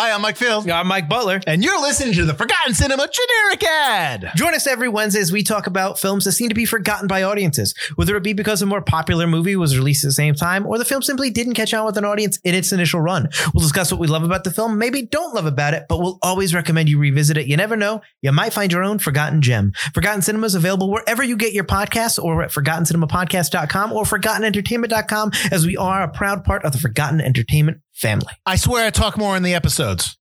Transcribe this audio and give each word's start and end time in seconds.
Hi, 0.00 0.12
I'm 0.12 0.22
Mike 0.22 0.38
Field. 0.38 0.66
I'm 0.70 0.86
Mike 0.86 1.10
Butler. 1.10 1.42
And 1.46 1.62
you're 1.62 1.78
listening 1.78 2.14
to 2.14 2.24
the 2.24 2.32
Forgotten 2.32 2.72
Cinema 2.72 3.06
Generic 3.06 3.62
Ad. 3.64 4.32
Join 4.34 4.54
us 4.54 4.66
every 4.66 4.88
Wednesday 4.88 5.20
as 5.20 5.30
we 5.30 5.42
talk 5.42 5.66
about 5.66 5.98
films 5.98 6.24
that 6.24 6.32
seem 6.32 6.48
to 6.48 6.54
be 6.54 6.64
forgotten 6.64 7.06
by 7.06 7.22
audiences, 7.22 7.74
whether 7.96 8.16
it 8.16 8.22
be 8.22 8.32
because 8.32 8.62
a 8.62 8.66
more 8.66 8.80
popular 8.80 9.26
movie 9.26 9.56
was 9.56 9.76
released 9.76 10.02
at 10.02 10.08
the 10.08 10.12
same 10.12 10.34
time 10.34 10.64
or 10.64 10.78
the 10.78 10.86
film 10.86 11.02
simply 11.02 11.28
didn't 11.28 11.52
catch 11.52 11.74
on 11.74 11.84
with 11.84 11.98
an 11.98 12.06
audience 12.06 12.38
in 12.44 12.54
its 12.54 12.72
initial 12.72 13.02
run. 13.02 13.28
We'll 13.52 13.60
discuss 13.60 13.92
what 13.92 14.00
we 14.00 14.06
love 14.06 14.22
about 14.22 14.44
the 14.44 14.50
film, 14.50 14.78
maybe 14.78 15.02
don't 15.02 15.34
love 15.34 15.44
about 15.44 15.74
it, 15.74 15.84
but 15.86 15.98
we'll 15.98 16.18
always 16.22 16.54
recommend 16.54 16.88
you 16.88 16.98
revisit 16.98 17.36
it. 17.36 17.46
You 17.46 17.58
never 17.58 17.76
know, 17.76 18.00
you 18.22 18.32
might 18.32 18.54
find 18.54 18.72
your 18.72 18.82
own 18.82 19.00
forgotten 19.00 19.42
gem. 19.42 19.74
Forgotten 19.92 20.22
Cinema 20.22 20.46
is 20.46 20.54
available 20.54 20.90
wherever 20.90 21.22
you 21.22 21.36
get 21.36 21.52
your 21.52 21.64
podcasts 21.64 22.18
or 22.18 22.42
at 22.42 22.52
forgottencinemapodcast.com 22.52 23.92
or 23.92 24.04
forgottenentertainment.com 24.04 25.32
as 25.52 25.66
we 25.66 25.76
are 25.76 26.00
a 26.00 26.08
proud 26.08 26.42
part 26.42 26.64
of 26.64 26.72
the 26.72 26.78
Forgotten 26.78 27.20
Entertainment 27.20 27.82
family. 28.00 28.32
I 28.46 28.56
swear 28.56 28.86
I 28.86 28.90
talk 28.90 29.18
more 29.18 29.36
in 29.36 29.42
the 29.42 29.54
episodes. 29.54 30.16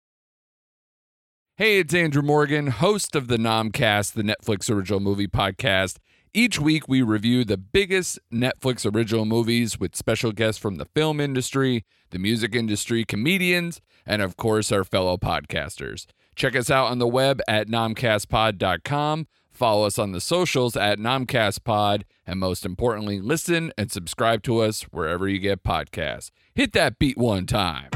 Hey, 1.56 1.80
it's 1.80 1.94
Andrew 1.94 2.22
Morgan, 2.22 2.68
host 2.68 3.16
of 3.16 3.28
the 3.28 3.38
Nomcast, 3.38 4.14
the 4.14 4.24
Netflix 4.24 4.70
original 4.70 5.00
movie 5.00 5.28
podcast. 5.28 5.98
Each 6.34 6.60
week, 6.60 6.88
we 6.88 7.02
review 7.02 7.44
the 7.44 7.58
biggest 7.58 8.20
Netflix 8.32 8.90
original 8.90 9.26
movies 9.26 9.80
with 9.80 9.96
special 9.96 10.32
guests 10.32 10.62
from 10.62 10.76
the 10.76 10.86
film 10.86 11.20
industry, 11.20 11.86
the 12.12 12.20
music 12.20 12.54
industry, 12.54 13.04
comedians, 13.04 13.82
and 14.06 14.22
of 14.22 14.38
course, 14.38 14.72
our 14.72 14.84
fellow 14.84 15.18
podcasters. 15.18 16.06
Check 16.36 16.56
us 16.56 16.70
out 16.70 16.92
on 16.92 17.00
the 17.00 17.08
web 17.08 17.42
at 17.48 17.68
nomcastpod.com. 17.68 19.28
Follow 19.52 19.86
us 19.86 20.00
on 20.00 20.12
the 20.12 20.22
socials 20.22 20.78
at 20.78 21.00
nomcastpod. 21.00 22.04
And 22.30 22.40
most 22.40 22.64
importantly, 22.64 23.20
listen 23.20 23.74
and 23.76 23.92
subscribe 23.92 24.44
to 24.44 24.60
us 24.60 24.84
wherever 24.92 25.28
you 25.28 25.40
get 25.40 25.64
podcasts. 25.64 26.30
Hit 26.54 26.74
that 26.74 27.00
beat 27.00 27.18
one 27.18 27.48
time. 27.48 27.90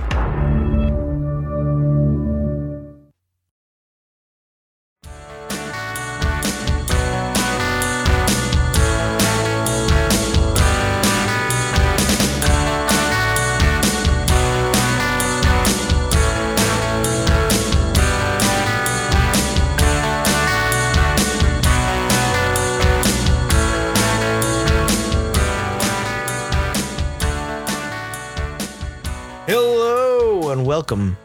Welcome 30.94 31.18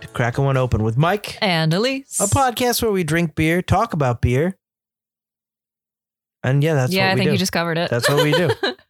to 0.00 0.08
Cracking 0.08 0.44
One 0.46 0.56
Open 0.56 0.82
with 0.82 0.96
Mike, 0.96 1.36
And 1.42 1.74
Elise. 1.74 2.18
a 2.20 2.24
podcast 2.24 2.80
where 2.80 2.90
we 2.90 3.04
drink 3.04 3.34
beer, 3.34 3.60
talk 3.60 3.92
about 3.92 4.22
beer, 4.22 4.56
and 6.42 6.64
yeah, 6.64 6.72
that's 6.72 6.90
yeah, 6.90 7.08
what 7.08 7.10
I 7.10 7.14
we 7.14 7.18
think 7.18 7.28
do. 7.28 7.32
you 7.32 7.38
just 7.38 7.52
covered 7.52 7.76
it. 7.76 7.90
That's 7.90 8.08
what 8.08 8.24
we 8.24 8.32
do. 8.32 8.48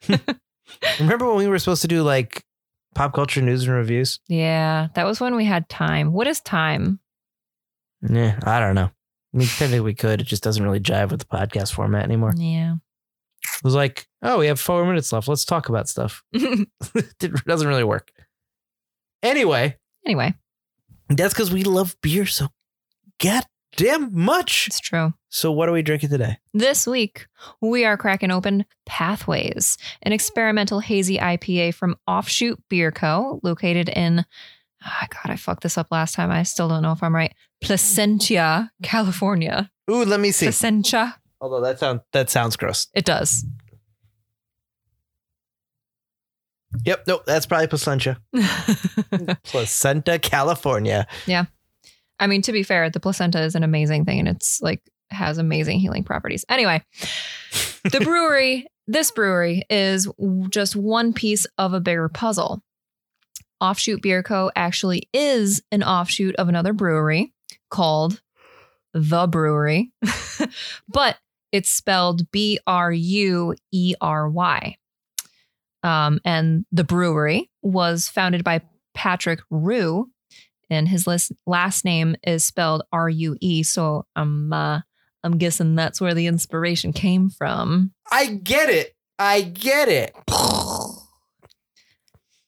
Remember 1.01 1.27
when 1.27 1.35
we 1.39 1.49
were 1.49 1.59
supposed 1.59 1.83
to 1.83 1.89
do 1.89 2.05
like 2.05 2.45
pop 2.95 3.13
culture 3.13 3.43
news 3.43 3.65
and 3.65 3.75
reviews? 3.75 4.21
yeah, 4.29 4.87
that 4.95 5.05
was 5.05 5.21
when 5.21 5.35
we 5.35 5.47
had 5.47 5.69
time. 5.69 6.13
What 6.13 6.29
is 6.29 6.41
time? 6.41 7.01
Yeah, 8.09 8.39
I 8.45 8.61
don't 8.61 8.77
know. 8.77 8.91
I 9.35 9.37
mean, 9.37 9.49
technically 9.49 9.81
we 9.81 9.95
could. 9.95 10.21
It 10.21 10.29
just 10.29 10.45
doesn't 10.45 10.63
really 10.63 10.79
jive 10.79 11.11
with 11.11 11.19
the 11.19 11.27
podcast 11.27 11.73
format 11.73 12.05
anymore. 12.05 12.35
Yeah. 12.37 12.75
It 13.57 13.65
was 13.65 13.75
like, 13.75 14.07
oh, 14.23 14.39
we 14.39 14.47
have 14.47 14.61
four 14.61 14.87
minutes 14.87 15.13
left. 15.13 15.27
Let's 15.27 15.45
talk 15.45 15.69
about 15.69 15.89
stuff. 15.89 16.23
it 16.33 17.45
doesn't 17.47 17.67
really 17.67 17.83
work. 17.83 18.13
Anyway, 19.25 19.77
anyway, 20.07 20.35
that's 21.09 21.35
because 21.35 21.53
we 21.53 21.63
love 21.65 21.97
beer 22.03 22.27
so 22.27 22.49
goddamn 23.21 24.11
much. 24.13 24.67
it's 24.67 24.81
true. 24.81 25.13
So, 25.29 25.53
what 25.53 25.69
are 25.69 25.73
we 25.73 25.83
drinking 25.83 26.11
today? 26.11 26.39
This 26.53 26.87
week, 26.87 27.27
we 27.61 27.85
are 27.85 27.97
cracking 27.97 28.31
open 28.31 28.65
Pathways, 28.87 29.77
an 30.03 30.13
experimental 30.13 30.81
hazy 30.81 31.19
IPA 31.19 31.75
from 31.75 31.97
Offshoot 32.07 32.61
Beer 32.69 32.91
Co., 32.91 33.41
located 33.43 33.89
in, 33.89 34.25
oh 34.85 35.07
God, 35.09 35.33
I 35.33 35.37
fucked 35.37 35.63
this 35.63 35.79
up 35.79 35.89
last 35.91 36.15
time. 36.15 36.31
I 36.31 36.43
still 36.43 36.69
don't 36.69 36.83
know 36.83 36.93
if 36.93 37.03
I'm 37.03 37.15
right. 37.15 37.35
Placentia, 37.61 38.73
California. 38.83 39.71
Ooh, 39.91 40.05
let 40.05 40.21
me 40.21 40.33
see. 40.33 40.47
Placentia. 40.47 41.17
Although 41.41 41.61
that 41.61 41.79
sounds 41.79 42.01
that 42.13 42.29
sounds 42.29 42.57
gross. 42.57 42.89
It 42.95 43.05
does. 43.05 43.45
Yep, 46.85 47.05
nope, 47.07 47.23
that's 47.27 47.47
probably 47.47 47.67
Placentia. 47.67 48.19
Placenta, 49.45 50.19
California. 50.19 51.07
Yeah. 51.27 51.47
I 52.19 52.27
mean, 52.27 52.43
to 52.43 52.53
be 52.53 52.63
fair, 52.63 52.91
the 52.91 53.01
placenta 53.01 53.43
is 53.43 53.55
an 53.55 53.65
amazing 53.65 54.05
thing 54.05 54.21
and 54.21 54.29
it's 54.29 54.61
like 54.61 54.83
has 55.11 55.39
amazing 55.39 55.81
healing 55.81 56.05
properties. 56.05 56.45
Anyway, 56.49 56.83
the 57.91 58.01
brewery, 58.05 58.67
this 58.87 59.11
brewery 59.11 59.65
is 59.71 60.09
just 60.51 60.77
one 60.77 61.13
piece 61.13 61.47
of 61.59 61.73
a 61.73 61.81
bigger 61.81 62.09
puzzle. 62.09 62.63
Offshoot 63.61 64.03
Beer 64.03 64.23
Co. 64.23 64.51
actually 64.55 65.09
is 65.13 65.63
an 65.73 65.83
offshoot 65.83 66.35
of 66.37 66.49
another 66.49 66.73
brewery 66.73 67.33
called 67.71 68.23
The 68.95 69.27
Bruery, 69.29 69.91
but 70.89 71.17
it's 71.53 71.69
spelled 71.69 72.31
B 72.31 72.59
R 72.67 72.93
U 72.93 73.55
E 73.73 73.95
R 74.01 74.29
Y. 74.29 74.77
Um, 75.83 76.21
and 76.25 76.65
the 76.73 76.85
brewery 76.85 77.51
was 77.63 78.09
founded 78.09 78.45
by 78.45 78.61
Patrick 78.95 79.41
Rue, 79.51 80.11
and 80.69 80.89
his 80.89 81.07
list, 81.07 81.33
last 81.47 81.85
name 81.85 82.17
is 82.23 82.45
spelled 82.45 82.83
R 82.93 83.09
U 83.09 83.37
E. 83.41 83.63
So 83.63 84.05
I'm 84.15 84.53
uh, 84.53 84.81
I'm 85.23 85.39
guessing 85.39 85.75
that's 85.75 86.01
where 86.01 86.15
the 86.15 86.27
inspiration 86.27 86.93
came 86.93 87.31
from. 87.31 87.93
I 88.11 88.27
get 88.27 88.71
it. 88.71 88.95
I 89.19 89.43
get 89.43 89.89
it. 89.89 90.15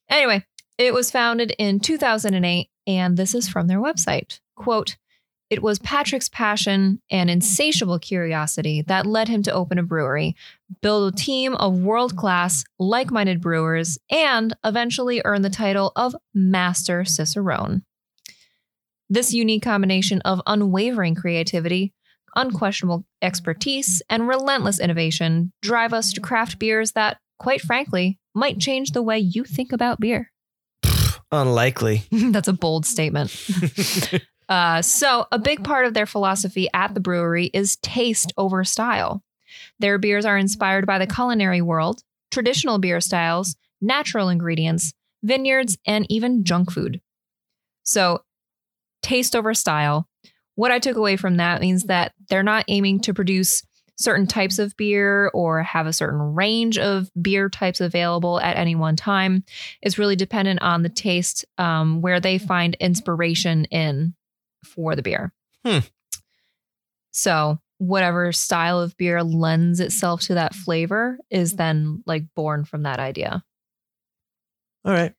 Anyway, 0.09 0.45
it 0.79 0.95
was 0.95 1.11
founded 1.11 1.55
in 1.59 1.81
2008, 1.81 2.69
and 2.87 3.17
this 3.17 3.35
is 3.35 3.49
from 3.49 3.67
their 3.67 3.81
website. 3.81 4.41
Quote, 4.57 4.97
it 5.53 5.63
was 5.63 5.79
Patrick's 5.81 6.31
passion 6.31 7.03
and 7.11 7.29
insatiable 7.29 7.99
curiosity 7.99 8.81
that 8.87 9.05
led 9.05 9.29
him 9.29 9.43
to 9.43 9.53
open 9.53 9.79
a 9.79 9.83
brewery, 9.83 10.35
build 10.81 11.13
a 11.13 11.15
team 11.17 11.55
of 11.57 11.81
world 11.81 12.17
class, 12.17 12.65
like 12.79 13.11
minded 13.11 13.43
brewers, 13.43 13.99
and 14.11 14.57
eventually 14.65 15.21
earn 15.27 15.43
the 15.43 15.51
title 15.51 15.93
of 15.95 16.17
Master 16.33 17.05
Cicerone. 17.05 17.83
This 19.11 19.35
unique 19.35 19.63
combination 19.63 20.23
of 20.23 20.41
unwavering 20.47 21.17
creativity, 21.17 21.93
unquestionable 22.35 23.05
expertise, 23.21 24.01
and 24.09 24.27
relentless 24.27 24.81
innovation 24.81 25.53
drive 25.61 25.93
us 25.93 26.15
to 26.15 26.23
craft 26.23 26.59
beers 26.59 26.93
that, 26.93 27.19
quite 27.39 27.61
frankly, 27.61 28.19
might 28.35 28.59
change 28.59 28.93
the 28.93 29.03
way 29.03 29.19
you 29.19 29.45
think 29.45 29.71
about 29.71 30.01
beer. 30.01 30.33
Unlikely. 31.31 32.05
That's 32.11 32.49
a 32.49 32.55
bold 32.55 32.87
statement. 32.87 33.31
Uh, 34.53 34.83
so, 34.83 35.27
a 35.33 35.39
big 35.39 35.65
part 35.65 35.87
of 35.87 35.95
their 35.95 36.05
philosophy 36.05 36.69
at 36.75 36.93
the 36.93 37.01
brewery 37.01 37.47
is 37.55 37.77
taste 37.77 38.35
over 38.37 38.65
style. 38.65 39.25
Their 39.79 39.97
beers 39.97 40.27
are 40.27 40.37
inspired 40.37 40.85
by 40.85 40.99
the 40.99 41.07
culinary 41.07 41.63
world, 41.63 42.03
traditional 42.31 42.79
beer 42.79 43.01
styles, 43.01 43.57
natural 43.81 44.29
ingredients, 44.29 44.93
vineyards, 45.23 45.79
and 45.87 46.05
even 46.11 46.45
junk 46.45 46.71
food. 46.71 47.01
So, 47.83 48.25
taste 49.01 49.35
over 49.35 49.55
style. 49.55 50.07
What 50.55 50.71
I 50.71 50.81
took 50.81 50.99
away 50.99 51.17
from 51.17 51.39
that 51.39 51.63
means 51.63 51.85
that 51.85 52.13
they're 52.29 52.43
not 52.43 52.67
aiming 52.69 53.01
to 53.01 53.15
produce 53.15 53.63
certain 53.97 54.27
types 54.27 54.59
of 54.59 54.77
beer 54.77 55.31
or 55.33 55.63
have 55.63 55.87
a 55.87 55.95
certain 55.95 56.35
range 56.35 56.77
of 56.77 57.11
beer 57.23 57.49
types 57.49 57.81
available 57.81 58.39
at 58.39 58.59
any 58.59 58.75
one 58.75 58.97
time. 58.97 59.45
It's 59.81 59.97
really 59.97 60.17
dependent 60.17 60.61
on 60.61 60.83
the 60.83 60.91
taste, 60.91 61.47
um, 61.57 62.03
where 62.03 62.21
they 62.21 62.37
find 62.37 62.77
inspiration 62.81 63.65
in 63.71 64.13
for 64.65 64.97
the 64.97 65.03
beer. 65.03 65.33
Hmm. 65.65 65.79
So, 67.11 67.59
whatever 67.79 68.33
style 68.33 68.81
of 68.81 68.97
beer 68.97 69.23
lends 69.23 69.81
itself 69.81 70.23
to 70.23 70.35
that 70.35 70.55
flavor 70.55 71.19
is 71.31 71.55
then 71.55 72.03
like 72.07 72.25
born 72.35 72.65
from 72.65 72.85
that 72.85 73.01
idea. 73.01 73.45
All 74.85 74.93
right. 74.93 75.15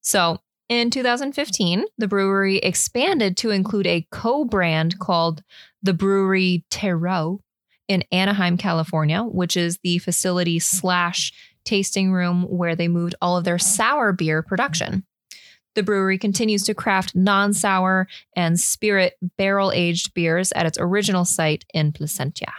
So, 0.00 0.38
in 0.68 0.90
2015, 0.90 1.84
the 1.98 2.08
brewery 2.08 2.58
expanded 2.58 3.36
to 3.38 3.50
include 3.50 3.86
a 3.86 4.06
co 4.10 4.44
brand 4.44 4.98
called 4.98 5.42
the 5.82 5.92
Bruery 5.92 6.64
Terreux 6.70 7.40
in 7.88 8.02
Anaheim, 8.10 8.56
California, 8.56 9.22
which 9.22 9.56
is 9.56 9.78
the 9.82 9.98
facility 9.98 10.58
slash 10.58 11.32
tasting 11.64 12.12
room 12.12 12.42
where 12.44 12.74
they 12.74 12.88
moved 12.88 13.14
all 13.20 13.36
of 13.36 13.44
their 13.44 13.58
sour 13.58 14.12
beer 14.12 14.42
production. 14.42 15.04
The 15.74 15.82
brewery 15.82 16.18
continues 16.18 16.62
to 16.64 16.74
craft 16.74 17.14
non 17.14 17.52
sour 17.52 18.06
and 18.36 18.58
spirit 18.58 19.14
barrel 19.36 19.72
aged 19.72 20.14
beers 20.14 20.52
at 20.52 20.66
its 20.66 20.78
original 20.80 21.24
site 21.24 21.64
in 21.74 21.92
Placentia. 21.92 22.52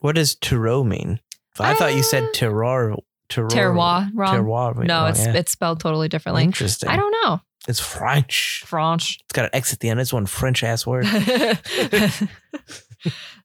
What 0.00 0.16
does 0.16 0.36
terreux 0.36 0.84
mean? 0.84 1.20
I 1.58 1.74
thought 1.74 1.94
you 1.94 2.02
said 2.02 2.24
Uh, 2.24 2.32
terroir. 2.32 2.98
Terroir. 3.30 3.48
Terroir, 3.50 4.10
wrong. 4.14 4.44
Terroir. 4.44 4.86
no, 4.86 5.00
wrong, 5.00 5.10
it's 5.10 5.24
yeah. 5.24 5.32
it's 5.34 5.52
spelled 5.52 5.80
totally 5.80 6.08
differently. 6.08 6.44
interesting. 6.44 6.90
I 6.90 6.96
don't 6.96 7.14
know. 7.24 7.40
It's 7.66 7.80
French. 7.80 8.62
French. 8.66 9.18
It's 9.20 9.32
got 9.32 9.46
an 9.46 9.50
X 9.54 9.72
at 9.72 9.80
the 9.80 9.88
end. 9.88 9.98
It's 9.98 10.12
one 10.12 10.26
French 10.26 10.62
ass 10.62 10.86
word. 10.86 11.06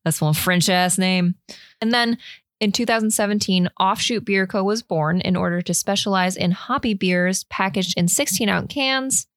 That's 0.04 0.22
one 0.22 0.34
French 0.34 0.70
ass 0.70 0.98
name. 0.98 1.36
And 1.82 1.94
then 1.94 2.18
in 2.60 2.72
2017, 2.72 3.70
Offshoot 3.80 4.26
Beer 4.26 4.46
Co. 4.46 4.64
was 4.64 4.84
born 4.84 5.22
in 5.22 5.36
order 5.36 5.62
to 5.62 5.74
specialize 5.74 6.36
in 6.36 6.52
hoppy 6.52 6.94
beers 6.94 7.46
packaged 7.46 7.98
in 7.98 8.08
16 8.08 8.50
ounce 8.50 8.74
cans, 8.74 9.28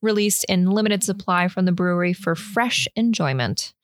released 0.00 0.44
in 0.44 0.70
limited 0.70 1.02
supply 1.02 1.48
from 1.48 1.64
the 1.64 1.72
brewery 1.72 2.12
for 2.12 2.34
fresh 2.34 2.86
enjoyment. 2.94 3.74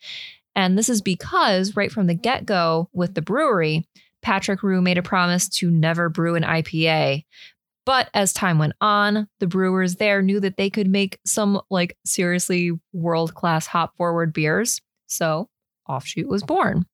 And 0.55 0.79
this 0.79 0.89
is 0.89 1.03
because, 1.03 1.75
right 1.75 1.91
from 1.91 2.07
the 2.07 2.15
get 2.15 2.47
go 2.47 2.89
with 2.93 3.15
the 3.15 3.23
brewery, 3.23 3.87
Patrick 4.23 4.63
Rue 4.63 4.81
made 4.81 4.99
a 4.99 5.03
promise 5.03 5.49
to 5.51 5.71
never 5.71 6.09
brew 6.09 6.37
an 6.37 6.45
IPA. 6.45 7.25
But 7.85 8.09
as 8.15 8.33
time 8.33 8.59
went 8.59 8.73
on, 8.81 9.29
the 9.41 9.47
brewers 9.47 9.97
there 9.97 10.23
knew 10.23 10.41
that 10.41 10.57
they 10.57 10.71
could 10.71 10.89
make 10.89 11.19
some 11.27 11.61
like 11.69 11.99
seriously 12.07 12.71
world 12.93 13.35
class 13.35 13.67
hop 13.67 13.97
forward 13.97 14.33
beers. 14.33 14.81
So 15.07 15.49
Offshoot 15.89 16.29
was 16.29 16.43
born. 16.43 16.87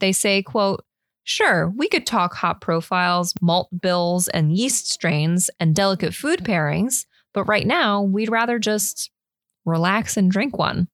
They 0.00 0.12
say, 0.12 0.42
quote, 0.42 0.84
Sure, 1.24 1.72
we 1.74 1.88
could 1.88 2.06
talk 2.06 2.34
hop 2.34 2.60
profiles, 2.60 3.32
malt 3.40 3.68
bills, 3.80 4.28
and 4.28 4.54
yeast 4.56 4.90
strains 4.90 5.50
and 5.58 5.74
delicate 5.74 6.14
food 6.14 6.44
pairings, 6.44 7.06
but 7.32 7.44
right 7.44 7.66
now 7.66 8.02
we'd 8.02 8.30
rather 8.30 8.58
just 8.58 9.10
relax 9.64 10.18
and 10.18 10.30
drink 10.30 10.58
one. 10.58 10.86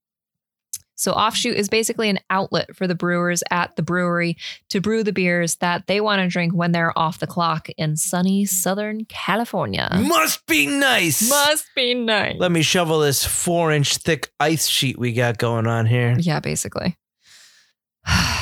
So, 0.94 1.12
Offshoot 1.12 1.56
is 1.56 1.70
basically 1.70 2.10
an 2.10 2.18
outlet 2.28 2.76
for 2.76 2.86
the 2.86 2.94
brewers 2.94 3.42
at 3.50 3.74
the 3.74 3.82
brewery 3.82 4.36
to 4.68 4.82
brew 4.82 5.02
the 5.02 5.14
beers 5.14 5.56
that 5.56 5.86
they 5.86 6.00
want 6.00 6.20
to 6.20 6.28
drink 6.28 6.52
when 6.52 6.72
they're 6.72 6.96
off 6.96 7.18
the 7.18 7.26
clock 7.26 7.68
in 7.78 7.96
sunny 7.96 8.44
Southern 8.44 9.06
California. 9.06 9.88
Must 9.94 10.46
be 10.46 10.66
nice. 10.66 11.28
Must 11.28 11.66
be 11.74 11.94
nice. 11.94 12.36
Let 12.38 12.52
me 12.52 12.60
shovel 12.60 13.00
this 13.00 13.24
four 13.24 13.72
inch 13.72 13.96
thick 13.96 14.30
ice 14.38 14.68
sheet 14.68 14.98
we 14.98 15.12
got 15.14 15.38
going 15.38 15.66
on 15.66 15.86
here. 15.86 16.16
Yeah, 16.18 16.38
basically. 16.38 16.98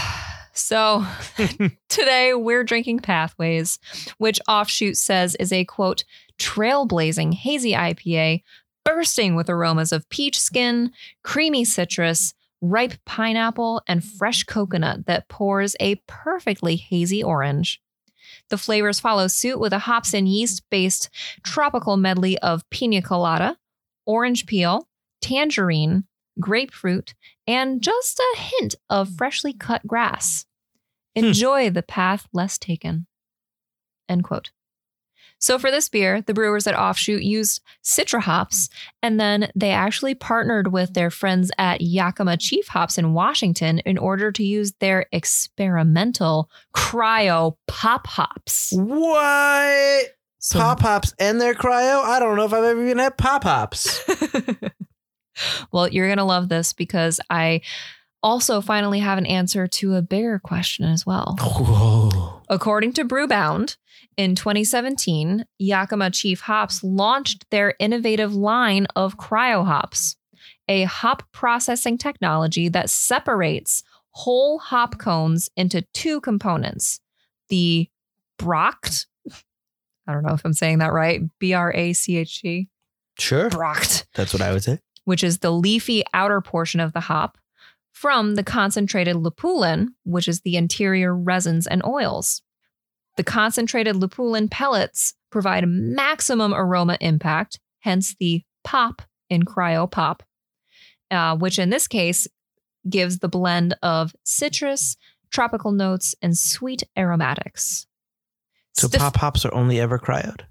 so 0.58 1.06
today 1.88 2.34
we're 2.34 2.64
drinking 2.64 3.00
Pathways, 3.00 3.78
which 4.18 4.40
Offshoot 4.48 4.96
says 4.96 5.34
is 5.36 5.52
a 5.52 5.64
quote, 5.64 6.04
trailblazing 6.38 7.34
hazy 7.34 7.72
IPA 7.72 8.42
bursting 8.84 9.34
with 9.34 9.50
aromas 9.50 9.92
of 9.92 10.08
peach 10.08 10.40
skin, 10.40 10.90
creamy 11.22 11.64
citrus, 11.64 12.34
ripe 12.60 12.94
pineapple, 13.04 13.82
and 13.86 14.04
fresh 14.04 14.44
coconut 14.44 15.06
that 15.06 15.28
pours 15.28 15.76
a 15.78 15.96
perfectly 16.06 16.76
hazy 16.76 17.22
orange. 17.22 17.80
The 18.50 18.58
flavors 18.58 18.98
follow 18.98 19.28
suit 19.28 19.60
with 19.60 19.72
a 19.72 19.80
hops 19.80 20.14
and 20.14 20.28
yeast 20.28 20.62
based 20.70 21.10
tropical 21.44 21.96
medley 21.96 22.38
of 22.38 22.68
pina 22.70 23.02
colada, 23.02 23.58
orange 24.06 24.46
peel, 24.46 24.88
tangerine, 25.20 26.04
grapefruit, 26.40 27.14
and 27.46 27.82
just 27.82 28.18
a 28.18 28.38
hint 28.38 28.74
of 28.88 29.10
freshly 29.10 29.52
cut 29.52 29.86
grass. 29.86 30.46
Hmm. 31.18 31.26
Enjoy 31.26 31.70
the 31.70 31.82
path 31.82 32.26
less 32.32 32.58
taken. 32.58 33.06
End 34.08 34.24
quote. 34.24 34.50
So 35.40 35.56
for 35.56 35.70
this 35.70 35.88
beer, 35.88 36.20
the 36.20 36.34
brewers 36.34 36.66
at 36.66 36.74
Offshoot 36.76 37.22
used 37.22 37.62
Citra 37.84 38.20
hops, 38.20 38.68
and 39.04 39.20
then 39.20 39.50
they 39.54 39.70
actually 39.70 40.16
partnered 40.16 40.72
with 40.72 40.94
their 40.94 41.10
friends 41.10 41.52
at 41.58 41.80
Yakima 41.80 42.36
Chief 42.38 42.66
Hops 42.66 42.98
in 42.98 43.14
Washington 43.14 43.78
in 43.80 43.98
order 43.98 44.32
to 44.32 44.42
use 44.42 44.72
their 44.80 45.06
experimental 45.12 46.50
cryo 46.74 47.54
pop 47.68 48.08
hops. 48.08 48.72
What? 48.74 50.06
So- 50.40 50.58
Pop 50.58 50.80
hops 50.80 51.14
and 51.20 51.40
their 51.40 51.54
cryo? 51.54 52.02
I 52.02 52.18
don't 52.18 52.36
know 52.36 52.44
if 52.44 52.52
I've 52.52 52.64
ever 52.64 52.82
even 52.84 52.98
had 52.98 53.16
pop 53.16 53.44
hops. 53.44 54.02
well, 55.72 55.88
you're 55.88 56.06
going 56.08 56.18
to 56.18 56.24
love 56.24 56.48
this 56.48 56.72
because 56.72 57.20
I 57.30 57.60
also 58.22 58.60
finally 58.60 58.98
have 59.00 59.18
an 59.18 59.26
answer 59.26 59.66
to 59.66 59.94
a 59.94 60.02
bigger 60.02 60.38
question 60.38 60.84
as 60.84 61.06
well. 61.06 61.36
Whoa. 61.40 62.42
According 62.48 62.94
to 62.94 63.04
Brewbound, 63.04 63.76
in 64.16 64.34
2017, 64.34 65.44
Yakima 65.58 66.10
Chief 66.10 66.40
Hops 66.40 66.82
launched 66.82 67.48
their 67.50 67.74
innovative 67.78 68.34
line 68.34 68.86
of 68.96 69.16
cryo 69.16 69.64
hops, 69.64 70.16
a 70.68 70.84
hop 70.84 71.22
processing 71.32 71.96
technology 71.98 72.68
that 72.68 72.90
separates 72.90 73.82
whole 74.10 74.58
hop 74.58 74.98
cones 74.98 75.48
into 75.56 75.82
two 75.94 76.20
components 76.20 77.00
the 77.48 77.88
Bracht, 78.38 79.06
I 80.06 80.12
don't 80.12 80.22
know 80.22 80.34
if 80.34 80.44
I'm 80.44 80.52
saying 80.52 80.78
that 80.78 80.92
right, 80.92 81.20
B 81.38 81.52
R 81.54 81.72
A 81.74 81.92
C 81.92 82.16
H 82.18 82.40
T, 82.42 82.68
Sure. 83.18 83.48
Bracht, 83.50 84.06
That's 84.14 84.32
what 84.32 84.42
I 84.42 84.52
would 84.52 84.62
say. 84.62 84.78
which 85.04 85.24
is 85.24 85.38
the 85.38 85.50
leafy 85.50 86.02
outer 86.14 86.40
portion 86.40 86.80
of 86.80 86.92
the 86.92 87.00
hop, 87.00 87.38
from 88.00 88.36
the 88.36 88.44
concentrated 88.44 89.16
lupulin, 89.16 89.88
which 90.04 90.28
is 90.28 90.42
the 90.42 90.56
interior 90.56 91.12
resins 91.12 91.66
and 91.66 91.84
oils. 91.84 92.42
The 93.16 93.24
concentrated 93.24 93.96
lupulin 93.96 94.48
pellets 94.48 95.14
provide 95.30 95.64
maximum 95.66 96.54
aroma 96.54 96.96
impact, 97.00 97.58
hence 97.80 98.14
the 98.20 98.44
pop 98.62 99.02
in 99.28 99.42
cryo 99.42 99.90
pop, 99.90 100.22
uh, 101.10 101.36
which 101.36 101.58
in 101.58 101.70
this 101.70 101.88
case 101.88 102.28
gives 102.88 103.18
the 103.18 103.28
blend 103.28 103.74
of 103.82 104.14
citrus, 104.24 104.96
tropical 105.32 105.72
notes, 105.72 106.14
and 106.22 106.38
sweet 106.38 106.84
aromatics. 106.96 107.88
So 108.74 108.86
Steph- 108.86 109.00
pop 109.00 109.16
hops 109.16 109.44
are 109.44 109.52
only 109.52 109.80
ever 109.80 109.98
cryoed. 109.98 110.42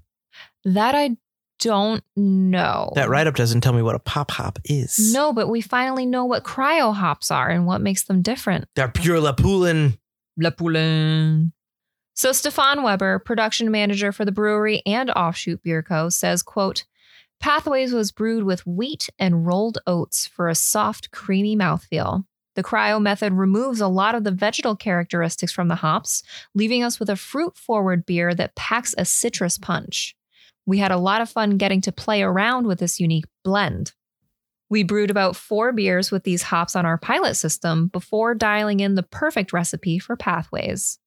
that 0.66 0.94
I 0.94 1.16
don't 1.58 2.02
know. 2.16 2.92
That 2.94 3.08
write 3.08 3.26
up 3.26 3.34
doesn't 3.34 3.60
tell 3.60 3.72
me 3.72 3.82
what 3.82 3.94
a 3.94 4.00
pop 4.00 4.30
hop 4.30 4.58
is. 4.64 5.12
No, 5.12 5.32
but 5.32 5.48
we 5.48 5.60
finally 5.60 6.06
know 6.06 6.24
what 6.24 6.44
cryo 6.44 6.94
hops 6.94 7.30
are 7.30 7.48
and 7.48 7.66
what 7.66 7.80
makes 7.80 8.04
them 8.04 8.22
different. 8.22 8.66
They're 8.74 8.88
pure 8.88 9.18
Lapulin. 9.18 9.98
La 10.38 10.50
Poulain. 10.50 11.52
So 12.14 12.32
Stefan 12.32 12.82
Weber, 12.82 13.18
production 13.18 13.70
manager 13.70 14.12
for 14.12 14.24
the 14.24 14.32
brewery 14.32 14.82
and 14.86 15.10
Offshoot 15.10 15.62
Beer 15.62 15.82
Co., 15.82 16.08
says, 16.08 16.42
quote, 16.42 16.84
Pathways 17.40 17.92
was 17.92 18.10
brewed 18.10 18.44
with 18.44 18.66
wheat 18.66 19.08
and 19.18 19.46
rolled 19.46 19.78
oats 19.86 20.26
for 20.26 20.48
a 20.48 20.54
soft, 20.54 21.10
creamy 21.12 21.56
mouthfeel. 21.56 22.24
The 22.56 22.64
cryo 22.64 23.00
method 23.00 23.34
removes 23.34 23.80
a 23.80 23.86
lot 23.86 24.16
of 24.16 24.24
the 24.24 24.32
vegetal 24.32 24.74
characteristics 24.74 25.52
from 25.52 25.68
the 25.68 25.76
hops, 25.76 26.24
leaving 26.54 26.82
us 26.82 26.98
with 26.98 27.08
a 27.08 27.14
fruit 27.14 27.56
forward 27.56 28.04
beer 28.04 28.34
that 28.34 28.56
packs 28.56 28.96
a 28.98 29.04
citrus 29.04 29.58
punch. 29.58 30.16
We 30.68 30.76
had 30.76 30.92
a 30.92 30.98
lot 30.98 31.22
of 31.22 31.30
fun 31.30 31.56
getting 31.56 31.80
to 31.80 31.92
play 31.92 32.22
around 32.22 32.66
with 32.66 32.78
this 32.78 33.00
unique 33.00 33.24
blend. 33.42 33.92
We 34.68 34.82
brewed 34.82 35.10
about 35.10 35.34
four 35.34 35.72
beers 35.72 36.10
with 36.10 36.24
these 36.24 36.42
hops 36.42 36.76
on 36.76 36.84
our 36.84 36.98
pilot 36.98 37.36
system 37.36 37.88
before 37.88 38.34
dialing 38.34 38.80
in 38.80 38.94
the 38.94 39.02
perfect 39.02 39.54
recipe 39.54 39.98
for 39.98 40.14
Pathways. 40.14 40.98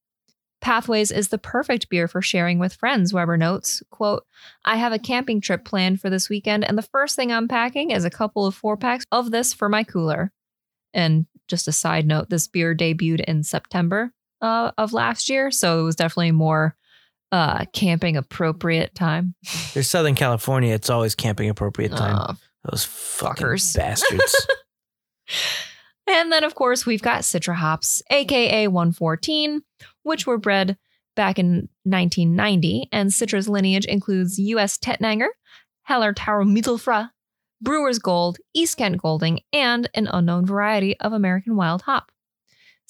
Pathways 0.61 1.11
is 1.11 1.27
the 1.27 1.37
perfect 1.37 1.89
beer 1.89 2.07
for 2.07 2.23
sharing 2.23 2.57
with 2.57 2.73
friends, 2.73 3.13
Weber 3.13 3.37
notes. 3.37 3.83
Quote, 3.91 4.25
I 4.65 4.77
have 4.77 4.93
a 4.93 4.99
camping 4.99 5.41
trip 5.41 5.63
planned 5.63 6.01
for 6.01 6.09
this 6.09 6.27
weekend, 6.27 6.63
and 6.63 6.75
the 6.75 6.81
first 6.81 7.15
thing 7.15 7.31
I'm 7.31 7.47
packing 7.47 7.91
is 7.91 8.03
a 8.03 8.09
couple 8.09 8.47
of 8.47 8.55
four 8.55 8.77
packs 8.77 9.05
of 9.11 9.29
this 9.29 9.53
for 9.53 9.69
my 9.69 9.83
cooler. 9.83 10.31
And 10.91 11.27
just 11.47 11.67
a 11.67 11.71
side 11.71 12.07
note, 12.07 12.31
this 12.31 12.47
beer 12.47 12.73
debuted 12.75 13.25
in 13.25 13.43
September 13.43 14.11
uh, 14.41 14.71
of 14.79 14.91
last 14.91 15.29
year, 15.29 15.51
so 15.51 15.81
it 15.81 15.83
was 15.83 15.95
definitely 15.95 16.31
more 16.31 16.75
uh, 17.31 17.65
camping 17.73 18.17
appropriate 18.17 18.93
time. 18.95 19.35
There's 19.73 19.89
Southern 19.89 20.15
California. 20.15 20.73
It's 20.73 20.89
always 20.89 21.15
camping 21.15 21.49
appropriate 21.49 21.91
time. 21.91 22.15
Uh, 22.15 22.33
Those 22.69 22.83
fucking 22.85 23.45
fuckers. 23.45 23.75
bastards. 23.77 24.47
And 26.07 26.31
then, 26.31 26.43
of 26.43 26.55
course, 26.55 26.85
we've 26.85 27.01
got 27.01 27.21
Citra 27.21 27.55
hops, 27.55 28.01
aka 28.09 28.67
114, 28.67 29.61
which 30.03 30.27
were 30.27 30.37
bred 30.37 30.77
back 31.15 31.39
in 31.39 31.69
1990. 31.83 32.89
And 32.91 33.09
Citra's 33.11 33.47
lineage 33.47 33.85
includes 33.85 34.37
U.S. 34.39 34.77
Tettnanger, 34.77 35.27
Hallertau 35.89 36.43
Mittelfrüh, 36.43 37.09
Brewer's 37.61 37.99
Gold, 37.99 38.39
East 38.53 38.77
Kent 38.77 38.97
Golding, 38.97 39.41
and 39.53 39.89
an 39.93 40.07
unknown 40.07 40.45
variety 40.45 40.99
of 40.99 41.13
American 41.13 41.55
wild 41.55 41.83
hop. 41.83 42.11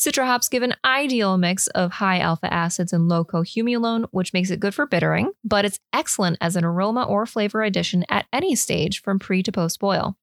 Citra 0.01 0.25
hops 0.25 0.49
give 0.49 0.63
an 0.63 0.73
ideal 0.83 1.37
mix 1.37 1.67
of 1.67 1.91
high 1.91 2.17
alpha 2.17 2.51
acids 2.51 2.91
and 2.91 3.07
low 3.07 3.23
cohumulone, 3.23 4.07
which 4.09 4.33
makes 4.33 4.49
it 4.49 4.59
good 4.59 4.73
for 4.73 4.87
bittering, 4.87 5.31
but 5.43 5.63
it's 5.63 5.79
excellent 5.93 6.39
as 6.41 6.55
an 6.55 6.65
aroma 6.65 7.03
or 7.03 7.27
flavor 7.27 7.61
addition 7.61 8.03
at 8.09 8.25
any 8.33 8.55
stage 8.55 8.99
from 9.03 9.19
pre 9.19 9.43
to 9.43 9.51
post 9.51 9.79
boil. 9.79 10.17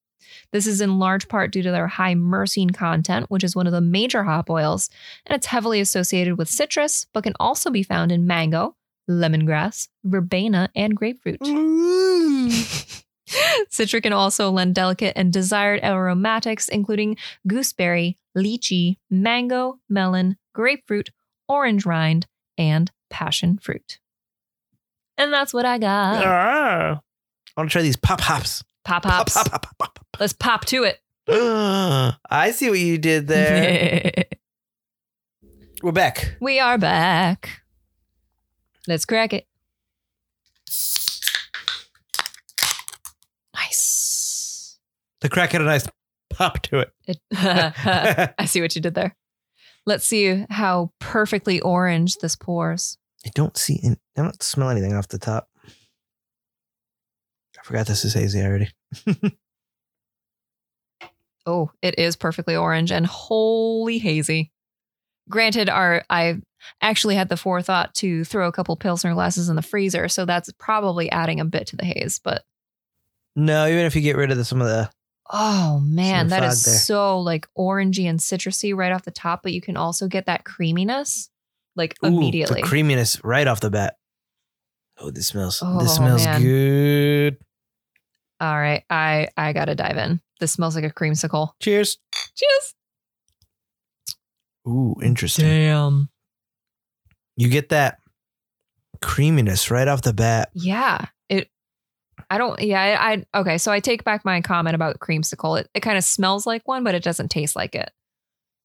This 0.51 0.67
is 0.67 0.81
in 0.81 0.99
large 0.99 1.29
part 1.29 1.53
due 1.53 1.63
to 1.63 1.71
their 1.71 1.87
high 1.87 2.17
myrcene 2.17 2.75
content, 2.75 3.31
which 3.31 3.45
is 3.45 3.55
one 3.55 3.69
of 3.69 3.73
the 3.73 3.81
major 3.81 4.25
hop 4.25 4.51
oils, 4.51 4.91
and 5.25 5.37
it's 5.37 5.47
heavily 5.47 5.79
associated 5.79 6.39
with 6.39 6.49
citrus, 6.49 7.07
but 7.13 7.23
can 7.23 7.35
also 7.39 7.71
be 7.71 7.85
found 7.85 8.11
in 8.11 8.27
mango, 8.27 8.75
lemongrass, 9.09 9.87
verbena, 10.03 10.71
and 10.75 10.97
grapefruit. 10.97 11.39
Citra 13.71 14.03
can 14.03 14.13
also 14.13 14.51
lend 14.51 14.75
delicate 14.75 15.13
and 15.17 15.33
desired 15.33 15.81
aromatics, 15.83 16.69
including 16.69 17.17
gooseberry, 17.47 18.17
lychee, 18.37 18.97
mango, 19.11 19.79
melon, 19.89 20.37
grapefruit, 20.55 21.11
orange 21.49 21.85
rind, 21.87 22.27
and 22.57 22.91
passion 23.11 23.59
fruit. 23.59 23.99
And 25.17 25.33
that's 25.33 25.53
what 25.53 25.65
I 25.65 25.79
got. 25.79 26.25
Ah. 26.25 27.01
I 27.57 27.61
want 27.61 27.71
to 27.71 27.73
try 27.73 27.83
these 27.83 27.97
pop 27.97 28.21
hops. 28.21 28.63
Pop 28.85 29.03
Pop, 29.03 29.13
pops. 29.27 29.35
pop, 29.35 29.51
pop, 29.51 29.63
pop, 29.79 29.79
pop, 29.79 30.07
Let's 30.21 30.33
pop 30.33 30.65
to 30.67 30.85
it. 30.85 31.01
pop. 31.27 32.15
I 32.31 32.53
see 32.53 32.71
what 32.71 32.79
you 32.79 32.97
did 32.99 33.27
there. 33.27 34.25
We're 35.83 35.93
back. 35.93 36.37
we 36.41 36.59
are 36.59 36.79
back. 36.79 37.61
Let's 38.89 39.05
crack 39.05 39.33
it. 39.33 39.47
Nice. 43.55 44.79
The 45.21 45.29
crack 45.29 45.53
had 45.53 45.61
a 45.61 45.65
nice 45.65 45.87
pop 46.31 46.63
to 46.63 46.81
it. 46.81 46.93
It, 47.07 47.19
I 48.39 48.45
see 48.47 48.61
what 48.61 48.75
you 48.75 48.83
did 48.83 48.95
there. 48.95 49.17
Let's 49.87 50.07
see 50.07 50.45
how 50.51 50.93
perfectly 51.01 51.61
orange 51.61 52.17
this 52.17 52.37
pours. 52.37 52.99
I 53.27 53.31
don't 53.35 53.57
see. 53.57 53.81
I 53.85 54.23
don't 54.23 54.43
smell 54.43 54.69
anything 54.69 54.95
off 54.95 55.09
the 55.09 55.19
top. 55.19 55.49
I 55.67 57.63
forgot 57.65 57.87
this 57.87 58.05
is 58.05 58.15
hazy 58.15 58.41
already. 58.43 58.71
Oh, 61.49 61.71
it 61.81 61.99
is 61.99 62.15
perfectly 62.15 62.55
orange 62.55 62.93
and 62.93 63.07
wholly 63.07 63.97
hazy. 63.97 64.53
Granted, 65.31 65.71
our 65.71 66.05
I 66.11 66.43
actually 66.83 67.15
had 67.15 67.31
the 67.31 67.39
forethought 67.39 67.95
to 67.95 68.23
throw 68.25 68.47
a 68.47 68.53
couple 68.53 68.77
pilsner 68.77 69.15
glasses 69.15 69.49
in 69.49 69.57
the 69.57 69.63
freezer, 69.63 70.09
so 70.09 70.27
that's 70.27 70.53
probably 70.59 71.11
adding 71.11 71.41
a 71.41 71.47
bit 71.47 71.67
to 71.69 71.77
the 71.77 71.87
haze. 71.87 72.21
But 72.23 72.45
No, 73.35 73.67
even 73.67 73.87
if 73.87 73.97
you 73.97 74.03
get 74.03 74.17
rid 74.19 74.31
of 74.31 74.37
the, 74.37 74.45
some 74.45 74.61
of 74.61 74.67
the, 74.69 74.91
oh 75.31 75.81
man, 75.81 76.23
Some 76.23 76.29
that 76.31 76.43
fog 76.43 76.53
is 76.53 76.65
there. 76.65 76.75
so 76.75 77.21
like 77.21 77.47
orangey 77.57 78.05
and 78.09 78.19
citrusy 78.19 78.75
right 78.75 78.93
off 78.93 79.05
the 79.05 79.11
top. 79.11 79.43
But 79.43 79.53
you 79.53 79.61
can 79.61 79.77
also 79.77 80.09
get 80.09 80.27
that 80.27 80.45
creaminess 80.45 81.31
like 81.77 81.97
ooh, 82.05 82.09
immediately. 82.09 82.63
the 82.63 82.67
creaminess 82.67 83.23
right 83.25 83.47
off 83.47 83.61
the 83.61 83.71
bat. 83.71 83.97
Oh, 84.99 85.11
this 85.11 85.29
smells. 85.29 85.63
Oh, 85.65 85.79
this 85.81 85.95
smells 85.95 86.25
man. 86.25 86.43
good. 86.43 87.37
All 88.41 88.57
right, 88.59 88.85
I 88.91 89.29
I 89.37 89.53
gotta 89.53 89.75
dive 89.75 89.97
in. 89.97 90.21
This 90.41 90.53
smells 90.53 90.75
like 90.75 90.85
a 90.85 90.91
creamsicle. 90.91 91.51
Cheers. 91.61 91.99
Cheers. 92.37 92.75
Ooh, 94.67 94.95
interesting. 95.03 95.47
Damn. 95.47 96.09
You 97.37 97.49
get 97.49 97.71
that 97.71 97.99
creaminess 99.01 99.71
right 99.71 99.89
off 99.89 100.03
the 100.03 100.13
bat. 100.13 100.51
Yeah. 100.55 101.07
I 102.31 102.39
don't 102.39 102.61
yeah, 102.61 102.99
I, 103.01 103.13
I 103.33 103.41
okay, 103.41 103.59
so 103.59 103.73
I 103.73 103.81
take 103.81 104.05
back 104.05 104.25
my 104.25 104.41
comment 104.41 104.75
about 104.75 104.99
creamsicle. 104.99 105.61
It 105.61 105.71
it 105.75 105.81
kind 105.81 105.97
of 105.97 106.05
smells 106.05 106.47
like 106.47 106.67
one, 106.69 106.85
but 106.85 106.95
it 106.95 107.03
doesn't 107.03 107.31
taste 107.31 107.57
like 107.57 107.75
it. 107.75 107.91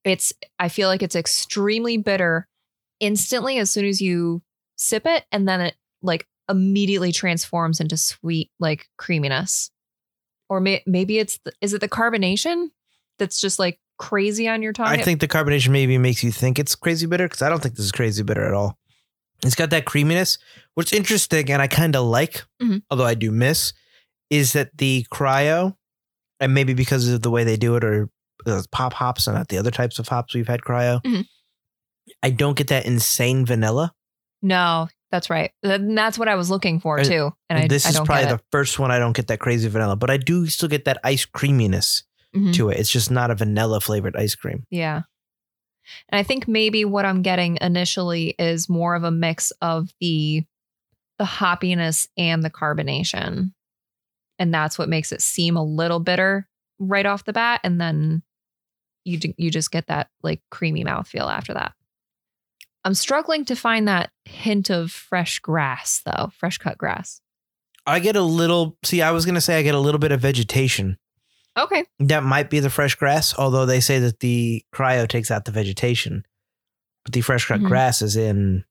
It's 0.04 0.34
I 0.60 0.70
feel 0.70 0.90
like 0.90 1.02
it's 1.02 1.16
extremely 1.16 1.98
bitter 1.98 2.48
instantly 3.00 3.58
as 3.58 3.72
soon 3.72 3.86
as 3.86 4.02
you 4.02 4.42
sip 4.76 5.06
it 5.06 5.26
and 5.32 5.48
then 5.48 5.62
it 5.62 5.76
like 6.02 6.28
immediately 6.50 7.12
transforms 7.12 7.80
into 7.80 7.98
sweet 7.98 8.52
like 8.60 8.90
creaminess. 8.98 9.72
Or 10.50 10.60
may, 10.60 10.84
maybe 10.86 11.20
it's 11.20 11.40
the, 11.46 11.54
is 11.62 11.74
it 11.74 11.82
the 11.82 11.90
carbonation 11.90 12.70
that's 13.18 13.40
just 13.40 13.60
like 13.60 13.80
crazy 13.98 14.48
on 14.48 14.62
your 14.62 14.74
tongue? 14.74 14.88
I 14.88 14.98
think 14.98 15.22
the 15.22 15.28
carbonation 15.28 15.70
maybe 15.70 15.98
makes 15.98 16.24
you 16.24 16.32
think 16.32 16.60
it's 16.60 16.76
crazy 16.76 17.06
bitter 17.06 17.26
because 17.26 17.42
I 17.42 17.50
don't 17.50 17.62
think 17.62 17.76
this 17.76 17.86
is 17.86 17.92
crazy 17.92 18.24
bitter 18.24 18.46
at 18.46 18.54
all. 18.54 18.78
It's 19.44 19.56
got 19.56 19.70
that 19.72 19.86
creaminess. 19.86 20.38
What's 20.76 20.94
interesting 20.94 21.52
and 21.52 21.62
I 21.62 21.68
kind 21.68 21.96
of 21.96 22.06
like, 22.06 22.44
Mhm. 22.62 22.82
although 22.90 23.06
I 23.06 23.14
do 23.16 23.32
miss, 23.32 23.74
is 24.30 24.54
that 24.54 24.78
the 24.78 25.06
cryo, 25.12 25.76
and 26.40 26.54
maybe 26.54 26.74
because 26.74 27.08
of 27.10 27.22
the 27.22 27.30
way 27.32 27.44
they 27.44 27.58
do 27.58 27.76
it 27.76 27.84
or 27.84 28.10
the 28.46 28.66
pop 28.72 28.94
hops 28.94 29.28
and 29.28 29.36
not 29.38 29.48
the 29.50 29.58
other 29.58 29.72
types 29.72 30.00
of 30.00 30.08
hops 30.08 30.34
we've 30.34 30.48
had 30.48 30.62
cryo, 30.62 31.02
Mhm. 31.04 31.26
I 32.22 32.30
don't 32.32 32.58
get 32.58 32.68
that 32.68 32.86
insane 32.86 33.46
vanilla. 33.46 33.94
No, 34.42 34.90
that's 35.12 35.30
right. 35.30 35.52
And 35.64 35.98
that's 35.98 36.18
what 36.18 36.28
I 36.28 36.36
was 36.36 36.50
looking 36.50 36.80
for 36.80 37.02
too. 37.04 37.32
And 37.50 37.60
I, 37.60 37.68
this 37.68 37.86
I 37.86 37.90
is 37.90 37.96
probably 38.02 38.26
the 38.26 38.42
first 38.52 38.80
one 38.80 38.92
I 38.92 39.00
don't 39.00 39.16
get 39.16 39.28
that 39.28 39.40
crazy 39.40 39.68
vanilla, 39.70 39.96
but 39.96 40.10
I 40.10 40.18
do 40.18 40.48
still 40.48 40.68
get 40.70 40.86
that 40.86 41.00
ice 41.04 41.26
creaminess. 41.26 42.04
Mhm. 42.36 42.52
to 42.56 42.70
it. 42.72 42.80
It's 42.80 42.90
just 42.90 43.12
not 43.12 43.30
a 43.30 43.36
vanilla 43.36 43.80
flavored 43.80 44.16
ice 44.16 44.34
cream. 44.34 44.66
Yeah. 44.72 45.04
And 46.10 46.20
I 46.20 46.24
think 46.24 46.48
maybe 46.48 46.86
what 46.86 47.06
I'm 47.06 47.22
getting 47.22 47.58
initially 47.62 48.36
is 48.40 48.70
more 48.70 48.96
of 48.96 49.04
a 49.04 49.12
mix 49.12 49.52
of 49.62 49.94
the 50.00 50.44
the 51.20 51.26
hoppiness 51.26 52.08
and 52.18 52.44
the 52.44 52.50
carbonation. 52.50 53.54
And 54.40 54.54
that's 54.54 54.80
what 54.80 54.90
makes 54.90 55.12
it 55.12 55.22
seem 55.22 55.56
a 55.56 55.64
little 55.64 56.00
bitter 56.00 56.48
right 56.80 57.06
off 57.06 57.26
the 57.26 57.34
bat 57.34 57.62
and 57.64 57.80
then 57.80 58.24
you 59.06 59.20
you 59.38 59.52
just 59.52 59.72
get 59.72 59.88
that 59.88 60.10
like 60.24 60.42
creamy 60.50 60.84
mouthfeel 60.84 61.32
after 61.32 61.54
that. 61.54 61.74
I'm 62.86 62.94
struggling 62.94 63.46
to 63.46 63.56
find 63.56 63.88
that 63.88 64.12
hint 64.26 64.70
of 64.70 64.92
fresh 64.92 65.40
grass 65.40 66.02
though, 66.06 66.32
fresh 66.38 66.58
cut 66.58 66.78
grass. 66.78 67.22
I 67.86 68.00
get 68.00 68.16
a 68.16 68.22
little, 68.22 68.78
see, 68.84 69.02
I 69.02 69.12
was 69.12 69.26
going 69.26 69.36
to 69.36 69.42
say 69.42 69.58
I 69.58 69.62
get 69.62 69.76
a 69.76 69.80
little 69.80 70.00
bit 70.00 70.12
of 70.12 70.22
vegetation. 70.22 70.98
Okay. 71.58 71.86
That 72.00 72.24
might 72.24 72.50
be 72.50 72.60
the 72.60 72.70
fresh 72.70 72.96
grass, 72.96 73.38
although 73.38 73.66
they 73.66 73.80
say 73.80 74.00
that 74.00 74.20
the 74.22 74.64
cryo 74.74 75.08
takes 75.08 75.30
out 75.32 75.46
the 75.46 75.52
vegetation. 75.52 76.26
But 77.06 77.14
the 77.14 77.22
fresh 77.22 77.46
cut 77.48 77.60
Mhm. 77.62 77.68
grass 77.68 78.02
is 78.02 78.16
in 78.16 78.64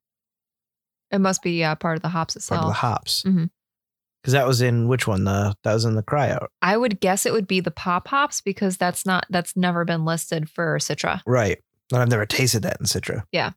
It 1.11 1.21
must 1.21 1.43
be 1.43 1.63
uh, 1.63 1.75
part 1.77 1.97
of 1.97 2.03
the 2.03 2.09
hops 2.09 2.35
itself. 2.37 2.59
part 2.61 2.69
of 2.69 2.75
the 2.75 2.79
hops. 2.81 3.23
Because 3.23 4.33
that 4.33 4.47
was 4.47 4.63
in 4.63 4.89
which 4.89 5.07
one? 5.07 5.25
The 5.25 5.55
that 5.65 5.75
was 5.75 5.85
in 5.85 5.95
the 5.95 6.03
cryo, 6.03 6.47
I 6.63 6.77
would 6.77 7.01
guess 7.01 7.27
it 7.27 7.33
would 7.33 7.47
be 7.47 7.61
the 7.61 7.71
pop 7.71 8.09
hops 8.09 8.41
because 8.41 8.77
that's 8.77 9.05
not 9.05 9.27
that's 9.31 9.57
never 9.57 9.85
been 9.85 10.05
listed 10.05 10.49
for 10.49 10.79
Citra. 10.79 11.21
right? 11.27 11.59
And 11.93 12.01
I've 12.01 12.09
never 12.09 12.25
tasted 12.25 12.63
that 12.63 12.79
in 12.81 12.87
Citra. 12.87 13.25
Yeah. 13.33 13.51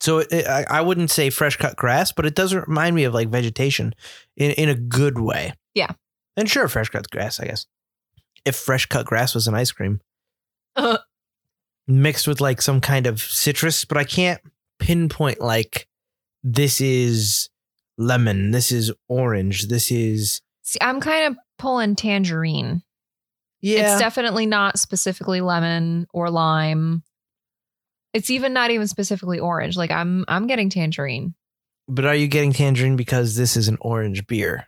So 0.00 0.18
it, 0.18 0.32
it- 0.32 0.46
I, 0.46 0.64
I 0.70 0.80
wouldn't 0.82 1.10
say 1.10 1.28
fresh 1.30 1.56
cut 1.56 1.76
grass, 1.76 2.12
but 2.12 2.24
it 2.26 2.34
does 2.34 2.54
remind 2.54 2.94
me 2.94 3.04
of 3.04 3.12
like 3.14 3.28
vegetation 3.28 3.94
in 4.36 4.52
in 4.52 4.68
a 4.68 4.74
good 4.74 5.18
way. 5.18 5.52
Yeah. 5.74 5.92
And 6.36 6.48
sure, 6.48 6.68
fresh 6.68 6.88
cut 6.90 7.10
grass, 7.10 7.40
I 7.40 7.46
guess. 7.46 7.66
If 8.44 8.56
fresh 8.56 8.86
cut 8.86 9.06
grass 9.06 9.34
was 9.34 9.46
an 9.46 9.54
ice 9.54 9.72
cream 9.72 10.00
Uh. 10.76 10.98
mixed 11.86 12.26
with 12.28 12.40
like 12.40 12.60
some 12.62 12.80
kind 12.80 13.06
of 13.06 13.20
citrus, 13.20 13.84
but 13.84 13.96
I 13.98 14.04
can't 14.04 14.40
pinpoint 14.78 15.40
like 15.40 15.86
this 16.42 16.80
is 16.80 17.48
lemon, 17.96 18.50
this 18.50 18.70
is 18.72 18.92
orange, 19.08 19.68
this 19.68 19.90
is 19.90 20.40
See, 20.62 20.78
I'm 20.80 21.00
kind 21.00 21.26
of 21.26 21.38
pulling 21.58 21.94
tangerine. 21.96 22.82
yeah. 23.60 23.92
It's 23.92 24.00
definitely 24.00 24.46
not 24.46 24.78
specifically 24.78 25.40
lemon 25.40 26.06
or 26.12 26.30
lime. 26.30 27.02
It's 28.12 28.30
even 28.30 28.52
not 28.52 28.70
even 28.70 28.86
specifically 28.88 29.38
orange. 29.40 29.76
Like 29.76 29.90
I'm 29.90 30.24
I'm 30.28 30.46
getting 30.46 30.70
tangerine. 30.70 31.34
but 31.88 32.04
are 32.04 32.14
you 32.14 32.26
getting 32.28 32.52
tangerine 32.52 32.96
because 32.96 33.36
this 33.36 33.56
is 33.56 33.68
an 33.68 33.76
orange 33.80 34.26
beer? 34.26 34.66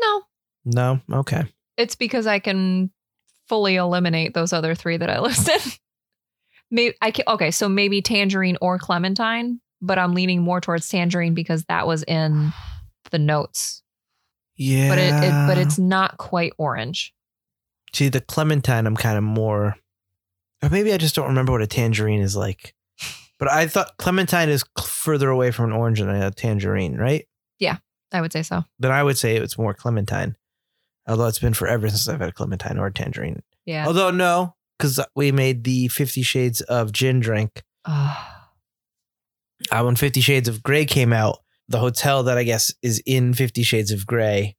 No, 0.00 0.22
No, 0.64 1.00
okay. 1.12 1.44
It's 1.76 1.94
because 1.94 2.26
I 2.26 2.38
can 2.38 2.90
fully 3.48 3.76
eliminate 3.76 4.34
those 4.34 4.52
other 4.52 4.74
three 4.74 4.96
that 4.96 5.10
I 5.10 5.20
listed. 5.20 5.78
maybe 6.70 6.94
I 7.00 7.10
can 7.10 7.24
okay, 7.28 7.50
so 7.50 7.68
maybe 7.68 8.02
tangerine 8.02 8.58
or 8.60 8.78
clementine, 8.78 9.60
but 9.80 9.98
I'm 9.98 10.14
leaning 10.14 10.42
more 10.42 10.60
towards 10.60 10.88
tangerine 10.88 11.34
because 11.34 11.64
that 11.64 11.86
was 11.86 12.02
in 12.02 12.52
the 13.10 13.18
notes. 13.18 13.82
Yeah, 14.56 14.88
But 14.88 14.98
it, 14.98 15.12
it 15.12 15.46
but 15.46 15.58
it's 15.58 15.78
not 15.78 16.16
quite 16.16 16.52
orange. 16.56 17.12
See, 17.92 18.08
the 18.08 18.20
clementine, 18.20 18.86
I'm 18.86 18.96
kind 18.96 19.18
of 19.18 19.24
more. 19.24 19.76
Or 20.62 20.70
maybe 20.70 20.92
I 20.92 20.96
just 20.96 21.14
don't 21.14 21.28
remember 21.28 21.52
what 21.52 21.62
a 21.62 21.66
tangerine 21.66 22.20
is 22.20 22.34
like. 22.36 22.74
But 23.38 23.50
I 23.50 23.66
thought 23.66 23.98
clementine 23.98 24.48
is 24.48 24.64
further 24.82 25.28
away 25.28 25.50
from 25.50 25.66
an 25.66 25.72
orange 25.72 26.00
than 26.00 26.08
a 26.08 26.30
tangerine, 26.30 26.96
right? 26.96 27.26
Yeah, 27.58 27.76
I 28.12 28.22
would 28.22 28.32
say 28.32 28.42
so. 28.42 28.64
Then 28.78 28.92
I 28.92 29.02
would 29.02 29.18
say 29.18 29.36
it's 29.36 29.58
more 29.58 29.74
clementine. 29.74 30.36
Although 31.08 31.26
it's 31.26 31.38
been 31.38 31.54
forever 31.54 31.88
since 31.88 32.08
I've 32.08 32.20
had 32.20 32.28
a 32.30 32.32
clementine 32.32 32.78
or 32.78 32.86
a 32.86 32.92
tangerine. 32.92 33.42
Yeah. 33.64 33.86
Although 33.86 34.10
no, 34.10 34.54
because 34.78 35.00
we 35.14 35.32
made 35.32 35.64
the 35.64 35.88
Fifty 35.88 36.22
Shades 36.22 36.60
of 36.62 36.92
Gin 36.92 37.20
drink. 37.20 37.62
Oh, 37.84 38.16
Uh, 39.70 39.82
when 39.82 39.96
Fifty 39.96 40.20
Shades 40.20 40.48
of 40.48 40.62
Grey 40.62 40.84
came 40.84 41.12
out, 41.12 41.38
the 41.68 41.78
hotel 41.78 42.22
that 42.24 42.36
I 42.38 42.42
guess 42.44 42.72
is 42.82 43.02
in 43.06 43.34
Fifty 43.34 43.62
Shades 43.62 43.90
of 43.90 44.06
Grey 44.06 44.56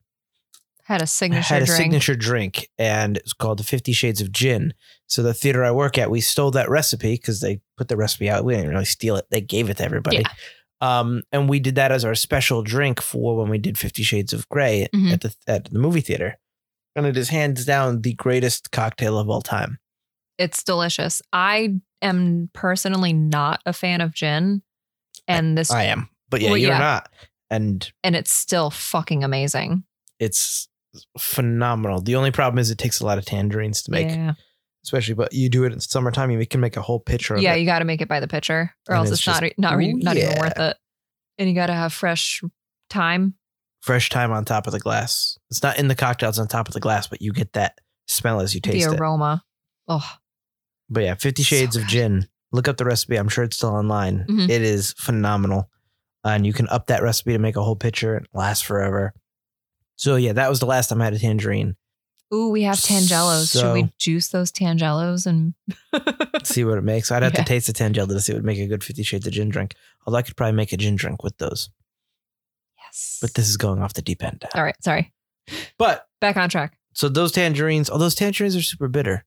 had 0.84 1.02
a 1.02 1.06
signature 1.06 1.42
drink. 1.42 1.46
had 1.48 1.62
a 1.62 1.66
drink. 1.66 1.76
signature 1.82 2.16
drink 2.16 2.68
and 2.78 3.16
it's 3.18 3.34
called 3.34 3.58
the 3.58 3.62
50 3.62 3.92
shades 3.92 4.22
of 4.22 4.32
gin 4.32 4.72
so 5.06 5.22
the 5.22 5.34
theater 5.34 5.62
i 5.62 5.70
work 5.70 5.98
at 5.98 6.10
we 6.10 6.18
stole 6.22 6.50
that 6.50 6.70
recipe 6.70 7.12
because 7.12 7.42
they 7.42 7.60
put 7.76 7.88
the 7.88 7.96
recipe 7.98 8.30
out 8.30 8.42
we 8.42 8.54
didn't 8.54 8.70
really 8.70 8.86
steal 8.86 9.14
it 9.16 9.26
they 9.30 9.42
gave 9.42 9.68
it 9.68 9.76
to 9.76 9.84
everybody 9.84 10.16
Yeah. 10.20 10.28
Um, 10.80 11.22
and 11.32 11.48
we 11.48 11.58
did 11.60 11.74
that 11.74 11.90
as 11.92 12.04
our 12.04 12.14
special 12.14 12.62
drink 12.62 13.00
for 13.00 13.36
when 13.36 13.48
we 13.50 13.58
did 13.58 13.76
50 13.78 14.02
shades 14.02 14.32
of 14.32 14.48
gray 14.48 14.88
Mhm. 14.94 15.12
at 15.12 15.20
the 15.22 15.34
at 15.46 15.64
the 15.72 15.78
movie 15.78 16.00
theater 16.00 16.38
and 16.96 17.06
it 17.06 17.16
is 17.16 17.28
hands 17.28 17.64
down 17.64 18.02
the 18.02 18.14
greatest 18.14 18.70
cocktail 18.72 19.18
of 19.18 19.28
all 19.30 19.42
time 19.42 19.78
It's 20.38 20.62
delicious. 20.62 21.20
I 21.32 21.80
am 22.02 22.48
personally 22.52 23.12
not 23.12 23.60
a 23.66 23.72
fan 23.72 24.00
of 24.00 24.14
gin, 24.14 24.62
and 25.26 25.58
this 25.58 25.70
i 25.70 25.84
am 25.84 26.08
but 26.30 26.40
yeah 26.40 26.48
Well, 26.50 26.58
you're 26.58 26.70
yeah. 26.72 26.78
not 26.78 27.08
and 27.50 27.90
and 28.04 28.14
it's 28.14 28.30
still 28.32 28.70
fucking 28.70 29.24
amazing. 29.24 29.82
it's 30.20 30.68
phenomenal 31.18 32.00
the 32.00 32.14
only 32.16 32.30
problem 32.30 32.58
is 32.58 32.70
it 32.70 32.78
takes 32.78 33.00
a 33.00 33.04
lot 33.06 33.18
of 33.18 33.24
tangerines 33.24 33.82
to 33.82 33.90
make 33.90 34.08
yeah, 34.08 34.34
especially 34.88 35.14
but 35.14 35.32
you 35.32 35.48
do 35.50 35.64
it 35.64 35.72
in 35.72 35.80
summertime 35.80 36.30
you 36.30 36.46
can 36.46 36.60
make 36.60 36.76
a 36.76 36.82
whole 36.82 36.98
pitcher 37.00 37.36
yeah. 37.38 37.54
it 37.54 37.60
You 37.60 37.66
got 37.66 37.78
to 37.80 37.84
make 37.84 38.00
it 38.00 38.08
by 38.08 38.20
the 38.20 38.28
pitcher, 38.28 38.74
or 38.88 38.94
And 38.94 38.98
else 39.00 39.10
it's 39.10 39.20
it's, 39.20 39.26
not 39.26 39.42
just- 39.42 39.58
not 39.58 39.76
re- 39.76 39.90
Ooh, 39.92 39.98
not 39.98 40.16
even 40.16 40.38
worth 40.38 40.58
it. 40.58 40.76
And 41.38 41.48
you 41.48 41.54
got 41.54 41.66
to 41.66 41.74
have 41.74 41.92
fresh 41.92 42.42
thyme. 42.90 43.34
fresh 43.82 44.08
thyme 44.08 44.32
on 44.32 44.44
top 44.44 44.66
of 44.66 44.72
the 44.72 44.80
glass. 44.80 45.38
It's 45.50 45.62
not 45.62 45.78
in 45.78 45.88
the 45.88 45.94
cocktails 45.94 46.38
on 46.38 46.48
top 46.48 46.66
of 46.68 46.74
the 46.74 46.80
glass, 46.80 47.06
but 47.06 47.22
you 47.22 47.32
get 47.32 47.52
that 47.52 47.78
smell 48.08 48.40
as 48.40 48.54
you 48.54 48.60
taste 48.60 48.86
it. 48.86 48.90
The 48.90 48.96
aroma. 49.00 49.44
Oh, 49.86 50.10
But 50.90 51.04
yeah, 51.04 51.14
Fifty 51.14 51.42
So 51.42 51.54
Shades 51.56 51.76
of. 51.76 51.86
Gin. 51.86 52.26
Look 52.50 52.66
up 52.66 52.76
the 52.78 52.84
recipe. 52.86 53.16
I'm 53.16 53.28
sure 53.28 53.44
it's 53.44 53.56
still 53.58 53.70
online. 53.70 54.24
Mhm. 54.28 54.48
It 54.48 54.62
is 54.62 54.94
phenomenal. 54.98 55.70
and 56.24 56.44
you 56.44 56.52
can 56.52 56.68
up 56.68 56.86
that 56.88 57.02
recipe 57.02 57.32
to 57.32 57.38
make 57.38 57.54
a 57.56 57.62
whole 57.62 57.76
pitcher 57.76 58.16
and 58.16 58.26
last 58.34 58.66
forever. 58.66 59.14
So 59.96 60.16
yeah, 60.16 60.32
that 60.32 60.50
was 60.50 60.58
the 60.60 60.66
last 60.66 60.88
time 60.88 61.00
I 61.00 61.04
had 61.04 61.14
a 61.14 61.18
tangerine. 61.18 61.76
Ooh, 62.32 62.48
we 62.50 62.62
have 62.62 62.76
tangelos. 62.76 63.52
Should 63.58 63.72
we 63.72 63.92
juice 63.98 64.28
those 64.28 64.50
tangelos 64.52 65.26
and 65.26 65.54
See 66.44 66.64
what 66.64 66.78
it 66.78 66.82
makes. 66.84 67.10
I'd 67.10 67.22
have 67.22 67.32
Yeah. 67.34 67.42
to 67.42 67.48
taste 67.48 67.66
the 67.66 67.72
tangelo 67.72 68.08
to 68.08 68.20
see 68.20 68.32
what 68.32 68.38
would 68.38 68.44
make 68.46 68.58
a 68.58 68.66
good 68.66 68.84
Fifty 68.84 69.02
Shades 69.02 69.26
of 69.26 69.32
Gin 69.32 69.48
drink. 69.48 69.74
Although 70.06 70.18
I 70.18 70.22
could 70.22 70.36
probably 70.36 70.52
make 70.56 70.72
a 70.72 70.76
gin 70.76 70.96
drink 70.96 71.22
with 71.22 71.36
those. 71.38 71.70
yes. 72.78 73.18
But 73.20 73.34
this 73.34 73.48
is 73.48 73.56
going 73.56 73.80
off 73.82 73.94
the 73.94 74.02
deep 74.02 74.22
end. 74.22 74.44
all 74.54 74.62
right, 74.62 74.76
sorry. 74.82 75.12
But 75.78 76.06
Back 76.20 76.36
on 76.36 76.48
track. 76.48 76.78
so 76.92 77.08
those 77.08 77.32
tangerines, 77.32 77.88
oh, 77.90 77.98
those 77.98 78.14
tangerines 78.14 78.54
are 78.56 78.62
super 78.62 78.88
bitter. 78.88 79.24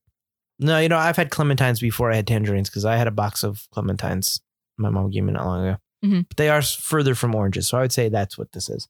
No, 0.59 0.77
you 0.79 0.89
know, 0.89 0.97
I've 0.97 1.17
had 1.17 1.31
clementines 1.31 1.81
before 1.81 2.11
I 2.11 2.15
had 2.15 2.27
tangerines 2.27 2.69
because 2.69 2.85
I 2.85 2.95
had 2.95 3.07
a 3.07 3.11
box 3.11 3.43
of 3.43 3.67
clementines 3.75 4.39
my 4.77 4.89
mom 4.89 5.09
gave 5.09 5.23
me 5.23 5.33
not 5.33 5.45
long 5.45 5.67
ago. 5.67 5.77
Mhm. 6.03 6.27
But 6.27 6.37
they 6.37 6.49
are 6.49 6.61
further 6.61 7.13
from 7.15 7.35
oranges. 7.35 7.67
So 7.67 7.77
I 7.77 7.81
would 7.81 7.91
say 7.91 8.09
that's 8.09 8.37
what 8.37 8.51
this 8.51 8.69
is. 8.69 8.87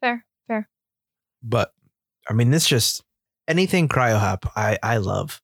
Fair, 0.00 0.24
fair. 0.46 0.68
But 1.42 1.72
I 2.28 2.32
mean, 2.32 2.50
this 2.50 2.66
just 2.66 3.02
anything 3.48 3.88
cryo 3.88 4.18
hop, 4.18 4.50
I, 4.56 4.78
I 4.82 4.98
love. 4.98 5.40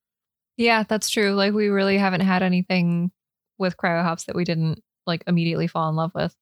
Yeah, 0.56 0.84
that's 0.88 1.10
true. 1.10 1.32
Like 1.32 1.52
we 1.52 1.68
really 1.68 1.98
haven't 1.98 2.20
had 2.20 2.42
anything 2.42 3.10
with 3.58 3.76
cryo 3.76 4.02
hops 4.02 4.24
that 4.24 4.36
we 4.36 4.44
didn't 4.44 4.82
like 5.06 5.24
immediately 5.26 5.66
fall 5.66 5.88
in 5.88 5.96
love 5.96 6.12
with. 6.14 6.34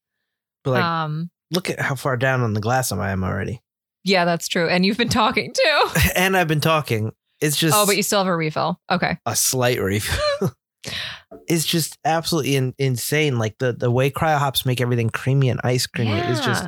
But 0.64 0.70
like, 0.72 0.84
um, 0.84 1.30
look 1.50 1.70
at 1.70 1.80
how 1.80 1.94
far 1.94 2.16
down 2.16 2.40
on 2.40 2.52
the 2.52 2.60
glass 2.60 2.92
I 2.92 3.10
am 3.10 3.24
already. 3.24 3.62
yeah, 4.04 4.24
that's 4.24 4.48
true. 4.48 4.68
And 4.68 4.84
you've 4.84 4.98
been 4.98 5.08
talking 5.08 5.52
too. 5.52 5.88
and 6.16 6.36
I've 6.36 6.48
been 6.48 6.60
talking. 6.60 7.12
It's 7.40 7.56
just 7.56 7.76
oh, 7.76 7.86
but 7.86 7.96
you 7.96 8.02
still 8.02 8.18
have 8.18 8.26
a 8.26 8.36
refill. 8.36 8.80
Okay. 8.90 9.18
a 9.24 9.36
slight 9.36 9.80
refill. 9.80 10.52
it's 11.48 11.64
just 11.64 11.96
absolutely 12.04 12.56
in, 12.56 12.74
insane. 12.78 13.38
Like 13.38 13.58
the, 13.58 13.72
the 13.72 13.90
way 13.90 14.10
cryo 14.10 14.38
hops 14.38 14.66
make 14.66 14.80
everything 14.80 15.10
creamy 15.10 15.48
and 15.48 15.60
ice 15.62 15.86
creamy 15.86 16.18
is 16.18 16.40
just 16.40 16.66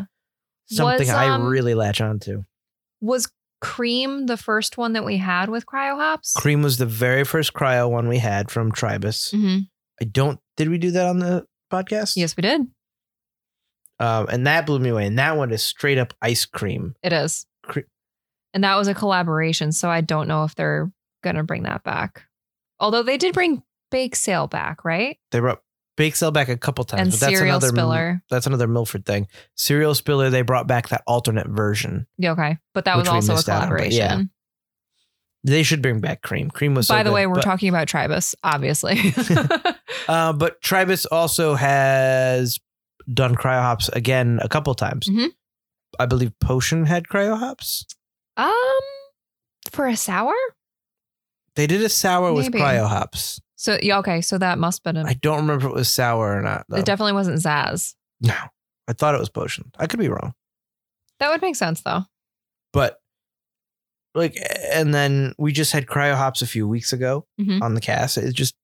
something 0.66 1.08
Was, 1.08 1.10
I 1.10 1.28
um, 1.28 1.46
really 1.46 1.74
latch 1.74 2.00
onto. 2.00 2.44
Was 3.00 3.30
cream 3.60 4.26
the 4.26 4.36
first 4.36 4.76
one 4.78 4.92
that 4.94 5.04
we 5.04 5.16
had 5.18 5.48
with 5.48 5.66
cryo 5.66 5.96
hops? 5.96 6.32
Cream 6.34 6.62
was 6.62 6.78
the 6.78 6.86
very 6.86 7.24
first 7.24 7.52
cryo 7.52 7.90
one 7.90 8.08
we 8.08 8.18
had 8.18 8.50
from 8.50 8.72
Tribus. 8.72 9.30
hmm 9.30 9.58
I 10.00 10.06
don't. 10.06 10.38
Did 10.56 10.70
we 10.70 10.78
do 10.78 10.90
that 10.92 11.06
on 11.06 11.18
the 11.18 11.44
podcast? 11.70 12.14
Yes, 12.16 12.34
we 12.36 12.40
did. 12.40 12.62
Um, 13.98 14.26
and 14.30 14.46
that 14.46 14.64
blew 14.66 14.78
me 14.78 14.88
away. 14.88 15.06
And 15.06 15.18
that 15.18 15.36
one 15.36 15.50
is 15.50 15.62
straight 15.62 15.98
up 15.98 16.14
ice 16.22 16.46
cream. 16.46 16.94
It 17.02 17.12
is. 17.12 17.44
Cre- 17.64 17.80
And 18.54 18.64
that 18.64 18.76
was 18.76 18.88
a 18.88 18.94
collaboration, 18.94 19.72
so 19.72 19.90
I 19.90 20.00
don't 20.00 20.26
know 20.26 20.44
if 20.44 20.54
they're 20.54 20.90
gonna 21.22 21.44
bring 21.44 21.64
that 21.64 21.84
back. 21.84 22.24
Although 22.78 23.02
they 23.02 23.18
did 23.18 23.34
bring 23.34 23.62
Bake 23.90 24.16
Sale 24.16 24.46
back, 24.46 24.84
right? 24.86 25.18
They 25.32 25.40
brought 25.40 25.60
Bake 26.00 26.16
Sale 26.16 26.30
back 26.30 26.48
a 26.48 26.56
couple 26.56 26.82
times, 26.84 27.00
and 27.02 27.10
but 27.10 27.20
that's 27.20 27.36
cereal 27.36 27.56
another 27.56 27.68
spiller. 27.68 28.22
That's 28.30 28.46
another 28.46 28.66
Milford 28.66 29.04
thing. 29.04 29.28
Cereal 29.54 29.94
spiller. 29.94 30.30
They 30.30 30.40
brought 30.40 30.66
back 30.66 30.88
that 30.88 31.02
alternate 31.06 31.46
version. 31.46 32.06
Yeah, 32.16 32.32
okay, 32.32 32.56
but 32.72 32.86
that 32.86 32.96
was 32.96 33.06
also 33.06 33.32
a 33.32 33.36
out 33.36 33.48
on, 33.48 33.68
collaboration. 33.68 33.98
yeah. 33.98 34.22
They 35.44 35.62
should 35.62 35.82
bring 35.82 36.00
back 36.00 36.22
cream. 36.22 36.50
Cream 36.50 36.74
was. 36.74 36.86
so 36.86 36.94
By 36.94 37.02
the 37.02 37.10
good, 37.10 37.14
way, 37.14 37.26
we're 37.26 37.34
but- 37.34 37.42
talking 37.44 37.68
about 37.68 37.86
Tribus, 37.86 38.34
obviously. 38.42 38.98
Uh, 40.08 40.32
but 40.32 40.60
Tribus 40.62 41.06
also 41.12 41.54
has 41.54 42.58
done 43.12 43.34
cryo 43.36 43.60
hops 43.60 43.88
again 43.90 44.40
a 44.42 44.48
couple 44.48 44.74
times. 44.74 45.06
Mhm. 45.08 45.28
I 45.98 46.06
believe 46.06 46.32
Potion 46.40 46.86
had 46.86 47.04
cryo 47.06 47.38
hops. 47.38 47.84
um, 48.36 48.52
for 49.70 49.86
a 49.86 49.96
sour. 49.96 50.32
They 51.56 51.66
did 51.66 51.82
a 51.82 51.88
sour 51.90 52.32
with 52.32 52.46
Maybe. 52.46 52.58
cryo 52.64 52.88
hops. 52.88 53.40
So 53.62 53.78
yeah, 53.82 53.98
okay, 53.98 54.22
so 54.22 54.38
that 54.38 54.58
must 54.58 54.80
have 54.86 54.94
been. 54.94 55.04
I 55.06 55.12
don't 55.12 55.36
remember 55.42 55.66
if 55.66 55.70
it 55.70 55.74
was 55.76 55.90
sour 55.90 56.38
or 56.38 56.40
not. 56.40 56.64
Though. 56.70 56.78
it 56.78 56.86
definitely 56.86 57.12
wasn't 57.12 57.40
Zaz. 57.40 57.94
no, 58.22 58.34
I 58.88 58.94
thought 58.94 59.14
it 59.14 59.20
was 59.20 59.28
Potion. 59.28 59.70
I 59.78 59.86
could 59.86 60.00
be 60.00 60.08
wrong, 60.08 60.32
That 61.18 61.28
would 61.30 61.42
make 61.42 61.56
sense 61.56 61.82
though. 61.82 62.04
but 62.72 62.96
like, 64.14 64.34
and 64.72 64.94
then 64.94 65.34
we 65.38 65.52
just 65.52 65.72
had 65.72 65.86
cryo 65.86 66.14
hops 66.16 66.40
a 66.40 66.46
few 66.46 66.66
weeks 66.66 66.92
ago 66.94 67.26
Mhm. 67.38 67.60
on 67.60 67.74
the 67.74 67.80
cast. 67.82 68.16
It's 68.16 68.32
just 68.32 68.54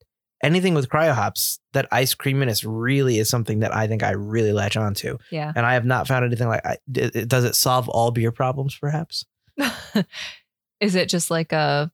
anything 0.43 0.73
with 0.75 0.89
cryo 0.89 1.13
hops. 1.13 1.61
That 1.75 1.87
ice 1.93 2.15
creaminess 2.15 2.65
really 2.65 3.19
is 3.19 3.29
something 3.29 3.61
that 3.61 3.75
I 3.77 3.87
think 3.89 4.03
I 4.03 4.13
really 4.13 4.53
latch 4.55 4.79
onto, 4.79 5.19
Yeah. 5.31 5.53
and 5.55 5.67
I 5.67 5.75
have 5.75 5.85
not 5.85 6.09
found 6.09 6.25
anything 6.25 6.49
like. 6.49 6.65
I, 6.65 6.79
does 6.91 7.45
it 7.45 7.55
solve 7.55 7.89
all 7.91 8.11
beer 8.13 8.33
problems? 8.33 8.75
Perhaps. 8.77 9.27
Is 10.81 10.95
it 10.95 11.09
just 11.09 11.31
like 11.31 11.53
a 11.53 11.91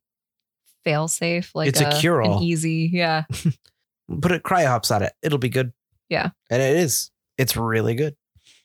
fail 0.84 1.08
safe? 1.08 1.54
Like 1.54 1.68
It's 1.68 1.80
a 1.80 1.88
an 1.88 2.00
cure-all. 2.00 2.42
easy, 2.42 2.90
yeah. 2.92 3.24
put 4.20 4.32
a 4.32 4.38
cryo 4.38 4.66
hops 4.66 4.90
on 4.90 5.02
it. 5.02 5.12
It'll 5.22 5.38
be 5.38 5.48
good. 5.48 5.72
Yeah. 6.08 6.30
And 6.50 6.62
it 6.62 6.76
is. 6.76 7.10
It's 7.38 7.56
really 7.56 7.94
good. 7.94 8.16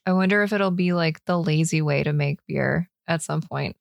I 0.06 0.14
wonder 0.14 0.44
if 0.44 0.54
it'll 0.54 0.72
be 0.72 0.94
like 0.94 1.24
the 1.26 1.40
lazy 1.40 1.82
way 1.82 2.04
to 2.04 2.14
make 2.14 2.40
beer 2.48 2.90
at 3.08 3.22
some 3.22 3.42
point. 3.42 3.76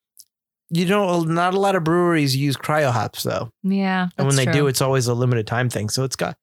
You 0.71 0.87
know, 0.87 1.23
not 1.23 1.55
a 1.55 1.61
lot 1.61 1.77
of 1.77 1.85
breweries 1.85 2.35
use 2.35 2.57
cryo 2.57 2.91
hops 2.91 3.23
though. 3.23 3.51
Yeah. 3.63 4.09
and 4.19 4.27
when 4.27 4.37
they 4.37 4.47
do, 4.47 4.67
it's 4.67 4.81
always 4.81 5.07
a 5.07 5.15
limited 5.15 5.47
time 5.47 5.71
thing. 5.71 5.89
So 5.89 6.03
it's 6.03 6.17
got 6.17 6.37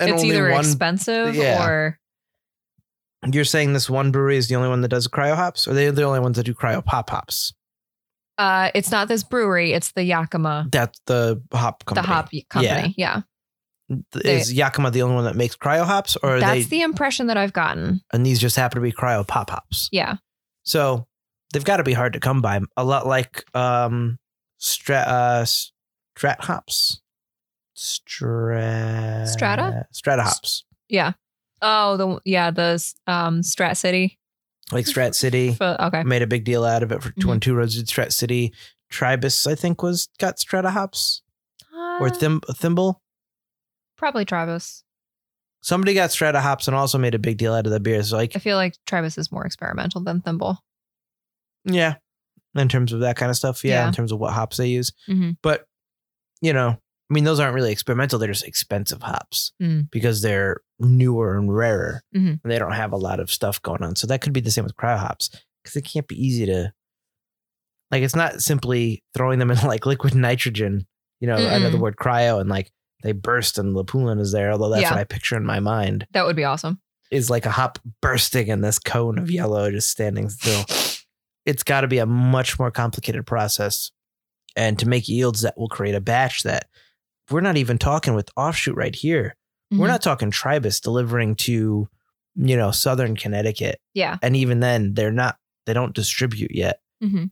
it's 0.00 0.24
either 0.24 0.50
one 0.50 0.60
expensive 0.60 1.34
yeah. 1.34 1.66
or 1.66 1.98
you're 3.32 3.44
saying 3.44 3.72
this 3.72 3.90
one 3.90 4.12
brewery 4.12 4.36
is 4.36 4.48
the 4.48 4.56
only 4.56 4.68
one 4.68 4.80
that 4.82 4.88
does 4.88 5.08
cryo 5.08 5.34
hops? 5.34 5.66
Or 5.66 5.72
are 5.72 5.74
they 5.74 5.90
the 5.90 6.04
only 6.04 6.20
ones 6.20 6.36
that 6.36 6.44
do 6.44 6.54
cryo 6.54 6.84
pop 6.84 7.10
hops? 7.10 7.52
Uh 8.38 8.70
it's 8.74 8.90
not 8.90 9.08
this 9.08 9.22
brewery, 9.22 9.72
it's 9.72 9.92
the 9.92 10.04
Yakima, 10.04 10.68
That's 10.70 11.00
the 11.06 11.40
hop 11.52 11.84
company. 11.84 12.06
the 12.06 12.12
hop 12.12 12.30
company. 12.48 12.94
Yeah. 12.96 13.22
Is 14.24 14.52
Yakima 14.52 14.90
the 14.90 15.02
only 15.02 15.14
one 15.14 15.24
that 15.24 15.36
makes 15.36 15.54
cryo 15.56 15.84
hops? 15.84 16.16
Or 16.22 16.40
That's 16.40 16.64
they 16.66 16.78
the 16.78 16.82
impression 16.82 17.28
that 17.28 17.36
I've 17.36 17.52
gotten. 17.52 18.00
and 18.12 18.26
these 18.26 18.40
just 18.40 18.56
happen 18.56 18.76
to 18.76 18.82
be 18.82 18.92
cryo 18.92 19.26
pop 19.26 19.50
hops? 19.50 19.88
Yeah. 19.92 20.16
So 20.64 21.06
they've 21.52 21.64
got 21.64 21.76
to 21.76 21.84
be 21.84 21.92
hard 21.92 22.12
to 22.14 22.20
come 22.20 22.42
by. 22.42 22.60
A 22.76 22.84
lot 22.84 23.06
like 23.06 23.44
um 23.54 24.18
strat 24.60 25.06
uh 25.06 25.44
strat 25.44 26.40
hops. 26.40 27.00
Strat 27.76 29.28
Strata? 29.28 29.86
Strata 29.92 30.22
hops. 30.22 30.64
Yeah. 30.88 31.12
Oh, 31.62 31.96
the 31.96 32.20
yeah, 32.24 32.50
the 32.50 32.82
um 33.06 33.40
Strat 33.42 33.76
City. 33.76 34.18
Like 34.72 34.86
Strat 34.86 35.14
City. 35.14 35.54
Fo- 35.54 35.76
Okay. 35.78 36.02
Made 36.02 36.22
a 36.22 36.26
big 36.26 36.44
deal 36.44 36.64
out 36.64 36.82
of 36.82 36.90
it 36.92 37.02
for 37.02 37.10
Mhm. 37.12 37.24
when 37.26 37.40
two 37.40 37.54
roads 37.54 37.76
did 37.76 37.86
Strat 37.86 38.12
City. 38.12 38.52
Tribus, 38.90 39.46
I 39.46 39.54
think, 39.54 39.82
was 39.82 40.08
got 40.18 40.38
Strata 40.38 40.70
hops. 40.70 41.22
Or 42.00 42.08
Uh, 42.08 42.10
Thim- 42.10 42.40
Thimble. 42.52 43.00
probably 43.96 44.24
Tribus. 44.24 44.82
Somebody 45.62 45.94
got 45.94 46.10
Strata 46.12 46.40
hops 46.40 46.68
and 46.68 46.76
also 46.76 46.98
made 46.98 47.14
a 47.14 47.18
big 47.18 47.38
deal 47.38 47.52
out 47.54 47.66
of 47.66 47.72
the 47.72 47.80
beers. 47.80 48.12
Like, 48.12 48.36
I 48.36 48.38
feel 48.38 48.56
like 48.56 48.76
Tribus 48.86 49.18
is 49.18 49.32
more 49.32 49.44
experimental 49.46 50.00
than 50.02 50.20
Thimble. 50.20 50.62
yeah, 51.64 51.96
in 52.54 52.68
terms 52.68 52.92
of 52.92 53.00
that 53.00 53.16
kind 53.16 53.30
of 53.30 53.36
stuff. 53.36 53.64
Yeah, 53.64 53.82
Yeah. 53.82 53.88
in 53.88 53.92
terms 53.92 54.12
of 54.12 54.18
what 54.20 54.32
hops 54.32 54.56
they 54.58 54.68
use. 54.68 54.92
Mhm. 55.08 55.36
But, 55.42 55.66
you 56.40 56.52
know, 56.52 56.78
I 57.10 57.14
mean, 57.14 57.24
those 57.24 57.38
aren't 57.38 57.54
really 57.54 57.70
experimental. 57.72 58.18
They're 58.18 58.32
just 58.32 58.44
expensive 58.46 59.02
hops 59.02 59.52
Mm. 59.62 59.88
because 59.90 60.22
they're 60.22 60.60
newer 60.80 61.36
and 61.38 61.54
rarer 61.54 62.02
Mhm. 62.14 62.40
and 62.42 62.52
they 62.52 62.58
don't 62.58 62.72
have 62.72 62.92
a 62.92 62.96
lot 62.96 63.20
of 63.20 63.30
stuff 63.30 63.62
going 63.62 63.82
on. 63.82 63.94
So 63.96 64.06
that 64.08 64.20
could 64.20 64.32
be 64.32 64.40
the 64.40 64.50
same 64.50 64.64
with 64.64 64.76
cryo 64.76 64.98
hops 64.98 65.30
because 65.62 65.76
it 65.76 65.82
can't 65.84 66.08
be 66.08 66.20
easy 66.20 66.46
to, 66.46 66.72
like, 67.90 68.02
it's 68.02 68.16
not 68.16 68.40
simply 68.42 69.02
throwing 69.14 69.38
them 69.38 69.50
in 69.50 69.56
like 69.66 69.86
liquid 69.86 70.14
nitrogen. 70.14 70.86
You 71.20 71.28
know, 71.28 71.36
I 71.36 71.58
know 71.58 71.70
the 71.70 71.78
word 71.78 71.96
cryo 71.96 72.40
and 72.40 72.50
like 72.50 72.70
they 73.02 73.12
burst 73.12 73.56
and 73.58 73.74
Lapulin 73.74 74.20
is 74.20 74.32
there, 74.32 74.50
although 74.52 74.68
that's 74.70 74.82
Yeah. 74.82 74.90
what 74.90 74.98
I 75.00 75.04
picture 75.04 75.36
in 75.36 75.44
my 75.46 75.60
mind. 75.60 76.06
That 76.12 76.26
would 76.26 76.36
be 76.36 76.44
awesome. 76.44 76.80
is 77.12 77.30
like 77.30 77.46
a 77.46 77.50
hop 77.52 77.78
bursting 78.02 78.48
in 78.48 78.62
this 78.62 78.80
cone 78.80 79.16
of 79.16 79.30
yellow 79.30 79.70
just 79.70 79.88
standing 79.90 80.28
still. 80.28 80.64
it's 81.46 81.62
got 81.62 81.82
to 81.82 81.86
be 81.86 81.98
a 81.98 82.06
much 82.06 82.58
more 82.58 82.72
complicated 82.72 83.24
process. 83.24 83.92
And 84.56 84.76
to 84.80 84.88
make 84.88 85.06
yields 85.08 85.42
that 85.42 85.56
will 85.56 85.68
create 85.68 85.94
a 85.94 86.00
batch 86.00 86.42
that 86.42 86.66
we're 87.30 87.40
not 87.40 87.56
even 87.56 87.78
talking 87.78 88.14
with 88.14 88.30
offshoot 88.36 88.76
right 88.76 88.94
here. 88.94 89.36
We're 89.70 89.86
Mhm. 89.86 89.90
not 89.90 90.02
talking 90.02 90.30
Tribus 90.30 90.80
delivering 90.80 91.34
to, 91.36 91.88
you 92.36 92.56
know, 92.56 92.70
Southern 92.70 93.16
Connecticut. 93.16 93.80
Yeah. 93.94 94.16
And 94.22 94.36
even 94.36 94.60
then, 94.60 94.94
they're 94.94 95.10
not, 95.12 95.38
they 95.66 95.72
don't 95.72 95.94
distribute 95.94 96.54
yet. 96.54 96.80
Mhm. 97.02 97.30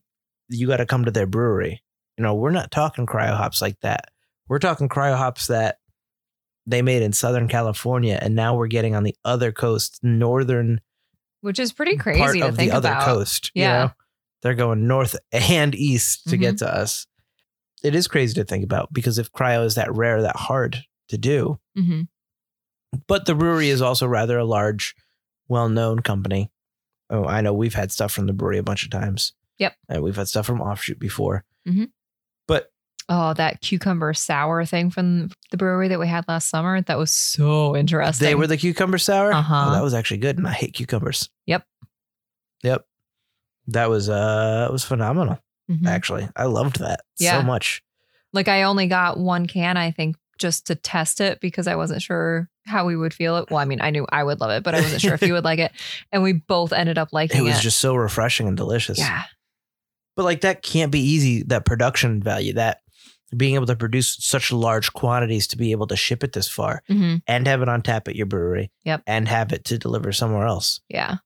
You 0.49 0.67
got 0.67 0.79
to 0.79 0.87
come 0.87 1.05
to 1.05 1.11
their 1.11 1.27
brewery. 1.27 1.83
You 2.19 2.23
know, 2.25 2.35
we're 2.35 2.51
not 2.51 2.71
talking 2.71 3.07
cryo 3.07 3.37
hops 3.37 3.63
like 3.63 3.79
that. 3.81 4.11
We're 4.49 4.59
talking 4.59 4.89
cryo 4.89 5.17
hops 5.17 5.47
that 5.47 5.79
they 6.67 6.83
made 6.83 7.03
in 7.03 7.13
Southern 7.13 7.47
California. 7.49 8.19
And 8.21 8.35
now 8.35 8.57
we're 8.57 8.67
getting 8.67 8.95
on 8.97 9.05
the 9.05 9.17
other 9.25 9.53
coast, 9.53 10.01
northern 10.03 10.81
Which 11.41 11.59
is 11.59 11.73
pretty 11.73 11.97
part 11.97 12.17
crazy 12.17 12.41
to 12.41 12.49
of 12.49 12.57
think 12.57 12.71
the 12.73 12.77
other 12.77 12.89
about. 12.91 13.05
coast. 13.05 13.51
you 13.55 13.63
Yeah. 13.63 13.79
know? 13.85 13.91
They're 14.43 14.55
going 14.55 14.87
north 14.87 15.17
and 15.33 15.75
east 15.75 16.25
to 16.25 16.31
Mm-hmm. 16.31 16.41
get 16.41 16.59
to 16.59 16.75
us. 16.75 17.07
It 17.85 17.94
is 17.94 18.09
crazy 18.09 18.35
to 18.35 18.44
think 18.44 18.64
about 18.64 18.92
because 18.92 19.18
if 19.18 19.31
cryo 19.31 19.64
is 19.64 19.77
that 19.77 19.94
rare, 19.94 20.23
that 20.23 20.37
hard 20.37 20.83
to 21.09 21.18
do, 21.18 21.61
hmm 21.77 22.03
but 23.09 23.27
the 23.27 23.35
brewery 23.35 23.70
is 23.70 23.83
also 23.83 24.07
rather 24.07 24.38
a 24.38 24.44
large, 24.44 24.94
well 25.49 25.68
known 25.68 25.99
company. 25.99 26.51
Oh, 27.11 27.25
I 27.25 27.40
know 27.40 27.53
we've 27.53 27.75
had 27.75 27.90
stuff 27.90 28.12
from 28.12 28.27
the 28.27 28.33
brewery 28.33 28.59
a 28.59 28.62
bunch 28.62 28.85
of 28.85 28.90
times. 28.90 29.33
Yep. 29.59 29.75
And 29.88 30.03
we've 30.03 30.14
had 30.16 30.29
stuff 30.29 30.47
from 30.47 30.61
Offshoot 30.61 30.99
before. 31.01 31.44
Mhm. 31.68 31.90
But 32.47 32.70
Oh, 33.09 33.35
that 33.35 33.61
cucumber 33.61 34.14
sour 34.14 34.64
thing 34.64 34.90
from 34.90 35.31
the 35.51 35.57
brewery 35.59 35.88
that 35.88 35.99
we 36.01 36.07
had 36.09 36.25
last 36.29 36.49
summer. 36.49 36.81
That 36.81 36.97
was 36.97 37.11
so 37.12 37.77
interesting. 37.77 38.25
they 38.27 38.35
were 38.35 38.47
the 38.47 38.57
cucumber 38.57 38.97
sour. 38.99 39.33
Uh-huh. 39.33 39.66
Oh, 39.68 39.73
that 39.75 39.83
was 39.83 39.92
actually 39.92 40.18
good, 40.18 40.38
and 40.38 40.47
I 40.49 40.53
hate 40.53 40.73
cucumbers. 40.73 41.29
Yep. 41.47 41.66
Yep. 42.62 42.87
That 43.66 43.90
was 43.90 44.09
uh, 44.09 44.66
it 44.68 44.73
was 44.73 44.85
phenomenal. 44.85 45.38
Mhm. 45.70 45.87
Actually, 45.87 46.29
I 46.37 46.44
loved 46.44 46.79
that 46.81 47.00
Yeah. 47.18 47.40
so 47.40 47.46
much. 47.46 47.83
Like 48.33 48.48
I 48.48 48.62
only 48.64 48.87
got 48.87 49.18
one 49.18 49.46
can, 49.46 49.77
I 49.77 49.90
think, 49.90 50.16
just 50.38 50.66
to 50.66 50.74
test 50.74 51.20
it 51.20 51.40
because 51.40 51.66
I 51.68 51.77
wasn't 51.77 52.03
sure 52.03 52.48
how 52.66 52.85
we 52.87 52.96
would 52.96 53.14
feel 53.14 53.37
it. 53.37 53.50
Well, 53.50 53.61
I 53.61 53.64
mean, 53.64 53.81
I 53.81 53.90
knew 53.90 54.07
I 54.11 54.24
would 54.24 54.40
love 54.40 54.50
it, 54.50 54.62
but 54.64 54.74
I 54.74 54.81
wasn't 54.81 55.00
sure 55.03 55.14
if 55.14 55.22
you 55.22 55.33
would 55.35 55.44
like 55.44 55.59
it. 55.61 55.72
And 56.12 56.22
we 56.22 56.33
both 56.33 56.72
ended 56.72 56.98
up 56.98 57.11
liking 57.12 57.37
It 57.38 57.40
it. 57.40 57.44
was 57.44 57.61
just 57.61 57.79
so 57.79 57.94
refreshing 57.94 58.48
and 58.48 58.57
delicious. 58.57 58.98
yeah. 58.98 59.22
But 60.16 60.24
like 60.24 60.40
that 60.42 60.62
can't 60.62 60.90
be 60.92 61.00
easy. 61.00 61.42
That 61.44 61.64
production 61.64 62.22
value, 62.22 62.53
that 62.55 62.81
being 63.37 63.55
able 63.57 63.66
to 63.66 63.74
produce 63.77 64.16
such 64.20 64.53
large 64.53 64.92
quantities 64.92 65.46
to 65.48 65.57
be 65.57 65.72
able 65.72 65.87
to 65.88 65.96
ship 65.96 66.22
it 66.22 66.33
this 66.35 66.46
far 66.48 66.83
hmm 66.87 67.16
and 67.27 67.46
have 67.48 67.62
it 67.62 67.68
on 67.68 67.83
tap 67.83 68.07
at 68.09 68.14
your 68.16 68.27
brewery. 68.27 68.70
Yep. 68.85 69.03
And 69.07 69.29
have 69.29 69.53
it 69.53 69.64
to 69.66 69.79
deliver 69.79 70.12
somewhere 70.12 70.46
else. 70.46 70.81
Yeah. 70.88 71.16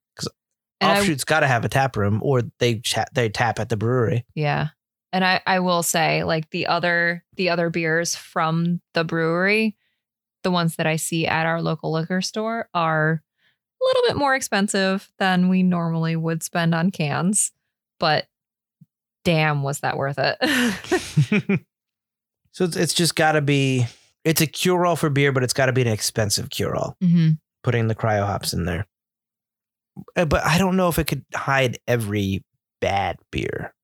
And 0.81 0.99
Offshoot's 0.99 1.25
got 1.25 1.41
to 1.41 1.49
have 1.49 1.65
a 1.65 1.69
tap 1.69 1.97
room, 1.97 2.21
or 2.23 2.43
they 2.59 2.79
chat, 2.79 3.09
they 3.13 3.29
tap 3.29 3.59
at 3.59 3.69
the 3.69 3.77
brewery. 3.77 4.25
Yeah. 4.35 4.69
And 5.13 5.25
I, 5.25 5.41
I 5.47 5.61
will 5.61 5.83
say, 5.83 6.23
like 6.23 6.51
the 6.51 6.67
other 6.67 7.25
the 7.37 7.49
other 7.49 7.71
beers 7.71 8.15
from 8.15 8.81
the 8.95 9.05
brewery, 9.05 9.77
the 10.43 10.51
ones 10.51 10.77
that 10.77 10.87
I 10.87 10.97
see 10.97 11.27
at 11.27 11.47
our 11.47 11.63
local 11.63 11.93
liquor 11.93 12.21
store 12.21 12.69
are 12.75 13.23
a 13.81 13.85
little 13.85 14.03
bit 14.09 14.17
more 14.17 14.35
expensive 14.35 15.11
than 15.19 15.49
we 15.49 15.63
normally 15.63 16.17
would 16.17 16.43
spend 16.43 16.75
on 16.75 16.91
cans. 16.91 17.53
But 17.99 18.27
damn, 19.25 19.63
was 19.63 19.81
that 19.81 19.97
worth 19.97 20.19
it? 20.19 20.39
so 22.53 22.65
it's, 22.65 22.77
it's 22.77 22.95
just 22.95 23.15
got 23.17 23.33
to 23.33 23.41
be. 23.41 23.87
It's 24.25 24.41
a 24.41 24.47
cure 24.47 24.85
all 24.85 24.97
for 24.97 25.11
beer, 25.11 25.33
but 25.33 25.43
it's 25.43 25.53
got 25.55 25.67
to 25.67 25.73
be 25.73 25.83
an 25.83 25.89
expensive 25.89 26.51
cure 26.51 26.77
all. 26.77 26.97
hmm 27.01 27.31
Putting 27.65 27.89
the 27.89 27.95
cryo 27.95 28.25
hops 28.25 28.53
in 28.53 28.67
there, 28.67 28.87
but 30.15 30.45
I 30.45 30.59
don't 30.59 30.77
know 30.77 30.89
if 30.89 30.99
it 30.99 31.07
could 31.07 31.25
hide 31.35 31.79
every 31.87 32.45
bad 32.81 33.17
beer. 33.31 33.75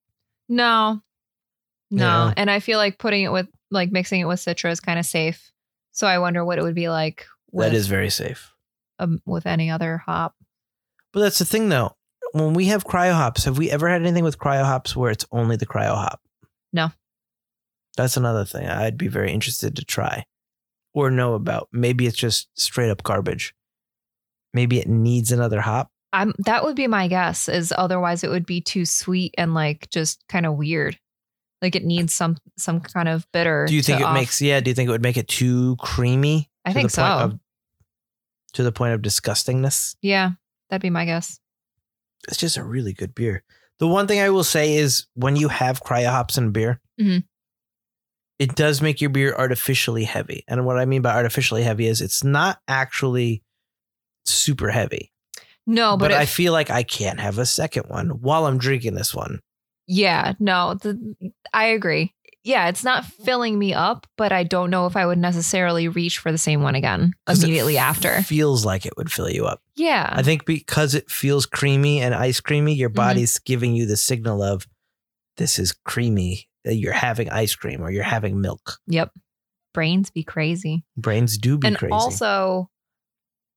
No. 0.48 1.00
No. 1.90 2.26
Yeah. 2.26 2.34
And 2.36 2.50
I 2.50 2.60
feel 2.60 2.78
like 2.78 2.98
putting 2.98 3.22
it 3.24 3.32
with 3.32 3.46
like 3.70 3.90
mixing 3.92 4.20
it 4.20 4.24
with 4.26 4.40
Citra 4.40 4.70
is 4.70 4.80
kind 4.80 4.98
of 4.98 5.06
safe. 5.06 5.50
So 5.92 6.06
I 6.06 6.18
wonder 6.18 6.44
what 6.44 6.58
it 6.58 6.62
would 6.62 6.74
be 6.74 6.88
like 6.88 7.26
with, 7.52 7.68
that 7.70 7.76
is 7.76 7.86
very 7.86 8.10
safe. 8.10 8.52
um, 8.98 9.20
with 9.26 9.46
any 9.46 9.70
other 9.70 9.98
hop. 9.98 10.34
But 11.12 11.20
that's 11.20 11.38
the 11.38 11.44
thing, 11.44 11.68
though. 11.68 11.92
When 12.32 12.54
we 12.54 12.66
have 12.66 12.84
cryo 12.84 13.12
hops, 13.12 13.44
have 13.44 13.58
we 13.58 13.70
ever 13.70 13.88
had 13.88 14.00
anything 14.02 14.24
with 14.24 14.38
cryo 14.38 14.64
hops 14.64 14.96
where 14.96 15.10
it's 15.12 15.24
only 15.30 15.54
the 15.56 15.66
cryo 15.66 15.94
hop? 15.94 16.20
No. 16.72 16.90
That's 17.96 18.16
another 18.16 18.44
thing 18.44 18.66
I'd 18.68 18.98
be 18.98 19.06
very 19.06 19.30
interested 19.32 19.76
to 19.76 19.84
try 19.84 20.24
or 20.92 21.10
know 21.12 21.34
about. 21.34 21.68
Maybe 21.72 22.06
it's 22.06 22.16
just 22.16 22.48
straight 22.58 22.90
up 22.90 23.04
garbage. 23.04 23.54
Maybe 24.52 24.80
it 24.80 24.88
needs 24.88 25.30
another 25.30 25.60
hop. 25.60 25.90
I'm 26.14 26.32
that 26.46 26.64
would 26.64 26.76
be 26.76 26.86
my 26.86 27.08
guess 27.08 27.48
is 27.48 27.72
otherwise 27.76 28.22
it 28.24 28.30
would 28.30 28.46
be 28.46 28.60
too 28.60 28.84
sweet 28.86 29.34
and 29.36 29.52
like 29.54 29.88
just 29.90 30.22
kind 30.28 30.46
of 30.46 30.56
weird. 30.56 30.98
Like 31.60 31.74
it 31.76 31.84
needs 31.84 32.14
some 32.14 32.36
some 32.56 32.80
kind 32.80 33.08
of 33.08 33.26
bitter. 33.32 33.66
Do 33.66 33.74
you 33.74 33.82
think 33.82 34.00
it 34.00 34.04
off- 34.06 34.14
makes, 34.14 34.40
yeah, 34.40 34.60
do 34.60 34.70
you 34.70 34.74
think 34.74 34.88
it 34.88 34.92
would 34.92 35.02
make 35.02 35.16
it 35.16 35.28
too 35.28 35.76
creamy? 35.76 36.50
I 36.64 36.72
think 36.72 36.90
so. 36.90 37.02
of- 37.02 37.38
to 38.54 38.62
the 38.62 38.72
point 38.72 38.94
of 38.94 39.02
disgustingness? 39.02 39.96
Yeah, 40.00 40.32
that'd 40.70 40.80
be 40.82 40.90
my 40.90 41.04
guess. 41.04 41.40
It's 42.28 42.36
just 42.36 42.56
a 42.56 42.62
really 42.64 42.92
good 42.92 43.14
beer. 43.14 43.42
The 43.80 43.88
one 43.88 44.06
thing 44.06 44.20
I 44.20 44.30
will 44.30 44.44
say 44.44 44.76
is 44.76 45.06
when 45.14 45.34
you 45.36 45.48
have 45.48 45.82
cryo 45.82 46.10
hops 46.10 46.38
in 46.38 46.52
beer, 46.52 46.80
Mhm. 47.00 47.24
it 48.38 48.54
does 48.54 48.80
make 48.80 49.00
your 49.00 49.10
beer 49.10 49.34
artificially 49.36 50.04
heavy. 50.04 50.44
And 50.46 50.64
what 50.64 50.78
I 50.78 50.84
mean 50.84 51.02
by 51.02 51.14
artificially 51.14 51.62
heavy 51.64 51.86
is 51.88 52.00
it's 52.00 52.22
not 52.22 52.60
actually 52.68 53.42
super 54.24 54.70
heavy. 54.70 55.12
No, 55.66 55.96
but 55.96 56.10
but, 56.10 56.12
I 56.12 56.26
feel 56.26 56.52
like 56.52 56.70
I 56.70 56.82
can't 56.82 57.20
have 57.20 57.38
a 57.38 57.46
second 57.46 57.84
one 57.88 58.08
while 58.20 58.46
I'm 58.46 58.58
drinking 58.58 58.94
this 58.94 59.14
one. 59.14 59.40
yeah, 59.86 60.34
no, 60.38 60.74
the, 60.74 61.14
I 61.52 61.66
agree. 61.66 62.12
Yeah, 62.42 62.68
it's 62.68 62.84
not 62.84 63.06
filling 63.06 63.58
me 63.58 63.72
up, 63.72 64.06
but 64.18 64.30
I 64.30 64.42
don't 64.44 64.68
know 64.68 64.84
if 64.86 64.96
I 64.96 65.06
would 65.06 65.16
necessarily 65.16 65.88
reach 65.88 66.18
for 66.18 66.30
the 66.30 66.36
same 66.36 66.60
one 66.60 66.74
again 66.74 67.12
'Cause 67.26 67.38
it 67.42 67.44
immediately 67.46 67.78
after. 67.78 68.20
Feels 68.22 68.66
like 68.66 68.84
it 68.84 68.92
would 68.98 69.10
fill 69.10 69.30
you 69.30 69.46
up. 69.46 69.62
Yeah. 69.76 70.10
I 70.12 70.22
think 70.22 70.44
because 70.44 70.94
it 70.94 71.10
feels 71.10 71.46
creamy 71.46 72.02
and 72.02 72.14
ice 72.14 72.40
creamy, 72.40 72.74
your 72.74 72.90
Mhm. 72.90 72.94
body's 72.96 73.38
giving 73.38 73.74
you 73.74 73.86
the 73.86 73.96
signal 73.96 74.42
of 74.42 74.66
this 75.38 75.58
is 75.58 75.72
creamy. 75.72 76.46
You're 76.66 76.92
having 76.92 77.30
ice 77.30 77.54
cream 77.54 77.80
or 77.82 77.90
you're 77.90 78.04
having 78.04 78.40
milk. 78.42 78.78
yep. 78.86 79.10
Brains 79.72 80.10
be 80.10 80.22
crazy. 80.22 80.84
Brains 80.96 81.36
do 81.38 81.56
be 81.58 81.66
and 81.68 81.76
crazy. 81.78 81.92
also 81.92 82.68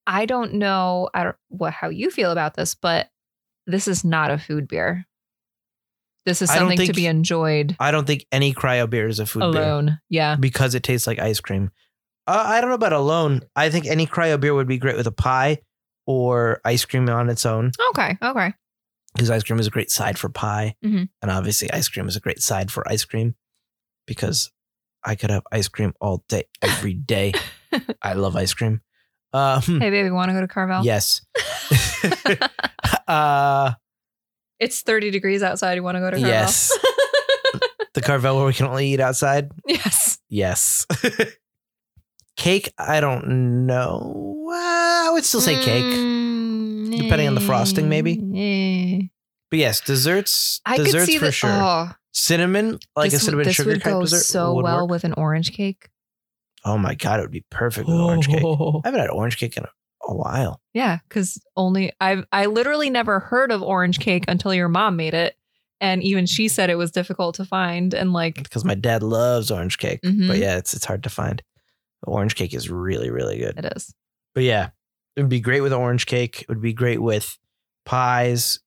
i 0.08 0.26
don't 0.26 0.54
know 0.54 1.10
i 1.13 1.24
don't 1.24 1.36
what 1.50 1.74
how 1.74 1.89
you 1.89 2.10
feel 2.10 2.32
about 2.32 2.56
this 2.56 2.74
but 2.74 3.10
this 3.67 3.88
is 3.88 4.04
not 4.04 4.32
a 4.32 4.38
food 4.39 4.67
beer 4.67 5.06
this 6.26 6.41
is 6.41 6.50
something 6.52 6.78
to 6.88 6.93
be 6.93 7.06
enjoyed 7.06 7.76
I 7.80 7.91
don't 7.91 8.06
think 8.06 8.26
any 8.34 8.54
cryo 8.54 8.89
beer 8.89 9.08
is 9.08 9.20
a 9.20 9.26
food 9.26 9.54
beer 9.54 9.62
alone 9.62 10.00
yeah 10.10 10.36
because 10.36 10.76
it 10.76 10.84
tastes 10.84 11.08
like 11.08 11.20
ice 11.20 11.39
cream. 11.39 11.72
Uh, 12.28 12.43
I 12.46 12.60
don't 12.60 12.70
know 12.70 12.76
about 12.76 12.91
alone. 12.91 13.43
I 13.56 13.70
think 13.70 13.86
any 13.86 14.06
cryo 14.06 14.38
beer 14.38 14.54
would 14.54 14.67
be 14.67 14.78
great 14.78 14.98
with 14.98 15.08
a 15.08 15.12
pie 15.13 15.60
or 16.06 16.60
ice 16.65 16.84
cream 16.84 17.08
on 17.08 17.30
its 17.30 17.46
own 17.46 17.72
okay 17.91 18.17
okay 18.22 18.54
because 19.13 19.30
ice 19.30 19.43
cream 19.43 19.58
is 19.60 19.67
a 19.67 19.72
great 19.72 19.89
side 19.89 20.17
for 20.20 20.28
pie. 20.28 20.76
Mhm. 20.84 21.08
And 21.22 21.32
obviously, 21.32 21.72
ice 21.72 21.88
cream 21.88 22.08
is 22.10 22.17
a 22.17 22.20
great 22.20 22.41
side 22.41 22.72
for 22.72 22.88
ice 22.89 23.06
cream 23.06 23.36
because 24.06 24.52
I 25.04 25.15
could 25.15 25.30
have 25.30 25.43
ice 25.52 25.70
cream 25.70 25.93
all 26.02 26.24
day, 26.28 26.43
every 26.62 26.93
day. 26.93 27.34
I 28.02 28.13
love 28.13 28.36
ice 28.36 28.54
cream. 28.54 28.82
Um, 29.34 29.62
hey 29.62 29.90
baby 29.90 30.10
want 30.10 30.30
to 30.30 30.34
go 30.34 30.42
to 30.42 30.48
carvel 30.48 30.84
yes. 30.86 31.22
uh, 33.08 33.74
it's 34.60 34.82
30 34.82 35.12
degrees 35.12 35.44
outside 35.44 35.74
you 35.76 35.84
want 35.84 35.96
to 35.96 36.00
go 36.00 36.10
to 36.10 36.16
carvel 36.18 36.30
yes. 36.30 36.78
The 37.94 38.02
Carvel 38.02 38.38
where 38.38 38.46
we 38.46 38.54
can 38.54 38.68
only 38.68 38.90
eat 38.94 39.00
outside. 39.00 39.50
yes 39.68 40.20
Yes. 40.30 40.86
cake, 42.36 42.72
I 42.78 43.00
don't 43.00 43.66
know. 43.66 44.46
Uh, 44.48 44.54
I 44.54 45.10
would 45.13 45.26
still 45.26 45.42
say 45.42 45.56
cake. 45.63 45.84
Mm, 45.84 46.96
depending 47.02 47.28
on 47.28 47.34
the 47.36 47.42
frosting, 47.42 47.90
maybe. 47.90 48.13
eh. 48.36 49.08
But 49.50 49.60
yes, 49.60 49.82
desserts. 49.82 50.62
i 50.66 50.76
could 50.78 50.86
desserts 50.86 51.06
see 51.08 51.18
for 51.18 51.26
that 51.26 51.32
sure. 51.32 51.50
oh, 51.52 51.90
cinnamon, 52.12 52.78
like 52.96 53.12
this, 53.12 53.22
a 53.22 53.26
cinnamon 53.26 53.46
this 53.46 53.56
sugar 53.56 53.72
would 53.72 53.82
type 53.82 53.94
go 53.94 54.02
dessert. 54.02 54.24
so 54.24 54.54
would 54.54 54.63
well 54.63 54.82
work. 54.84 54.92
with 54.92 55.04
an 55.04 55.13
orange 55.13 55.54
cake 55.54 55.90
Oh 56.67 56.77
my 56.77 56.93
god, 56.95 57.19
it 57.19 57.23
would 57.23 57.32
be 57.32 57.45
perfect 57.49 57.88
with 57.88 57.97
orange 57.99 58.27
cake. 58.27 58.43
Oh. 58.43 58.82
I 58.84 58.88
haven't 58.89 58.99
had 59.01 59.10
orange 59.10 59.38
cake 59.38 59.56
in 59.58 59.63
a, 59.63 59.69
a 60.08 60.15
while. 60.15 60.62
Yeah, 60.73 60.99
because 61.08 61.41
only 61.56 61.93
I 62.01 62.23
I 62.32 62.45
literally 62.47 62.89
never 62.89 63.19
heard 63.19 63.51
of 63.51 63.63
orange 63.63 63.99
cake 63.99 64.25
until 64.27 64.53
your 64.53 64.67
mom 64.69 64.95
made 64.97 65.13
it, 65.13 65.36
and 65.82 66.03
even 66.03 66.25
she 66.25 66.47
said 66.47 66.69
it 66.69 66.75
was 66.75 66.91
difficult 66.91 67.36
to 67.36 67.45
find. 67.45 67.93
And 67.93 68.12
like, 68.13 68.36
because 68.43 68.65
my 68.65 68.75
dad 68.75 69.01
loves 69.03 69.49
orange 69.51 69.77
cake. 69.77 70.01
Mhm. 70.03 70.27
But 70.27 70.38
yeah, 70.38 70.58
it's 70.58 70.73
it's 70.73 70.86
hard 70.86 71.03
to 71.03 71.10
find. 71.10 71.41
Orange 72.06 72.36
cake 72.36 72.53
is 72.53 72.69
really 72.69 73.10
really 73.10 73.38
good. 73.39 73.58
it 73.58 73.73
is. 73.75 73.93
But 74.36 74.43
yeah, 74.43 74.69
it 75.15 75.21
would 75.21 75.30
be 75.30 75.39
great 75.39 75.62
with 75.62 75.73
orange 75.73 76.06
cake. 76.06 76.41
It 76.41 76.49
would 76.49 76.62
be 76.62 76.73
great 76.73 77.01
with 77.01 77.38
pies. 77.86 78.60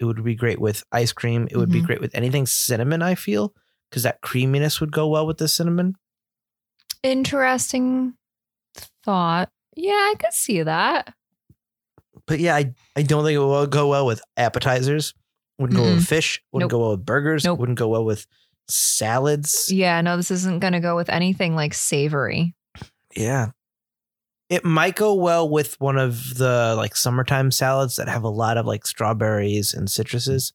It 0.00 0.04
would 0.04 0.22
be 0.24 0.34
great 0.36 0.60
with 0.60 0.84
ice 0.92 1.12
cream. 1.12 1.48
It 1.50 1.56
would 1.56 1.70
be 1.70 1.80
Mhm. 1.82 1.86
great 1.86 2.00
with 2.00 2.14
anything 2.14 2.46
cinnamon. 2.46 3.02
I 3.02 3.14
feel 3.16 3.52
because 3.90 4.04
that 4.04 4.20
creaminess 4.20 4.80
would 4.80 4.92
go 4.92 5.08
well 5.08 5.26
with 5.26 5.38
the 5.38 5.48
cinnamon. 5.48 5.96
Interesting 7.02 8.14
thought. 9.04 9.50
Yeah, 9.76 9.92
I 9.92 10.14
could 10.18 10.32
see 10.32 10.62
that. 10.62 11.14
But 12.26 12.40
yeah, 12.40 12.56
I, 12.56 12.74
I 12.96 13.02
don't 13.02 13.24
think 13.24 13.36
it 13.36 13.38
will 13.38 13.66
go 13.66 13.88
well 13.88 14.04
with 14.06 14.20
appetizers. 14.36 15.14
Wouldn't 15.58 15.76
go 15.76 15.84
well 15.84 15.94
with 15.94 16.06
fish. 16.06 16.42
Wouldn't 16.52 16.70
Nope. 16.70 16.78
go 16.78 16.82
well 16.82 16.90
with 16.96 17.04
burgers. 17.06 17.44
Nope. 17.44 17.58
Wouldn't 17.58 17.78
go 17.78 17.88
well 17.88 18.04
with 18.04 18.26
salads. 18.68 19.70
Yeah, 19.72 20.00
no, 20.02 20.16
this 20.16 20.30
isn't 20.30 20.60
going 20.60 20.74
to 20.74 20.80
go 20.80 20.94
with 20.94 21.08
anything 21.08 21.54
like 21.56 21.74
savory. 21.74 22.54
Yeah. 23.16 23.50
It 24.50 24.64
might 24.64 24.96
go 24.96 25.14
well 25.14 25.48
with 25.48 25.80
one 25.80 25.98
of 25.98 26.36
the 26.38 26.74
like 26.76 26.96
summertime 26.96 27.50
salads 27.50 27.96
that 27.96 28.08
have 28.08 28.22
a 28.24 28.28
lot 28.30 28.56
of 28.56 28.66
like 28.66 28.86
strawberries 28.86 29.74
and 29.74 29.88
citruses. 29.88 30.52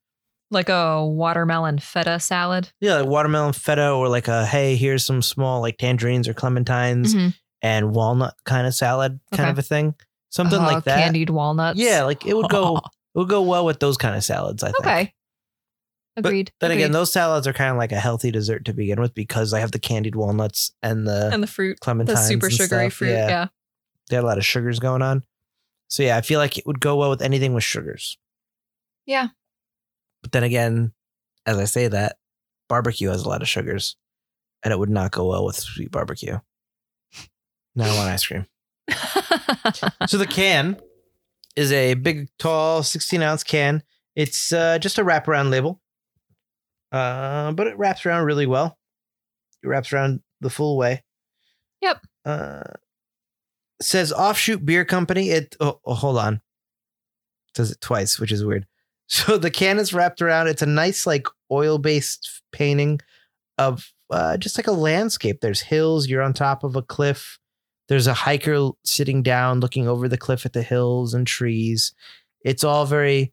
Like 0.53 0.69
a 0.69 1.05
watermelon 1.05 1.79
feta 1.79 2.19
salad. 2.19 2.71
Yeah, 2.79 2.95
like 2.97 3.07
watermelon 3.07 3.53
feta 3.53 3.89
or 3.91 4.07
like 4.07 4.27
a 4.27 4.45
hey, 4.45 4.75
here's 4.75 5.05
some 5.05 5.21
small 5.21 5.61
like 5.61 5.77
tangerines 5.77 6.27
or 6.27 6.33
clementines 6.33 7.13
Mhm. 7.13 7.33
and 7.61 7.91
walnut 7.93 8.35
kind 8.45 8.67
of 8.67 8.73
salad 8.75 9.19
kind 9.31 9.41
Okay. 9.41 9.49
of 9.51 9.57
a 9.59 9.63
thing. 9.63 9.95
Something 10.29 10.59
Uh, 10.59 10.71
like 10.71 10.83
that. 10.85 11.03
Candied 11.03 11.29
walnuts. 11.31 11.79
Yeah, 11.79 12.03
like 12.03 12.25
it 12.25 12.35
would 12.37 12.49
go 12.49 12.77
it 13.15 13.19
would 13.19 13.29
go 13.29 13.41
well 13.41 13.65
with 13.65 13.79
those 13.79 13.97
kind 13.97 14.15
of 14.15 14.23
salads, 14.23 14.63
I 14.63 14.67
think. 14.67 14.79
okay. 14.79 15.13
Agreed. 16.15 16.51
But 16.59 16.67
Then 16.67 16.77
again, 16.77 16.91
those 16.91 17.11
salads 17.11 17.47
are 17.47 17.53
kind 17.53 17.71
of 17.71 17.77
like 17.77 17.91
a 17.91 17.99
healthy 17.99 18.29
dessert 18.29 18.65
to 18.65 18.73
begin 18.73 19.01
with 19.01 19.15
because 19.15 19.51
I 19.53 19.59
have 19.59 19.71
the 19.71 19.79
candied 19.79 20.15
walnuts 20.15 20.71
and 20.83 21.07
the 21.07 21.29
and 21.33 21.41
the 21.41 21.47
fruit, 21.47 21.79
clementines. 21.81 22.05
the 22.05 22.15
super 22.17 22.51
sugary 22.51 22.89
stuff. 22.89 22.93
fruit. 22.99 23.09
Yeah. 23.09 23.47
They 24.09 24.17
had 24.17 24.23
a 24.23 24.27
lot 24.27 24.37
of 24.37 24.45
sugars 24.45 24.77
going 24.79 25.01
on. 25.01 25.23
So 25.87 26.03
yeah, 26.03 26.15
I 26.17 26.21
feel 26.21 26.39
like 26.39 26.57
it 26.59 26.67
would 26.67 26.79
go 26.79 26.95
well 26.97 27.09
with 27.09 27.21
anything 27.23 27.53
with 27.55 27.63
sugars. 27.63 28.17
Yeah. 29.07 29.29
But 30.23 30.31
then 30.31 30.43
again, 30.43 30.93
as 31.45 31.59
I 31.59 31.65
say 31.65 31.87
that, 31.87 32.17
barbecue 32.67 33.09
has 33.09 33.23
a 33.23 33.29
lot 33.29 33.43
of 33.43 33.47
sugars, 33.47 33.97
and 34.63 34.71
it 34.71 34.79
would 34.79 34.89
not 34.89 35.11
go 35.11 35.27
well 35.29 35.45
with 35.45 35.57
sweet 35.57 35.91
barbecue. 35.91 36.39
Now 37.75 37.93
I 37.93 37.95
want 37.95 38.09
ice 38.09 38.25
cream. 38.25 38.47
So 40.07 40.17
the 40.17 40.27
can 40.27 40.77
is 41.55 41.71
a 41.71 41.93
big, 41.93 42.29
tall, 42.37 42.83
16 42.83 43.21
ounce 43.21 43.43
can. 43.43 43.83
It's 44.15 44.51
uh, 44.51 44.77
just 44.79 44.97
a 44.97 45.03
wraparound 45.03 45.49
label, 45.49 45.81
uh, 46.91 47.51
but 47.53 47.67
it 47.67 47.77
wraps 47.77 48.05
around 48.05 48.25
really 48.25 48.45
well. 48.45 48.77
It 49.63 49.67
wraps 49.67 49.93
around 49.93 50.21
the 50.41 50.49
full 50.49 50.77
way. 50.77 51.03
Yep. 51.81 52.01
Uh, 52.25 52.63
says 53.81 54.11
offshoot 54.11 54.65
beer 54.65 54.85
company. 54.85 55.29
It 55.29 55.55
oh, 55.59 55.79
oh, 55.85 55.93
hold 55.93 56.17
on. 56.17 56.41
Says 57.55 57.71
it 57.71 57.81
twice, 57.81 58.19
which 58.19 58.31
is 58.31 58.45
weird. 58.45 58.67
So 59.13 59.37
the 59.37 59.51
can 59.51 59.77
is 59.77 59.93
wrapped 59.93 60.23
around. 60.23 60.47
It's 60.47 60.63
a 60.63 60.65
nice 60.65 61.05
like 61.05 61.27
oil 61.51 61.77
based 61.77 62.41
painting 62.51 62.99
of 63.59 63.93
uh, 64.09 64.37
just 64.37 64.57
like 64.57 64.65
a 64.65 64.71
landscape. 64.71 65.39
There's 65.39 65.61
hills. 65.61 66.07
You're 66.07 66.23
on 66.23 66.33
top 66.33 66.63
of 66.63 66.75
a 66.75 66.81
cliff. 66.81 67.37
There's 67.89 68.07
a 68.07 68.13
hiker 68.15 68.71
sitting 68.83 69.21
down, 69.21 69.59
looking 69.59 69.87
over 69.87 70.07
the 70.07 70.17
cliff 70.17 70.47
at 70.47 70.53
the 70.53 70.63
hills 70.63 71.13
and 71.13 71.27
trees. 71.27 71.93
It's 72.43 72.63
all 72.63 72.87
very 72.87 73.31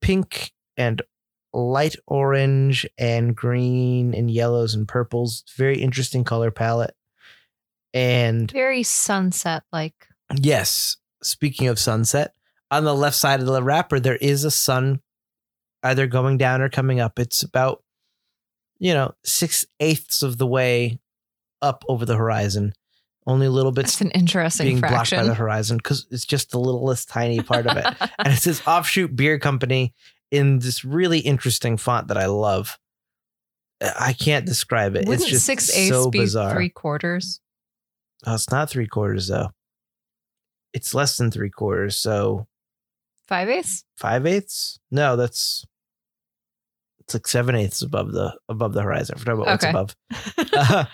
pink 0.00 0.52
and 0.76 1.02
light 1.52 1.96
orange 2.06 2.86
and 2.96 3.34
green 3.34 4.14
and 4.14 4.30
yellows 4.30 4.74
and 4.74 4.86
purples. 4.86 5.42
Very 5.56 5.80
interesting 5.80 6.22
color 6.22 6.52
palette. 6.52 6.94
And 7.92 8.48
Very 8.52 8.84
sunset 8.84 9.64
like. 9.72 10.06
yes, 10.40 10.96
speaking 11.24 11.66
of 11.66 11.80
sunset, 11.80 12.34
on 12.70 12.84
the 12.84 12.94
left 12.94 13.16
side 13.16 13.40
of 13.40 13.46
the 13.46 13.62
wrapper, 13.64 13.98
there 13.98 14.16
is 14.16 14.44
a 14.44 14.50
sun 14.52 15.00
either 15.82 16.06
going 16.06 16.38
down 16.38 16.60
or 16.60 16.68
coming 16.68 17.00
up. 17.00 17.18
It's 17.18 17.42
about, 17.42 17.82
you 18.78 18.94
know, 18.94 19.14
six 19.24 19.66
eighths 19.80 20.22
of 20.22 20.38
the 20.38 20.46
way 20.46 20.98
up 21.62 21.84
over 21.88 22.04
the 22.04 22.16
horizon. 22.16 22.72
Only 23.26 23.46
a 23.46 23.50
little 23.50 23.72
bit 23.72 23.84
It's 23.84 24.00
an 24.00 24.10
interesting 24.12 24.66
being 24.66 24.80
blocked 24.80 25.10
by 25.10 25.22
the 25.22 25.34
horizon 25.34 25.76
because 25.76 26.06
it's 26.10 26.24
just 26.24 26.50
the 26.50 26.58
littlest 26.58 27.10
tiny 27.10 27.40
part 27.40 27.66
of 27.66 27.76
it. 27.76 27.84
and 28.18 28.32
it 28.32 28.38
says 28.38 28.62
offshoot 28.66 29.14
beer 29.14 29.38
company 29.38 29.92
in 30.30 30.60
this 30.60 30.82
really 30.84 31.18
interesting 31.18 31.76
font 31.76 32.08
that 32.08 32.16
I 32.16 32.26
love. 32.26 32.78
I 33.80 34.14
can't 34.14 34.46
describe 34.46 34.96
it. 34.96 35.06
Wouldn't 35.06 35.22
it's 35.22 35.30
just 35.30 35.46
six 35.46 35.70
eighths 35.76 35.90
so 35.90 36.10
be 36.10 36.20
bizarre. 36.20 36.52
three 36.54 36.70
quarters? 36.70 37.40
Oh, 38.26 38.34
it's 38.34 38.50
not 38.50 38.70
three 38.70 38.86
quarters 38.86 39.28
though. 39.28 39.50
It's 40.72 40.94
less 40.94 41.16
than 41.16 41.30
three 41.30 41.50
quarters. 41.50 41.96
So 41.96 42.46
Five 43.28 43.48
eighths? 43.50 43.84
five 43.96 44.26
eighths? 44.26 44.78
No, 44.90 45.16
that's 45.16 45.64
it's 47.00 47.14
like 47.14 47.26
seven 47.26 47.54
eighths 47.54 47.82
above 47.82 48.12
the 48.12 48.34
above 48.48 48.72
the 48.74 48.82
horizon. 48.82 49.14
I 49.16 49.18
forgot 49.18 49.32
about 49.34 49.46
what's 49.46 49.64
Okay. 49.64 49.70
above. 49.70 49.96
Uh, 50.52 50.84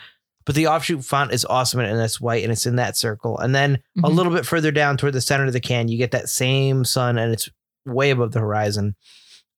but 0.47 0.55
the 0.55 0.67
offshoot 0.67 1.03
font 1.05 1.33
is 1.33 1.45
awesome 1.47 1.81
and 1.81 1.99
it's 2.01 2.21
white 2.21 2.43
and 2.43 2.53
it's 2.53 2.67
in 2.67 2.77
that 2.77 2.97
circle. 2.99 3.39
And 3.39 3.55
then 3.55 3.79
a 3.99 4.03
Mhm. 4.09 4.15
little 4.15 4.33
bit 4.33 4.45
further 4.45 4.71
down 4.71 4.97
toward 4.99 5.15
the 5.15 5.23
center 5.23 5.47
of 5.47 5.55
the 5.55 5.61
can, 5.61 5.89
you 5.89 5.97
get 5.97 6.11
that 6.11 6.29
same 6.29 6.85
sun 6.85 7.17
and 7.17 7.33
it's 7.33 7.49
way 7.87 8.11
above 8.11 8.33
the 8.33 8.41
horizon. 8.41 8.95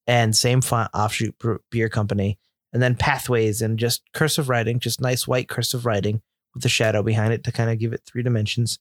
And 0.07 0.37
same 0.37 0.61
font, 0.61 0.89
offshoot 0.95 1.35
beer 1.73 1.89
company. 1.89 2.39
And 2.73 2.81
then 2.81 2.95
pathways 2.95 3.61
and 3.63 3.79
just 3.81 4.03
cursive 4.13 4.49
writing, 4.49 4.79
just 4.79 5.01
nice 5.01 5.27
white 5.27 5.49
cursive 5.49 5.87
writing 5.87 6.23
with 6.55 6.63
the 6.63 6.69
shadow 6.69 7.03
behind 7.03 7.33
it 7.33 7.43
to 7.45 7.53
kind 7.53 7.69
of 7.71 7.79
give 7.81 7.93
it 7.93 8.03
three 8.07 8.23
dimensions. 8.23 8.79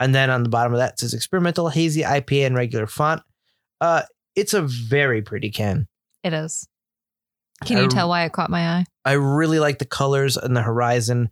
And 0.00 0.14
then 0.14 0.30
on 0.30 0.44
the 0.44 0.48
bottom 0.48 0.72
of 0.72 0.78
that 0.78 0.94
it 0.94 1.00
says 1.00 1.12
experimental, 1.12 1.68
hazy 1.68 2.02
IPA, 2.02 2.46
and 2.46 2.54
regular 2.56 2.86
font. 2.86 3.22
Uh, 3.82 4.02
it's 4.36 4.54
a 4.54 4.62
very 4.62 5.20
pretty 5.22 5.50
can. 5.50 5.88
It 6.24 6.32
is. 6.32 6.66
Can 7.64 7.78
you 7.78 7.84
I- 7.84 7.88
tell 7.88 8.08
why 8.08 8.24
it 8.24 8.32
caught 8.32 8.48
my 8.50 8.66
eye? 8.78 8.84
I 9.04 9.12
really 9.12 9.58
like 9.58 9.78
the 9.78 9.84
colors 9.84 10.36
and 10.36 10.56
the 10.56 10.62
horizon. 10.62 11.30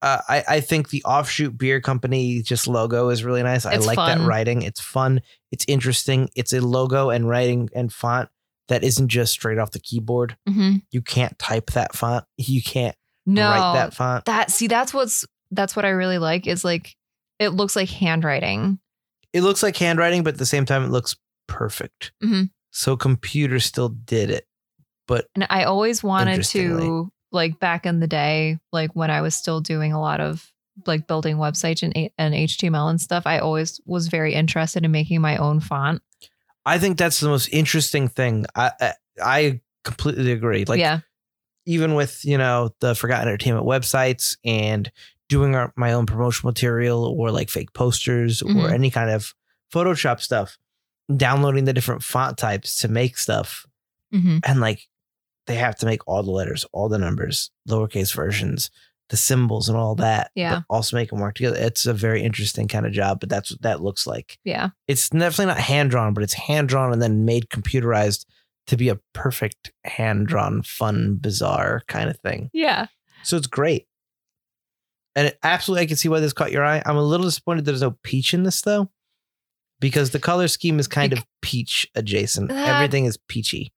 Uh, 0.00 0.20
I, 0.28 0.44
I 0.48 0.60
think 0.60 0.90
the 0.90 1.02
offshoot 1.02 1.58
beer 1.58 1.80
company 1.80 2.40
just 2.42 2.68
logo 2.68 3.08
is 3.08 3.24
really 3.24 3.42
nice. 3.42 3.66
I 3.66 3.74
It's 3.74 3.86
like 3.86 3.96
fun. 3.96 4.20
that 4.20 4.24
writing. 4.26 4.62
It's 4.62 4.80
fun. 4.80 5.20
It's 5.50 5.64
interesting. 5.66 6.28
It's 6.36 6.52
a 6.52 6.60
logo 6.60 7.10
and 7.10 7.28
writing 7.28 7.68
and 7.74 7.92
font 7.92 8.28
that 8.68 8.84
isn't 8.84 9.08
just 9.08 9.32
straight 9.32 9.58
off 9.58 9.72
the 9.72 9.80
keyboard. 9.80 10.36
hmm 10.46 10.76
You 10.92 11.02
can't 11.02 11.36
type 11.40 11.70
that 11.72 11.96
font. 11.96 12.24
You 12.36 12.62
can't 12.62 12.94
No, 13.26 13.50
write 13.50 13.72
that 13.74 13.94
font. 13.94 14.24
that 14.26 14.52
see 14.52 14.68
that's 14.68 14.94
what's 14.94 15.24
that's 15.50 15.74
what 15.74 15.84
I 15.84 15.88
really 15.90 16.18
like 16.18 16.46
is 16.46 16.64
like 16.64 16.94
it 17.40 17.48
looks 17.48 17.74
like 17.74 17.88
handwriting. 17.88 18.78
It 19.32 19.40
looks 19.42 19.62
like 19.64 19.76
handwriting, 19.76 20.22
but 20.22 20.34
at 20.34 20.38
the 20.38 20.46
same 20.46 20.64
time, 20.64 20.84
it 20.84 20.90
looks 20.90 21.16
perfect. 21.48 22.12
Mhm. 22.22 22.50
So 22.70 22.96
computer 22.96 23.58
still 23.58 23.88
did 23.88 24.30
it. 24.30 24.46
But 25.08 25.26
And 25.34 25.46
I 25.50 25.64
always 25.64 26.02
wanted 26.04 26.44
to 26.44 27.10
like 27.32 27.58
back 27.58 27.84
in 27.86 27.98
the 28.00 28.06
day, 28.06 28.58
like 28.72 28.94
when 28.94 29.10
I 29.10 29.20
was 29.22 29.34
still 29.34 29.60
doing 29.60 29.92
a 29.92 30.00
lot 30.00 30.20
of 30.20 30.52
like 30.86 31.08
building 31.08 31.38
websites 31.38 31.82
and, 31.82 32.10
and 32.18 32.34
HTML 32.34 32.88
and 32.88 33.00
stuff, 33.00 33.24
I 33.26 33.38
always 33.40 33.80
was 33.84 34.06
very 34.08 34.34
interested 34.34 34.84
in 34.84 34.92
making 34.92 35.20
my 35.20 35.36
own 35.38 35.58
font. 35.60 36.02
I 36.64 36.78
think 36.78 36.98
that's 36.98 37.20
the 37.20 37.28
most 37.28 37.48
interesting 37.48 38.08
thing. 38.08 38.44
I 38.54 38.70
I, 38.80 38.92
I 39.20 39.60
completely 39.84 40.30
agree. 40.32 40.64
Like 40.66 40.78
yeah. 40.80 41.00
even 41.66 41.94
with 41.94 42.24
you 42.24 42.36
know 42.38 42.70
the 42.80 42.94
forgotten 42.94 43.28
entertainment 43.28 43.66
websites 43.66 44.36
and 44.44 44.92
doing 45.28 45.54
our, 45.54 45.72
my 45.76 45.92
own 45.92 46.06
promotional 46.06 46.50
material 46.50 47.04
or 47.04 47.30
like 47.30 47.48
fake 47.50 47.72
posters 47.74 48.40
or 48.42 48.48
Mhm. 48.48 48.72
any 48.72 48.90
kind 48.90 49.10
of 49.10 49.34
photoshop 49.72 50.20
stuff 50.20 50.56
downloading 51.14 51.64
the 51.64 51.72
different 51.72 52.02
font 52.02 52.36
types 52.36 52.80
to 52.80 52.88
make 52.88 53.16
stuff 53.18 53.66
hmm 54.12 54.38
and 54.44 54.60
like 54.60 54.88
they 55.46 55.54
have 55.54 55.76
to 55.76 55.86
make 55.86 56.06
all 56.06 56.22
the 56.22 56.30
letters 56.30 56.66
all 56.72 56.88
the 56.88 56.98
numbers 56.98 57.50
lowercase 57.68 58.14
versions 58.14 58.70
the 59.10 59.16
symbols 59.16 59.68
and 59.70 59.78
all 59.78 59.94
that 59.94 60.30
Yeah. 60.34 60.56
but 60.56 60.64
also 60.68 60.96
make 60.96 61.08
them 61.10 61.20
work 61.20 61.34
together 61.34 61.56
it's 61.58 61.86
a 61.86 61.94
very 61.94 62.22
interesting 62.22 62.68
kind 62.68 62.84
of 62.86 62.92
job 62.92 63.20
but 63.20 63.28
that's 63.30 63.50
what 63.50 63.62
that 63.62 63.80
looks 63.82 64.06
like 64.06 64.38
Yeah. 64.44 64.68
it's 64.86 65.08
definitely 65.08 65.46
not 65.46 65.58
hand 65.58 65.90
drawn, 65.90 66.12
but 66.14 66.22
it's 66.22 66.34
hand 66.34 66.68
drawn 66.68 66.92
and 66.92 67.00
then 67.00 67.24
made 67.24 67.48
computerized 67.48 68.26
to 68.66 68.76
be 68.76 68.90
a 68.90 68.98
perfect 69.14 69.72
hand 69.84 70.26
drawn, 70.26 70.62
fun, 70.62 71.16
bizarre 71.18 71.80
kind 71.88 72.10
of 72.10 72.18
thing. 72.20 72.50
Yeah. 72.52 72.88
So 73.22 73.38
it's 73.38 73.46
great. 73.46 73.86
And 75.16 75.28
it, 75.28 75.38
absolutely, 75.42 75.84
I 75.84 75.86
can 75.86 75.96
see 75.96 76.10
why 76.10 76.20
this 76.20 76.34
caught 76.34 76.52
your 76.52 76.64
eye. 76.66 76.82
I'm 76.84 76.96
a 76.96 77.02
little 77.02 77.24
disappointed 77.26 77.64
there's 77.64 77.80
no 77.80 77.96
peach 78.02 78.34
in 78.34 78.42
this 78.42 78.60
though, 78.60 78.90
because 79.80 80.10
the 80.10 80.18
color 80.18 80.48
scheme 80.48 80.78
is 80.78 80.88
kind 80.88 81.12
of 81.12 81.24
peach 81.42 81.86
adjacent. 81.94 82.48
That- 82.48 82.68
Everything 82.76 83.04
is 83.04 83.18
peachy. 83.28 83.72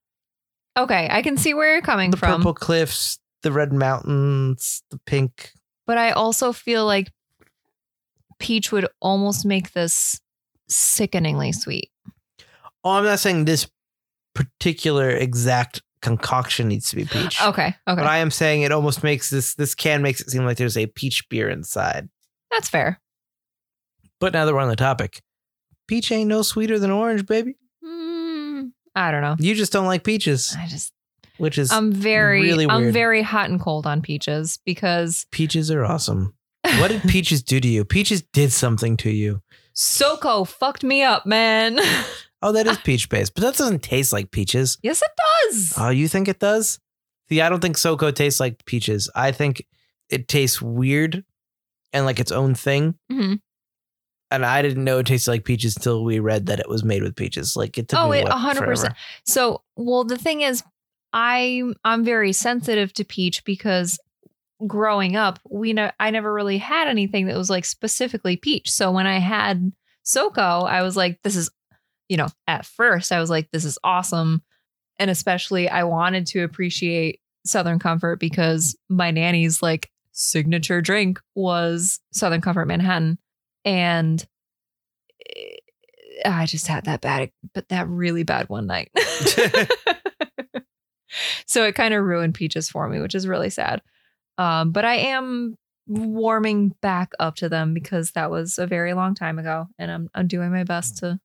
Okay. 0.78 1.08
I 1.12 1.22
can 1.22 1.38
see 1.38 1.54
where 1.54 1.74
you're 1.74 1.82
coming 1.82 2.12
The 2.12 2.18
from. 2.18 2.32
The 2.32 2.38
purple 2.38 2.54
cliffs, 2.54 3.20
the 3.44 3.52
red 3.52 3.74
mountains, 3.74 4.84
the 4.90 5.00
pink. 5.06 5.52
but 5.88 5.98
I 5.98 6.12
also 6.12 6.54
feel 6.54 6.86
like 6.86 7.12
peach 8.40 8.72
would 8.72 8.88
almost 9.02 9.46
make 9.46 9.74
this 9.74 10.20
sickeningly 10.68 11.52
sweet. 11.52 11.92
Oh, 12.84 12.92
I'm 12.92 13.04
not 13.04 13.20
saying 13.20 13.46
this 13.46 13.70
particular 14.34 15.10
exact 15.10 15.82
concoction 16.02 16.68
needs 16.68 16.90
to 16.90 16.96
be 16.96 17.06
peach. 17.06 17.40
Okay. 17.42 17.68
Okay. 17.68 17.76
But 17.86 18.06
I 18.08 18.18
am 18.18 18.32
saying 18.32 18.62
it 18.64 18.72
almost 18.72 19.04
makes 19.04 19.30
this 19.30 19.54
this 19.56 19.76
can 19.76 20.02
makes 20.02 20.22
it 20.22 20.30
seem 20.32 20.46
like 20.46 20.58
there's 20.58 20.78
a 20.78 20.88
peach 20.88 21.28
beer 21.30 21.50
inside. 21.50 22.10
That's 22.50 22.70
fair. 22.70 23.00
But 24.20 24.34
now 24.34 24.46
that 24.46 24.54
we're 24.54 24.62
on 24.62 24.70
the 24.70 24.76
topic, 24.76 25.22
peach 25.92 26.10
ain't 26.10 26.30
no 26.30 26.42
sweeter 26.42 26.80
than 26.80 26.90
orange, 26.90 27.26
baby. 27.26 27.58
Mm, 27.86 28.72
I 28.96 29.12
don't 29.12 29.22
know. 29.22 29.36
You 29.40 29.54
just 29.54 29.74
don't 29.74 29.88
like 29.88 30.06
peaches, 30.06 30.56
I 30.58 30.66
just 30.66 30.94
which 31.38 31.58
is 31.58 31.70
I'm 31.70 31.92
very 31.92 32.42
really 32.44 32.66
I'm 32.66 32.94
very 32.94 33.22
hot 33.22 33.50
and 33.50 33.60
cold 33.60 33.86
on 33.86 34.02
peaches 34.02 34.58
because 34.66 35.26
peaches 35.32 35.70
are 35.70 35.84
awesome. 35.84 36.34
What 36.80 36.92
did 36.92 37.02
peaches 37.10 37.44
do 37.44 37.60
to 37.60 37.68
you? 37.68 37.84
Peaches 37.84 38.22
did 38.22 38.54
something 38.54 38.96
to 38.98 39.10
you. 39.12 39.42
SoCo 39.76 40.48
fucked 40.48 40.84
me 40.86 41.04
up, 41.04 41.26
man. 41.26 41.78
Oh, 42.44 42.52
that 42.54 42.66
is 42.66 42.78
peach 42.84 43.08
based, 43.08 43.36
but 43.36 43.44
that 43.44 43.56
doesn't 43.56 43.84
taste 43.84 44.12
like 44.12 44.32
peaches. 44.32 44.80
yes, 44.82 45.04
it 45.04 45.12
does. 45.52 45.76
Oh, 45.78 45.90
you 45.90 46.08
think 46.08 46.28
it 46.28 46.40
does? 46.40 46.80
See, 47.30 47.40
I 47.40 47.50
don't 47.50 47.60
think 47.60 47.78
SoCo 47.78 48.12
tastes 48.16 48.40
like 48.40 48.66
peaches. 48.66 49.12
I 49.14 49.32
think 49.32 49.64
it 50.10 50.28
tastes 50.28 50.60
weird 50.60 51.24
and 51.94 52.04
like 52.04 52.20
its 52.20 52.32
own 52.32 52.56
thing. 52.56 52.96
Mhm. 53.12 53.42
And 54.32 54.46
I 54.46 54.62
didn't 54.62 54.84
know 54.84 55.00
it 55.00 55.08
tasted 55.08 55.30
like 55.30 55.44
peaches 55.44 55.76
until 55.76 56.04
we 56.04 56.20
read 56.20 56.46
that 56.46 56.60
it 56.60 56.70
was 56.70 56.84
made 56.84 57.04
with 57.04 57.16
peaches. 57.16 57.56
Like 57.56 57.78
it 57.78 57.90
took 57.90 58.00
Oh, 58.00 58.10
me 58.10 58.20
it 58.20 58.28
100%. 58.28 58.96
So, 59.26 59.62
well, 59.76 60.06
the 60.06 60.18
thing 60.18 60.42
is, 60.42 60.64
I 61.14 61.64
I'm 61.84 62.06
very 62.06 62.32
sensitive 62.32 62.94
to 62.94 63.04
peach 63.04 63.44
because 63.44 64.00
growing 64.66 65.16
up, 65.18 65.40
we 65.50 65.74
know 65.74 65.92
I 66.00 66.10
never 66.12 66.34
really 66.34 66.58
had 66.58 66.88
anything 66.88 67.28
that 67.28 67.36
was 67.36 67.50
like 67.50 67.66
specifically 67.66 68.38
peach. 68.38 68.72
So 68.72 68.92
when 68.92 69.08
I 69.08 69.20
had 69.20 69.74
SoCo, 70.06 70.68
I 70.68 70.84
was 70.84 70.96
like, 70.96 71.22
this 71.24 71.36
is, 71.36 71.50
you 72.08 72.16
know, 72.18 72.30
at 72.48 72.66
first 72.66 73.12
I 73.12 73.20
was 73.20 73.30
like, 73.30 73.52
this 73.52 73.66
is 73.66 73.78
awesome, 73.84 74.42
and 75.00 75.12
especially 75.12 75.68
I 75.68 75.84
wanted 75.84 76.28
to 76.28 76.44
appreciate 76.44 77.20
Southern 77.46 77.80
Comfort 77.80 78.20
because 78.20 78.78
my 78.88 79.12
nanny's 79.12 79.62
like 79.62 79.92
signature 80.14 80.82
drink 80.82 81.20
was 81.36 82.00
Southern 82.14 82.42
Comfort 82.42 82.68
Manhattan, 82.68 83.18
and. 83.66 84.26
eh, 85.36 85.58
I 86.24 86.46
just 86.46 86.68
had 86.68 86.86
that 86.86 87.02
bad, 87.02 87.32
but 87.54 87.70
that 87.70 87.88
really 87.88 88.24
bad 88.24 88.48
one 88.48 88.68
night. 88.68 88.92
so 91.46 91.66
it 91.66 91.76
kind 91.76 91.94
of 91.94 92.04
ruined 92.04 92.36
peaches 92.36 92.70
for 92.70 92.88
me, 92.88 93.00
which 93.00 93.16
is 93.16 93.28
really 93.28 93.50
sad. 93.50 93.82
Um, 94.38 94.72
but 94.72 94.86
I 94.86 94.96
am 94.96 95.56
warming 95.88 96.76
back 96.82 97.12
up 97.20 97.36
to 97.36 97.50
them 97.50 97.74
because 97.74 98.12
that 98.12 98.32
was 98.32 98.58
a 98.60 98.68
very 98.68 98.94
long 98.94 99.16
time 99.16 99.40
ago, 99.40 99.68
and 99.78 99.92
I'm 99.92 100.10
I'm 100.14 100.28
doing 100.28 100.52
my 100.52 100.64
best 100.64 100.98
to 100.98 101.20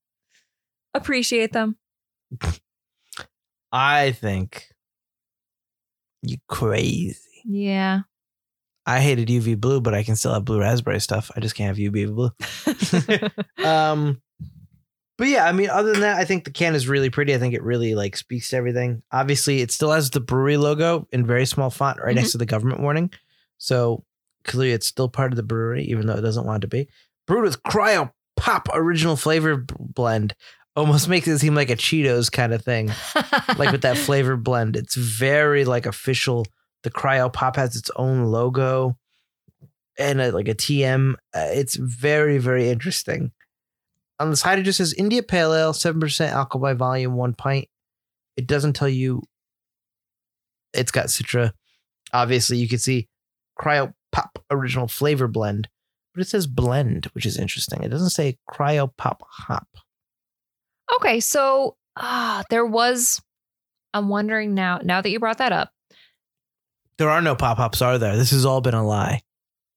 appreciate 0.95 1.53
them. 1.53 1.77
I 3.73 4.13
think 4.13 4.71
you 6.23 6.39
crazy. 6.49 7.21
Yeah. 7.45 8.01
I 8.87 9.01
hated 9.01 9.29
UV 9.29 9.61
blue, 9.61 9.81
but 9.81 9.95
I 9.95 10.05
can 10.05 10.15
still 10.15 10.33
have 10.33 10.45
blue 10.45 10.61
raspberry 10.61 11.01
stuff. 11.01 11.31
I 11.37 11.41
just 11.41 11.57
can't 11.57 11.77
have 11.77 11.93
UV 11.93 12.15
blue. 12.15 13.65
um, 13.67 14.23
but 15.19 15.29
yeah, 15.29 15.47
I 15.47 15.53
mean, 15.53 15.71
other 15.71 15.93
than 15.93 16.03
that, 16.03 16.19
I 16.19 16.25
think 16.25 16.45
the 16.45 16.51
can 16.51 16.75
is 16.75 16.87
really 16.87 17.11
pretty. 17.11 17.35
I 17.35 17.39
think 17.39 17.55
it 17.55 17.63
really 17.63 17.95
like 17.95 18.17
speaks 18.17 18.51
to 18.51 18.57
everything. 18.57 19.03
Obviously, 19.11 19.61
it 19.61 19.73
still 19.73 19.91
has 19.91 20.11
the 20.11 20.21
brewery 20.21 20.57
logo 20.57 21.09
in 21.11 21.27
very 21.27 21.47
small 21.47 21.71
font 21.71 21.99
right 22.01 22.15
next 22.15 22.33
to 22.33 22.39
the 22.39 22.47
government 22.47 22.81
warning. 22.81 23.11
So 23.59 24.05
clearly, 24.45 24.73
it's 24.73 24.87
still 24.87 25.09
part 25.09 25.33
of 25.33 25.37
the 25.37 25.43
brewery, 25.43 25.85
even 25.85 26.07
though 26.07 26.17
it 26.17 26.23
doesn't 26.23 26.47
want 26.47 26.61
to 26.63 26.69
be. 26.69 26.89
Brewed 27.27 27.45
with 27.45 27.63
cryo 27.63 28.13
pop 28.37 28.69
original 28.73 29.17
flavor 29.17 29.65
blend. 29.79 30.35
Almost 30.77 31.09
makes 31.09 31.27
it 31.27 31.39
seem 31.39 31.55
like 31.55 31.71
a 31.71 31.77
Cheetos 31.77 32.31
kind 32.31 32.53
of 32.53 32.63
thing, 32.63 32.93
like 33.57 33.73
with 33.73 33.81
that 33.83 33.97
flavor 34.07 34.37
blend. 34.37 34.77
It's 34.77 34.95
very 34.95 35.65
like 35.65 35.87
official. 35.87 36.47
The 36.87 36.93
cryo 36.93 37.33
pop 37.33 37.57
has 37.57 37.75
its 37.75 37.91
own 37.97 38.27
logo 38.27 38.97
and 39.99 40.21
a, 40.21 40.31
like 40.31 40.47
a 40.47 40.55
TM. 40.55 41.15
Uh, 41.35 41.49
it's 41.51 41.75
very 41.75 42.39
very 42.39 42.69
interesting. 42.69 43.33
On 44.21 44.31
the 44.31 44.37
side, 44.37 44.61
it 44.61 44.63
just 44.63 44.77
says 44.77 44.95
India 44.95 45.25
Pale 45.25 45.53
Ale, 45.53 45.73
seven 45.73 46.01
percent 46.01 46.33
alcohol 46.33 46.63
by 46.63 46.75
volume, 46.75 47.15
one 47.15 47.35
pint. 47.35 47.67
It 48.37 48.47
doesn't 48.47 48.75
tell 48.75 48.89
you. 48.89 49.25
It's 50.73 50.93
got 50.93 51.07
Citra. 51.07 51.51
Obviously, 52.13 52.59
you 52.59 52.69
can 52.69 52.79
see 52.79 53.09
Cryo 53.59 53.93
Pop 54.13 54.39
Original 54.49 54.87
Flavor 54.87 55.27
Blend, 55.27 55.69
but 56.15 56.21
it 56.21 56.29
says 56.29 56.47
blend, 56.47 57.07
which 57.15 57.27
is 57.27 57.37
interesting. 57.37 57.83
It 57.83 57.89
doesn't 57.89 58.11
say 58.11 58.39
Cryo 58.49 58.97
Pop 58.97 59.25
Hop. 59.29 59.67
okay, 60.95 61.19
so 61.19 61.79
ah, 61.97 62.45
there 62.49 62.65
was. 62.65 63.21
I'm 63.93 64.09
wondering 64.09 64.55
now. 64.55 64.79
Now 64.85 65.01
that 65.01 65.11
you 65.11 65.19
brought 65.19 65.39
that 65.39 65.51
up, 65.51 65.73
There 66.99 67.11
are 67.11 67.21
no 67.21 67.37
pop 67.37 67.59
hops, 67.59 67.83
are 67.83 67.99
there? 67.99 68.17
This 68.17 68.31
has 68.31 68.45
all 68.45 68.61
been 68.61 68.75
a 68.75 68.87
lie. 68.87 69.23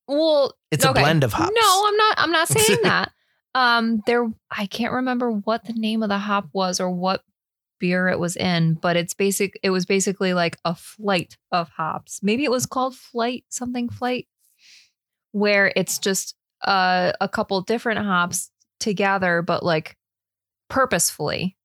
well, 0.07 0.53
It's 0.71 0.85
a 0.85 0.93
blend 0.93 1.23
of 1.23 1.33
hops. 1.33 1.51
No, 1.53 1.83
I'm 1.87 1.97
not. 1.97 2.15
I'm 2.17 2.31
not 2.31 2.47
saying 2.57 2.79
that. 2.83 3.11
Um, 3.55 4.01
there. 4.05 4.27
I 4.49 4.65
can't 4.67 4.93
remember 4.93 5.31
what 5.31 5.65
the 5.65 5.73
name 5.73 6.03
of 6.03 6.09
the 6.09 6.17
hop 6.17 6.49
was 6.53 6.79
or 6.79 6.89
what 6.89 7.23
beer 7.79 8.07
it 8.09 8.19
was 8.19 8.35
in, 8.35 8.73
but 8.75 8.95
it's 8.95 9.13
basic. 9.13 9.59
It 9.63 9.69
was 9.69 9.85
basically 9.85 10.33
like 10.33 10.57
a 10.65 10.75
flight 10.75 11.37
of 11.51 11.69
hops. 11.69 12.21
Maybe 12.21 12.43
it 12.43 12.51
was 12.51 12.65
called 12.65 12.95
Flight 12.95 13.45
something 13.49 13.89
Flight, 13.89 14.27
where 15.31 15.71
it's 15.75 15.97
just 15.99 16.35
uh, 16.63 17.13
a 17.21 17.27
couple 17.29 17.59
different 17.61 17.99
hops 17.99 18.51
together, 18.79 19.41
but 19.41 19.63
like 19.63 19.97
purposefully. 20.69 21.57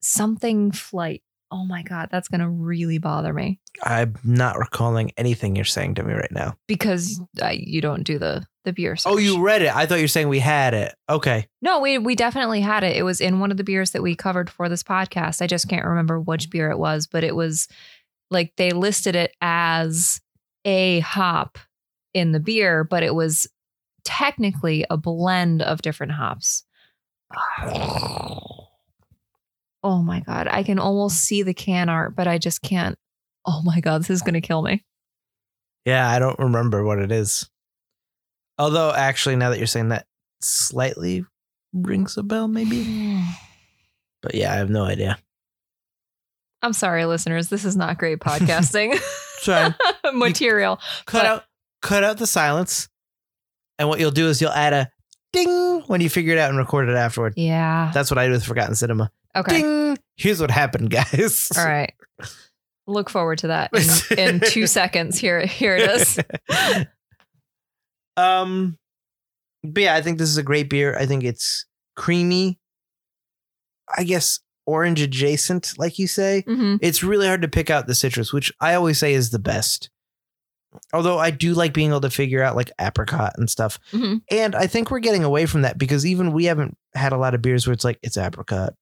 Something 0.00 0.70
Flight. 0.70 1.22
Oh 1.50 1.64
my 1.64 1.82
god, 1.82 2.08
that's 2.10 2.28
gonna 2.28 2.48
really 2.48 2.98
bother 2.98 3.32
me 3.32 3.60
I'm 3.82 4.16
not 4.24 4.58
recalling 4.58 5.12
anything 5.16 5.56
you're 5.56 5.64
saying 5.64 5.94
to 5.96 6.02
me 6.02 6.14
right 6.14 6.32
now. 6.32 6.56
because 6.66 7.20
uh, 7.40 7.52
you 7.52 7.80
don't 7.80 8.02
do 8.02 8.18
the 8.18 8.44
the 8.64 8.72
beer. 8.72 8.96
Oh, 9.06 9.16
you 9.16 9.42
read 9.42 9.62
it. 9.62 9.74
I 9.74 9.86
thought 9.86 9.96
you 9.96 10.04
were 10.04 10.08
saying 10.08 10.28
we 10.28 10.40
had 10.40 10.74
it. 10.74 10.94
Okay. 11.08 11.46
No, 11.62 11.80
we 11.80 11.96
we 11.98 12.14
definitely 12.14 12.60
had 12.60 12.84
it. 12.84 12.96
It 12.96 13.02
was 13.02 13.20
in 13.20 13.40
one 13.40 13.50
of 13.50 13.56
the 13.56 13.64
beers 13.64 13.92
that 13.92 14.02
we 14.02 14.14
covered 14.14 14.50
for 14.50 14.68
this 14.68 14.82
podcast. 14.82 15.40
I 15.40 15.46
just 15.46 15.68
can't 15.68 15.86
remember 15.86 16.20
which 16.20 16.50
beer 16.50 16.70
it 16.70 16.78
was, 16.78 17.06
but 17.06 17.24
it 17.24 17.34
was 17.34 17.68
like 18.30 18.52
they 18.56 18.70
listed 18.72 19.16
it 19.16 19.34
as 19.40 20.20
a 20.64 21.00
hop 21.00 21.58
in 22.12 22.32
the 22.32 22.40
beer, 22.40 22.84
but 22.84 23.02
it 23.02 23.14
was 23.14 23.46
technically 24.04 24.84
a 24.90 24.96
blend 24.96 25.62
of 25.62 25.82
different 25.82 26.12
hops. 26.12 26.64
Oh 29.90 30.02
my 30.02 30.20
god, 30.20 30.48
I 30.48 30.64
can 30.64 30.78
almost 30.78 31.16
see 31.24 31.42
the 31.42 31.54
can 31.54 31.88
art, 31.88 32.14
but 32.14 32.26
I 32.28 32.36
just 32.36 32.60
can't. 32.60 32.94
Oh 33.46 33.62
my 33.64 33.80
god, 33.80 34.02
this 34.02 34.10
is 34.10 34.20
going 34.20 34.34
to 34.34 34.42
kill 34.42 34.60
me. 34.60 34.84
Yeah, 35.86 36.06
I 36.06 36.18
don't 36.18 36.38
remember 36.38 36.84
what 36.84 36.98
it 36.98 37.10
is. 37.10 37.48
Although, 38.58 38.92
actually, 38.92 39.36
now 39.36 39.48
that 39.48 39.56
you're 39.56 39.66
saying 39.66 39.88
that, 39.88 40.04
slightly 40.42 41.24
rings 41.72 42.18
a 42.18 42.22
bell, 42.22 42.48
maybe. 42.48 43.22
But 44.20 44.34
yeah, 44.34 44.52
I 44.52 44.56
have 44.56 44.68
no 44.68 44.82
idea. 44.84 45.16
I'm 46.60 46.72
sorry 46.72 47.06
listeners, 47.06 47.48
this 47.48 47.64
is 47.64 47.76
not 47.76 47.98
great 47.98 48.18
podcasting 48.18 48.98
material. 50.12 50.80
cut 51.06 51.22
But- 51.22 51.26
out, 51.26 51.44
cut 51.82 52.04
out 52.04 52.18
the 52.18 52.26
silence, 52.26 52.88
and 53.78 53.88
what 53.88 54.00
you'll 54.00 54.10
do 54.10 54.26
is 54.28 54.42
you'll 54.42 54.50
add 54.50 54.72
a 54.74 54.90
ding 55.32 55.82
when 55.86 56.00
you 56.00 56.10
figure 56.10 56.32
it 56.34 56.38
out 56.38 56.50
and 56.50 56.58
record 56.58 56.88
it 56.88 56.96
afterward. 56.96 57.34
Yeah. 57.36 57.90
That's 57.94 58.10
what 58.10 58.18
I 58.18 58.26
do 58.26 58.32
with 58.32 58.44
Forgotten 58.44 58.74
Cinema. 58.74 59.10
Okay. 59.38 59.62
Ding. 59.62 59.98
Here's 60.16 60.40
what 60.40 60.50
happened, 60.50 60.90
guys. 61.12 61.50
All 61.56 61.64
right. 61.64 61.92
Look 62.86 63.10
forward 63.10 63.38
to 63.40 63.48
that 63.48 63.70
in, 64.16 64.18
in 64.18 64.40
two 64.40 64.66
seconds. 64.66 65.18
Here, 65.18 65.44
here 65.44 65.76
it 65.76 65.90
is. 65.90 66.18
um, 68.16 68.78
but 69.62 69.82
yeah, 69.82 69.94
I 69.94 70.02
think 70.02 70.18
this 70.18 70.28
is 70.28 70.38
a 70.38 70.42
great 70.42 70.70
beer. 70.70 70.96
I 70.96 71.06
think 71.06 71.24
it's 71.24 71.66
creamy. 71.96 72.58
I 73.96 74.04
guess 74.04 74.40
orange 74.66 75.00
adjacent, 75.00 75.74
like 75.78 75.98
you 75.98 76.06
say. 76.06 76.44
hmm 76.46 76.76
It's 76.80 77.02
really 77.02 77.26
hard 77.26 77.42
to 77.42 77.48
pick 77.48 77.70
out 77.70 77.86
the 77.86 77.94
citrus, 77.94 78.32
which 78.32 78.52
I 78.60 78.74
always 78.74 78.98
say 78.98 79.14
is 79.14 79.30
the 79.30 79.38
best. 79.38 79.90
Although 80.92 81.18
I 81.18 81.30
do 81.30 81.54
like 81.54 81.72
being 81.72 81.88
able 81.90 82.02
to 82.02 82.10
figure 82.10 82.42
out 82.42 82.54
like 82.56 82.70
apricot 82.80 83.32
and 83.36 83.48
stuff. 83.50 83.78
hmm 83.90 84.16
And 84.30 84.54
I 84.54 84.66
think 84.66 84.90
we're 84.90 84.98
getting 85.00 85.24
away 85.24 85.46
from 85.46 85.62
that 85.62 85.78
because 85.78 86.04
even 86.06 86.32
we 86.32 86.44
haven't 86.44 86.76
had 86.94 87.12
a 87.12 87.16
lot 87.18 87.34
of 87.34 87.42
beers 87.42 87.66
where 87.66 87.72
it's 87.74 87.84
like 87.84 87.98
it's 88.02 88.16
apricot, 88.18 88.74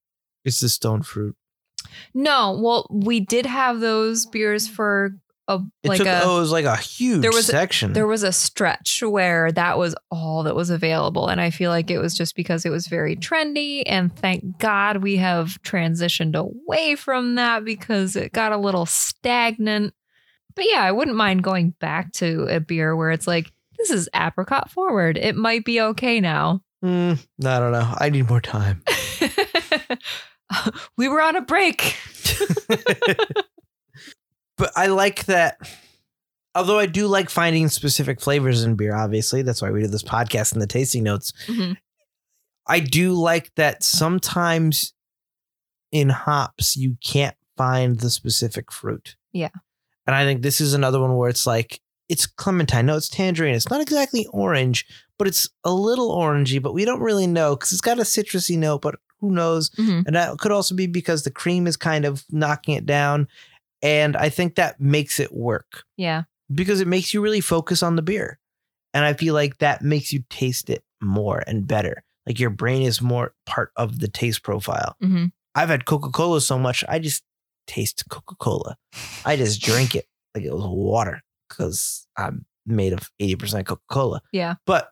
it's 0.46 0.60
the 0.60 0.68
stone 0.70 1.02
fruit. 1.02 1.36
No, 2.14 2.58
well, 2.60 2.86
we 2.90 3.20
did 3.20 3.44
have 3.46 3.80
those 3.80 4.26
beers 4.26 4.66
for 4.66 5.14
a 5.48 5.60
It 5.84 5.88
like 5.88 5.98
took 5.98 6.06
a. 6.08 6.22
oh, 6.24 6.38
it 6.38 6.40
was 6.40 6.50
like 6.50 6.64
a 6.64 6.76
huge 6.76 7.22
there 7.22 7.30
was 7.30 7.48
a- 7.48 7.52
section. 7.52 7.92
there 7.92 8.06
was 8.06 8.22
a 8.24 8.32
stretch 8.32 9.02
where 9.02 9.52
that 9.52 9.78
was 9.78 9.94
all 10.10 10.42
that 10.42 10.56
was 10.56 10.70
available. 10.70 11.28
And 11.28 11.40
I 11.40 11.50
feel 11.50 11.70
like 11.70 11.90
it 11.90 11.98
was 11.98 12.16
just 12.16 12.34
because 12.34 12.64
it 12.66 12.70
was 12.70 12.88
very 12.88 13.14
trendy. 13.16 13.82
And 13.86 14.14
thank 14.16 14.58
God 14.58 14.98
we 15.02 15.16
have 15.16 15.62
transitioned 15.62 16.34
away 16.34 16.96
from 16.96 17.36
that 17.36 17.64
because 17.64 18.16
it 18.16 18.32
got 18.32 18.50
a 18.52 18.56
little 18.58 18.86
stagnant. 18.86 19.94
But 20.56 20.64
yeah, 20.68 20.80
I 20.82 20.90
wouldn't 20.92 21.16
mind 21.16 21.44
going 21.44 21.70
back 21.80 22.12
to 22.14 22.46
a 22.48 22.58
beer 22.60 22.96
where 22.96 23.10
it's 23.10 23.26
like, 23.28 23.52
this 23.78 23.90
is 23.90 24.08
apricot 24.14 24.70
forward. 24.70 25.16
It 25.18 25.36
might 25.36 25.64
be 25.64 25.80
okay 25.80 26.18
now. 26.20 26.62
Hmm, 26.82 27.12
I 27.44 27.58
don't 27.60 27.72
know. 27.72 27.94
I 27.98 28.08
need 28.10 28.28
more 28.28 28.40
time. 28.40 28.82
we 30.96 31.08
were 31.08 31.20
on 31.20 31.36
a 31.36 31.42
break. 31.42 31.96
but 34.56 34.70
I 34.76 34.86
like 34.86 35.26
that. 35.26 35.58
Although 36.54 36.78
I 36.78 36.86
do 36.86 37.06
like 37.06 37.28
finding 37.28 37.68
specific 37.68 38.20
flavors 38.20 38.62
in 38.64 38.76
beer, 38.76 38.94
obviously. 38.94 39.42
That's 39.42 39.60
why 39.60 39.70
we 39.70 39.82
do 39.82 39.88
this 39.88 40.02
podcast 40.02 40.52
and 40.52 40.62
the 40.62 40.66
tasting 40.66 41.02
notes. 41.02 41.32
Mhm. 41.46 41.76
I 42.66 42.80
do 42.80 43.12
like 43.12 43.54
that 43.56 43.82
sometimes 43.82 44.92
in 45.92 46.08
hops, 46.08 46.76
you 46.76 46.96
can't 47.04 47.36
find 47.56 48.00
the 48.00 48.10
specific 48.10 48.72
fruit. 48.72 49.16
Yeah. 49.32 49.50
And 50.06 50.16
I 50.16 50.24
think 50.24 50.42
this 50.42 50.60
is 50.60 50.74
another 50.74 51.00
one 51.00 51.16
where 51.16 51.28
it's 51.28 51.46
like, 51.46 51.80
it's 52.08 52.26
clementine. 52.26 52.86
No, 52.86 52.96
it's 52.96 53.08
tangerine. 53.08 53.54
It's 53.54 53.70
not 53.70 53.80
exactly 53.80 54.26
orange, 54.30 54.86
but 55.18 55.26
it's 55.26 55.48
a 55.64 55.72
little 55.72 56.16
orangey, 56.16 56.62
but 56.62 56.74
we 56.74 56.84
don't 56.84 57.00
really 57.00 57.26
know 57.26 57.56
because 57.56 57.72
it's 57.72 57.80
got 57.80 57.98
a 57.98 58.02
citrusy 58.02 58.56
note, 58.56 58.82
but 58.82 58.96
who 59.20 59.30
knows? 59.32 59.70
Mhm. 59.70 60.04
And 60.06 60.16
that 60.16 60.38
could 60.38 60.52
also 60.52 60.74
be 60.74 60.86
because 60.86 61.22
the 61.24 61.30
cream 61.30 61.66
is 61.66 61.76
kind 61.76 62.04
of 62.04 62.24
knocking 62.30 62.74
it 62.74 62.86
down. 62.86 63.28
And 63.82 64.16
I 64.16 64.28
think 64.28 64.54
that 64.56 64.80
makes 64.80 65.20
it 65.20 65.32
work 65.34 65.84
Yeah. 65.96 66.24
because 66.52 66.80
it 66.80 66.86
makes 66.88 67.12
you 67.14 67.20
really 67.20 67.40
focus 67.40 67.82
on 67.82 67.96
the 67.96 68.02
beer. 68.02 68.38
And 68.94 69.04
I 69.04 69.12
feel 69.14 69.34
like 69.34 69.58
that 69.58 69.82
makes 69.82 70.12
you 70.12 70.24
taste 70.30 70.70
it 70.70 70.82
more 71.02 71.42
and 71.46 71.66
better. 71.66 72.02
Like 72.26 72.40
your 72.40 72.50
brain 72.50 72.82
is 72.82 73.00
more 73.02 73.34
part 73.44 73.70
of 73.76 74.00
the 74.00 74.08
taste 74.08 74.42
profile. 74.42 74.96
hmm 75.00 75.26
I've 75.54 75.68
had 75.70 75.86
Coca 75.86 76.10
Cola 76.10 76.40
so 76.42 76.58
much, 76.58 76.84
I 76.88 76.98
just 76.98 77.22
taste 77.66 78.04
Coca 78.10 78.34
Cola. 78.36 78.76
I 79.24 79.36
just 79.36 79.62
drink 79.62 79.94
it 79.94 80.06
like 80.34 80.44
it 80.44 80.52
was 80.52 80.64
water 80.66 81.22
because 81.48 82.06
I'm 82.16 82.44
made 82.66 82.92
of 82.92 83.10
80% 83.20 83.64
Coca 83.66 83.80
Cola. 83.90 84.20
Yeah. 84.32 84.56
But 84.66 84.90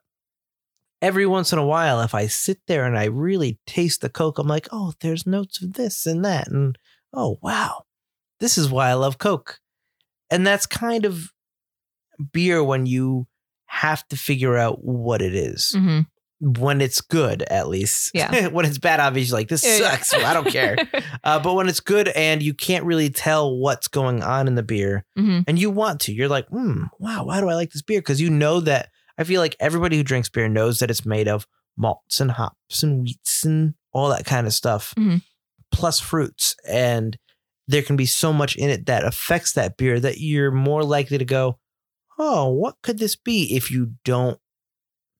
every 1.02 1.26
once 1.26 1.52
in 1.52 1.58
a 1.58 1.66
while, 1.66 2.00
if 2.00 2.14
I 2.14 2.26
sit 2.26 2.60
there 2.66 2.84
and 2.84 2.98
I 2.98 3.04
really 3.04 3.58
taste 3.66 4.00
the 4.00 4.08
Coke, 4.08 4.38
I'm 4.38 4.46
like, 4.48 4.68
oh, 4.72 4.92
there's 5.00 5.26
notes 5.26 5.62
of 5.62 5.74
this 5.74 6.06
and 6.06 6.24
that. 6.24 6.48
And 6.48 6.78
oh, 7.12 7.38
wow, 7.42 7.84
this 8.40 8.58
is 8.58 8.70
why 8.70 8.88
I 8.88 8.94
love 8.94 9.18
Coke. 9.18 9.60
And 10.30 10.46
that's 10.46 10.66
kind 10.66 11.04
of 11.04 11.30
beer 12.32 12.62
when 12.62 12.86
you 12.86 13.26
have 13.66 14.06
to 14.08 14.16
figure 14.16 14.56
out 14.56 14.84
what 14.84 15.20
it 15.22 15.34
is. 15.34 15.72
hmm 15.72 16.00
when 16.40 16.82
it's 16.82 17.00
good, 17.00 17.42
at 17.44 17.68
least. 17.68 18.10
Yeah. 18.12 18.48
when 18.48 18.66
it's 18.66 18.76
bad, 18.76 19.00
obviously, 19.00 19.38
like 19.40 19.48
this 19.48 19.62
sucks. 19.62 20.12
I 20.12 20.34
don't 20.34 20.48
care. 20.48 20.76
Uh, 21.22 21.38
but 21.38 21.54
when 21.54 21.68
it's 21.68 21.80
good 21.80 22.08
and 22.08 22.42
you 22.42 22.52
can't 22.52 22.84
really 22.84 23.08
tell 23.08 23.56
what's 23.56 23.88
going 23.88 24.22
on 24.22 24.46
in 24.46 24.56
the 24.56 24.62
beer, 24.62 25.06
hmm 25.16 25.40
and 25.46 25.58
you 25.58 25.70
want 25.70 26.00
to, 26.00 26.12
you're 26.12 26.28
like, 26.28 26.46
hmm, 26.48 26.82
wow, 26.98 27.24
why 27.24 27.40
do 27.40 27.48
I 27.48 27.54
like 27.54 27.70
this 27.70 27.80
beer? 27.80 28.00
Because 28.00 28.20
you 28.20 28.28
know 28.28 28.60
that 28.60 28.90
I 29.18 29.24
feel 29.24 29.40
like 29.40 29.56
everybody 29.60 29.96
who 29.96 30.02
drinks 30.02 30.28
beer 30.28 30.48
knows 30.48 30.78
that 30.80 30.90
it's 30.90 31.06
made 31.06 31.28
of 31.28 31.46
malts 31.76 32.20
and 32.20 32.30
hops 32.32 32.82
and 32.82 33.04
wheats 33.06 33.44
and 33.44 33.74
all 33.92 34.08
that 34.08 34.24
kind 34.24 34.46
of 34.46 34.52
stuff, 34.54 34.94
Mhm. 34.96 35.22
plus 35.70 36.00
fruits. 36.00 36.56
And 36.68 37.16
there 37.68 37.82
can 37.82 37.96
be 37.96 38.06
so 38.06 38.32
much 38.32 38.56
in 38.56 38.70
it 38.70 38.86
that 38.86 39.04
affects 39.04 39.52
that 39.52 39.76
beer 39.76 39.98
that 40.00 40.18
you're 40.18 40.50
more 40.50 40.84
likely 40.84 41.18
to 41.18 41.24
go, 41.24 41.58
oh, 42.18 42.48
what 42.50 42.76
could 42.82 42.98
this 42.98 43.16
be 43.16 43.54
if 43.56 43.70
you 43.70 43.94
don't 44.04 44.38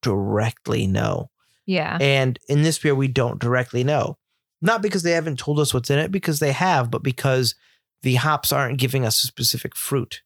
directly 0.02 0.86
know? 0.86 1.30
Yeah. 1.66 1.96
And 2.00 2.38
in 2.48 2.62
this 2.62 2.78
beer, 2.78 2.94
we 2.94 3.08
don't 3.08 3.40
directly 3.40 3.84
know. 3.84 4.18
Not 4.60 4.82
because 4.82 5.02
they 5.02 5.12
haven't 5.12 5.38
told 5.38 5.58
us 5.60 5.72
what's 5.74 5.90
in 5.90 5.98
it, 5.98 6.10
because 6.10 6.38
they 6.38 6.52
have, 6.52 6.90
but 6.90 7.02
because 7.02 7.54
the 8.02 8.16
hops 8.16 8.52
aren't 8.52 8.78
giving 8.78 9.04
us 9.06 9.22
a 9.22 9.26
specific 9.26 9.74
fruit. 9.76 10.22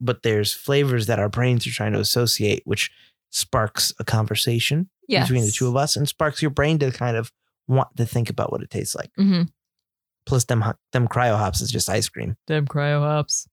But 0.00 0.22
there's 0.22 0.52
flavors 0.52 1.06
that 1.06 1.18
our 1.18 1.28
brains 1.28 1.66
are 1.66 1.70
trying 1.70 1.92
to 1.92 2.00
associate, 2.00 2.62
which 2.64 2.90
sparks 3.30 3.92
a 3.98 4.04
conversation 4.04 4.88
Yes. 5.08 5.28
between 5.28 5.44
the 5.44 5.50
two 5.52 5.68
of 5.68 5.76
us 5.76 5.96
and 5.96 6.08
sparks 6.08 6.40
your 6.42 6.50
brain 6.50 6.78
to 6.78 6.90
kind 6.90 7.16
of 7.16 7.30
want 7.68 7.94
to 7.96 8.06
think 8.06 8.30
about 8.30 8.50
what 8.52 8.62
it 8.62 8.70
tastes 8.70 8.94
like. 8.94 9.10
Mm-hmm. 9.18 9.42
Plus, 10.26 10.44
them 10.44 10.64
them 10.92 11.08
cryo 11.08 11.36
hops 11.36 11.60
is 11.60 11.70
just 11.70 11.88
ice 11.90 12.08
cream. 12.08 12.36
Them 12.46 12.66
cryo 12.66 13.00
hops. 13.00 13.46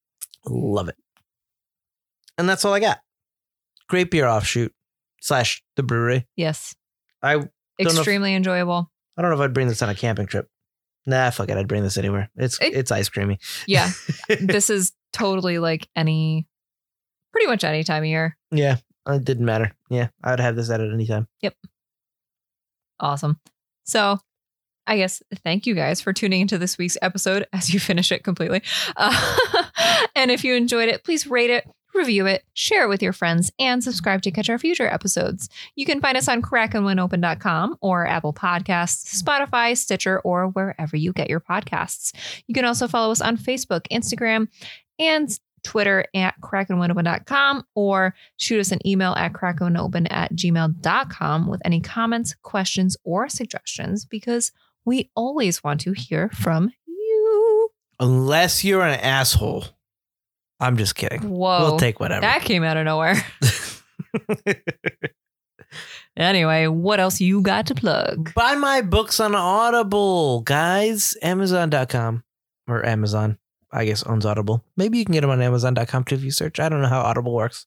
Love 0.46 0.88
it. 0.90 0.96
And 2.38 2.48
that's 2.50 2.64
all 2.66 2.74
I 2.74 2.80
got. 2.80 3.00
Great 3.90 4.10
beer 4.10 4.26
offshoot 4.28 4.74
slash 5.22 5.62
the 5.76 5.84
brewery. 5.84 6.28
Yes. 6.36 6.74
I 7.22 7.36
know 7.36 7.48
if- 7.78 7.88
Extremely 7.98 8.34
enjoyable. 8.36 8.90
I 9.18 9.22
don't 9.22 9.30
know 9.32 9.36
if 9.36 9.42
I'd 9.42 9.54
bring 9.54 9.68
this 9.68 9.82
on 9.82 9.90
a 9.90 9.96
camping 9.96 10.26
trip. 10.28 10.48
Nah, 11.06 11.30
fuck 11.32 11.50
it. 11.50 11.58
I'd 11.58 11.68
bring 11.68 11.84
this 11.84 11.98
anywhere. 11.98 12.30
It's 12.36 12.60
It- 12.62 12.74
it's 12.74 12.92
ice 12.92 13.10
creamy. 13.10 13.40
Yeah. 13.68 13.90
this 14.40 14.70
is 14.70 14.92
totally 15.14 15.58
like 15.60 15.88
any, 15.96 16.48
pretty 17.32 17.48
much 17.48 17.64
any 17.64 17.84
time 17.84 18.04
of 18.04 18.08
year. 18.10 18.38
yeah, 18.52 18.78
it 19.08 19.26
didn't 19.26 19.46
matter. 19.46 19.74
Yeah, 19.90 20.10
I 20.24 20.32
would 20.32 20.40
have 20.40 20.56
this 20.56 20.70
at 20.70 20.80
at 20.82 20.92
any 20.94 21.08
time. 21.08 21.28
Yep. 21.42 21.56
Awesome. 23.00 23.40
So, 23.84 24.20
I 24.88 24.98
guess 24.98 25.22
thank 25.44 25.66
you 25.66 25.74
guys 25.76 26.02
for 26.02 26.14
tuning 26.14 26.42
into 26.42 26.58
this 26.58 26.78
week's 26.78 26.98
episode 27.02 27.46
as 27.54 27.74
you 27.74 27.80
finish 27.80 28.12
it 28.12 28.24
completely. 28.24 28.62
Uh, 28.96 29.64
and 30.16 30.30
if 30.32 30.44
you 30.44 30.56
enjoyed 30.56 30.90
it, 30.90 31.04
please 31.04 31.26
rate 31.28 31.50
it, 31.50 31.66
review 31.94 32.26
it, 32.26 32.44
share 32.54 32.84
it 32.84 32.90
with 32.90 33.02
your 33.02 33.14
friends, 33.14 33.52
and 33.60 33.84
subscribe 33.84 34.22
to 34.24 34.32
catch 34.32 34.50
our 34.50 34.58
future 34.58 34.88
episodes. 34.88 35.50
You 35.76 35.86
can 35.86 36.02
find 36.02 36.18
us 36.18 36.28
on 36.28 36.42
crackandwinopen.com 36.42 37.78
or 37.82 38.08
Apple 38.08 38.34
Podcasts, 38.34 39.22
Spotify, 39.22 39.78
Stitcher, 39.78 40.20
or 40.22 40.48
wherever 40.48 40.96
you 40.96 41.14
get 41.14 41.30
your 41.30 41.40
podcasts. 41.40 42.14
You 42.48 42.54
can 42.54 42.66
also 42.66 42.88
follow 42.88 43.12
us 43.12 43.22
on 43.22 43.38
Facebook, 43.38 43.88
Instagram, 43.92 44.48
and 45.00 45.38
Twitter 45.64 46.06
at 46.16 46.36
crackandwinopen.com 46.42 47.64
or 47.76 48.16
shoot 48.38 48.60
us 48.60 48.72
an 48.72 48.86
email 48.88 49.14
at 49.14 49.34
crackandwinopen 49.34 50.08
at 50.10 50.34
gmail.com 50.34 51.48
with 51.48 51.62
any 51.66 51.82
comments, 51.82 52.36
questions, 52.42 52.98
or 53.04 53.30
suggestions 53.30 54.06
because 54.06 54.52
we 54.86 55.12
always 55.16 55.64
want 55.64 55.82
to 55.82 55.94
hear 55.94 56.30
from 56.30 56.72
you. 56.88 57.70
Unless 58.00 58.64
you're 58.64 58.82
an 58.82 59.00
asshole. 59.00 59.66
I'm 60.62 60.78
just 60.78 60.96
kidding. 60.96 61.22
Whoa. 61.30 61.60
We'll 61.62 61.78
take 61.80 62.00
whatever. 62.00 62.22
that 62.22 62.44
came 62.44 62.64
out 62.64 62.78
of 62.78 62.86
nowhere. 62.86 63.16
Anyway, 66.18 66.68
what 66.68 67.00
else 67.00 67.22
you 67.22 67.42
got 67.42 67.66
to 67.68 67.76
plug? 67.76 68.34
Buy 68.34 68.56
my 68.56 68.82
books 68.82 69.20
on 69.20 69.34
Audible, 69.34 70.42
guys. 70.42 71.16
Amazon.com 71.22 72.24
or 72.68 72.86
Amazon, 72.86 73.38
I 73.72 73.86
guess, 73.86 74.04
owns 74.04 74.26
Audible. 74.26 74.64
Maybe 74.76 74.98
you 74.98 75.06
can 75.06 75.14
get 75.14 75.22
them 75.22 75.30
on 75.30 75.42
Amazon.com 75.42 76.04
too 76.04 76.16
if 76.16 76.24
you 76.24 76.32
search. 76.32 76.60
I 76.60 76.68
don't 76.68 76.82
know 76.82 76.90
how 76.90 77.02
Audible 77.02 77.34
works. 77.34 77.66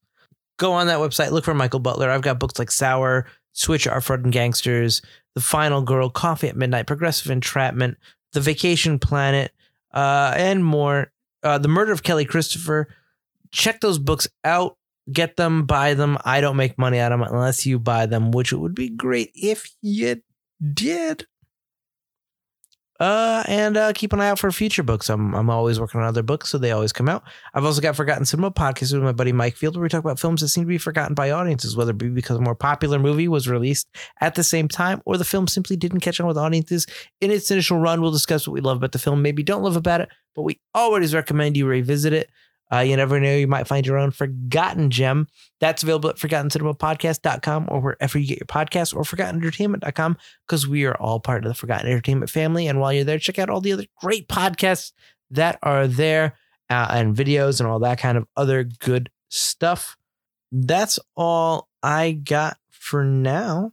Go 0.58 0.72
on 0.72 0.86
that 0.88 0.98
website, 0.98 1.30
look 1.30 1.44
for 1.44 1.54
Michael 1.54 1.80
Butler. 1.80 2.10
I've 2.10 2.22
got 2.22 2.38
books 2.38 2.58
like 2.58 2.70
Sour, 2.70 3.26
Switch, 3.54 3.86
Our 3.88 4.00
Fraud, 4.00 4.24
and 4.24 4.32
Gangsters, 4.32 5.00
The 5.34 5.40
Final 5.40 5.80
Girl, 5.82 6.10
Coffee 6.10 6.48
at 6.48 6.56
Midnight, 6.56 6.86
Progressive 6.86 7.30
Entrapment, 7.32 7.96
The 8.34 8.40
Vacation 8.40 8.98
Planet, 8.98 9.52
uh, 9.92 10.34
and 10.36 10.64
more. 10.64 11.10
Uh, 11.44 11.58
the 11.58 11.68
Murder 11.68 11.92
of 11.92 12.02
Kelly 12.02 12.24
Christopher. 12.24 12.88
Check 13.52 13.80
those 13.80 13.98
books 13.98 14.26
out. 14.42 14.76
Get 15.12 15.36
them, 15.36 15.66
buy 15.66 15.94
them. 15.94 16.16
I 16.24 16.40
don't 16.40 16.56
make 16.56 16.78
money 16.78 16.98
out 16.98 17.12
of 17.12 17.20
them 17.20 17.28
unless 17.30 17.66
you 17.66 17.78
buy 17.78 18.06
them, 18.06 18.30
which 18.30 18.52
it 18.52 18.56
would 18.56 18.74
be 18.74 18.88
great 18.88 19.30
if 19.34 19.70
you 19.82 20.22
did. 20.72 21.26
Uh, 23.04 23.42
and 23.48 23.76
uh, 23.76 23.92
keep 23.92 24.14
an 24.14 24.20
eye 24.22 24.30
out 24.30 24.38
for 24.38 24.50
future 24.50 24.82
books. 24.82 25.10
I'm 25.10 25.34
I'm 25.34 25.50
always 25.50 25.78
working 25.78 26.00
on 26.00 26.06
other 26.06 26.22
books, 26.22 26.48
so 26.48 26.56
they 26.56 26.70
always 26.70 26.90
come 26.90 27.06
out. 27.06 27.22
I've 27.52 27.66
also 27.66 27.82
got 27.82 27.96
Forgotten 27.96 28.24
Cinema 28.24 28.50
podcast 28.50 28.94
with 28.94 29.02
my 29.02 29.12
buddy 29.12 29.30
Mike 29.30 29.56
Field, 29.56 29.76
where 29.76 29.82
we 29.82 29.90
talk 29.90 30.02
about 30.02 30.18
films 30.18 30.40
that 30.40 30.48
seem 30.48 30.64
to 30.64 30.68
be 30.68 30.78
forgotten 30.78 31.14
by 31.14 31.30
audiences, 31.30 31.76
whether 31.76 31.90
it 31.90 31.98
be 31.98 32.08
because 32.08 32.38
a 32.38 32.40
more 32.40 32.54
popular 32.54 32.98
movie 32.98 33.28
was 33.28 33.46
released 33.46 33.88
at 34.22 34.36
the 34.36 34.42
same 34.42 34.68
time, 34.68 35.02
or 35.04 35.18
the 35.18 35.24
film 35.24 35.46
simply 35.46 35.76
didn't 35.76 36.00
catch 36.00 36.18
on 36.18 36.26
with 36.26 36.38
audiences 36.38 36.86
in 37.20 37.30
its 37.30 37.50
initial 37.50 37.78
run. 37.78 38.00
We'll 38.00 38.10
discuss 38.10 38.48
what 38.48 38.54
we 38.54 38.62
love 38.62 38.78
about 38.78 38.92
the 38.92 38.98
film, 38.98 39.20
maybe 39.20 39.42
don't 39.42 39.62
love 39.62 39.76
about 39.76 40.00
it, 40.00 40.08
but 40.34 40.44
we 40.44 40.58
always 40.72 41.14
recommend 41.14 41.58
you 41.58 41.66
revisit 41.66 42.14
it. 42.14 42.30
Uh, 42.72 42.78
you 42.78 42.96
never 42.96 43.20
know, 43.20 43.34
you 43.34 43.46
might 43.46 43.68
find 43.68 43.86
your 43.86 43.98
own 43.98 44.10
forgotten 44.10 44.90
gem. 44.90 45.28
That's 45.60 45.82
available 45.82 46.10
at 46.10 46.16
ForgottenCinemaPodcast.com 46.16 47.68
or 47.68 47.80
wherever 47.80 48.18
you 48.18 48.26
get 48.26 48.38
your 48.38 48.46
podcasts 48.46 48.94
or 48.94 49.02
ForgottenEntertainment.com 49.02 50.16
because 50.46 50.66
we 50.66 50.84
are 50.84 50.96
all 50.96 51.20
part 51.20 51.44
of 51.44 51.50
the 51.50 51.54
Forgotten 51.54 51.86
Entertainment 51.86 52.30
family. 52.30 52.66
And 52.66 52.80
while 52.80 52.92
you're 52.92 53.04
there, 53.04 53.18
check 53.18 53.38
out 53.38 53.50
all 53.50 53.60
the 53.60 53.72
other 53.72 53.86
great 54.00 54.28
podcasts 54.28 54.92
that 55.30 55.58
are 55.62 55.86
there 55.86 56.36
uh, 56.70 56.88
and 56.90 57.14
videos 57.14 57.60
and 57.60 57.68
all 57.68 57.78
that 57.80 57.98
kind 57.98 58.18
of 58.18 58.26
other 58.36 58.64
good 58.64 59.10
stuff. 59.28 59.96
That's 60.50 60.98
all 61.16 61.68
I 61.82 62.12
got 62.12 62.56
for 62.70 63.04
now. 63.04 63.72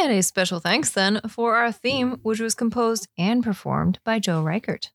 And 0.00 0.12
a 0.12 0.22
special 0.22 0.60
thanks 0.60 0.90
then 0.90 1.20
for 1.28 1.56
our 1.56 1.70
theme, 1.70 2.18
which 2.22 2.40
was 2.40 2.54
composed 2.54 3.08
and 3.16 3.44
performed 3.44 4.00
by 4.04 4.18
Joe 4.18 4.42
Reichert. 4.42 4.90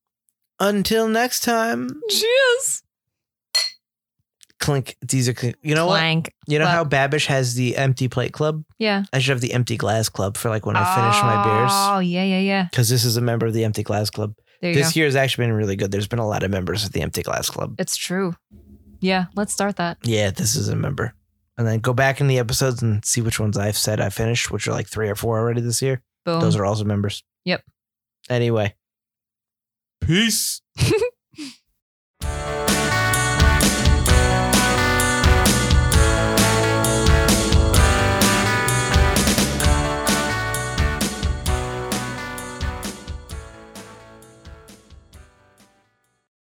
Until 0.59 1.07
next 1.07 1.41
time, 1.41 2.01
Cheers. 2.09 2.83
clink. 4.59 4.97
These 5.01 5.29
are 5.29 5.33
clink. 5.33 5.55
You 5.61 5.75
know 5.75 5.85
what? 5.87 5.99
Clank. 5.99 6.33
You 6.47 6.59
know 6.59 6.65
how 6.65 6.83
Babish 6.83 7.27
has 7.27 7.55
the 7.55 7.77
empty 7.77 8.07
plate 8.07 8.33
club? 8.33 8.63
Yeah. 8.77 9.03
I 9.13 9.19
should 9.19 9.31
have 9.31 9.41
the 9.41 9.53
empty 9.53 9.77
glass 9.77 10.09
club 10.09 10.35
for 10.37 10.49
like 10.49 10.65
when 10.65 10.75
I 10.75 10.83
finish 10.95 11.21
my 11.21 11.43
beers. 11.43 11.71
Oh, 11.73 11.99
yeah, 11.99 12.23
yeah, 12.23 12.39
yeah. 12.39 12.63
Because 12.69 12.89
this 12.89 13.05
is 13.05 13.15
a 13.17 13.21
member 13.21 13.45
of 13.45 13.53
the 13.53 13.63
empty 13.63 13.83
glass 13.83 14.09
club. 14.09 14.33
There 14.61 14.73
This 14.73 14.93
go. 14.93 14.99
year 14.99 15.05
has 15.07 15.15
actually 15.15 15.45
been 15.45 15.53
really 15.53 15.77
good. 15.77 15.91
There's 15.91 16.07
been 16.07 16.19
a 16.19 16.27
lot 16.27 16.43
of 16.43 16.51
members 16.51 16.83
of 16.83 16.91
the 16.91 17.01
empty 17.01 17.23
glass 17.23 17.49
club. 17.49 17.75
It's 17.79 17.95
true. 17.95 18.35
Yeah, 18.99 19.27
let's 19.35 19.53
start 19.53 19.77
that. 19.77 19.97
Yeah, 20.03 20.31
this 20.31 20.55
is 20.57 20.67
a 20.67 20.75
member. 20.75 21.13
And 21.57 21.65
then 21.65 21.79
go 21.79 21.93
back 21.93 22.19
in 22.19 22.27
the 22.27 22.39
episodes 22.39 22.81
and 22.81 23.03
see 23.05 23.21
which 23.21 23.39
ones 23.39 23.57
I've 23.57 23.77
said 23.77 24.01
I 24.01 24.09
finished, 24.09 24.51
which 24.51 24.67
are 24.67 24.71
like 24.73 24.87
three 24.89 25.09
or 25.09 25.15
four 25.15 25.39
already 25.39 25.61
this 25.61 25.81
year. 25.81 26.01
Boom. 26.25 26.41
Those 26.41 26.57
are 26.57 26.65
also 26.65 26.83
members. 26.83 27.23
Yep. 27.45 27.63
Anyway. 28.29 28.75
Peace. 30.01 30.61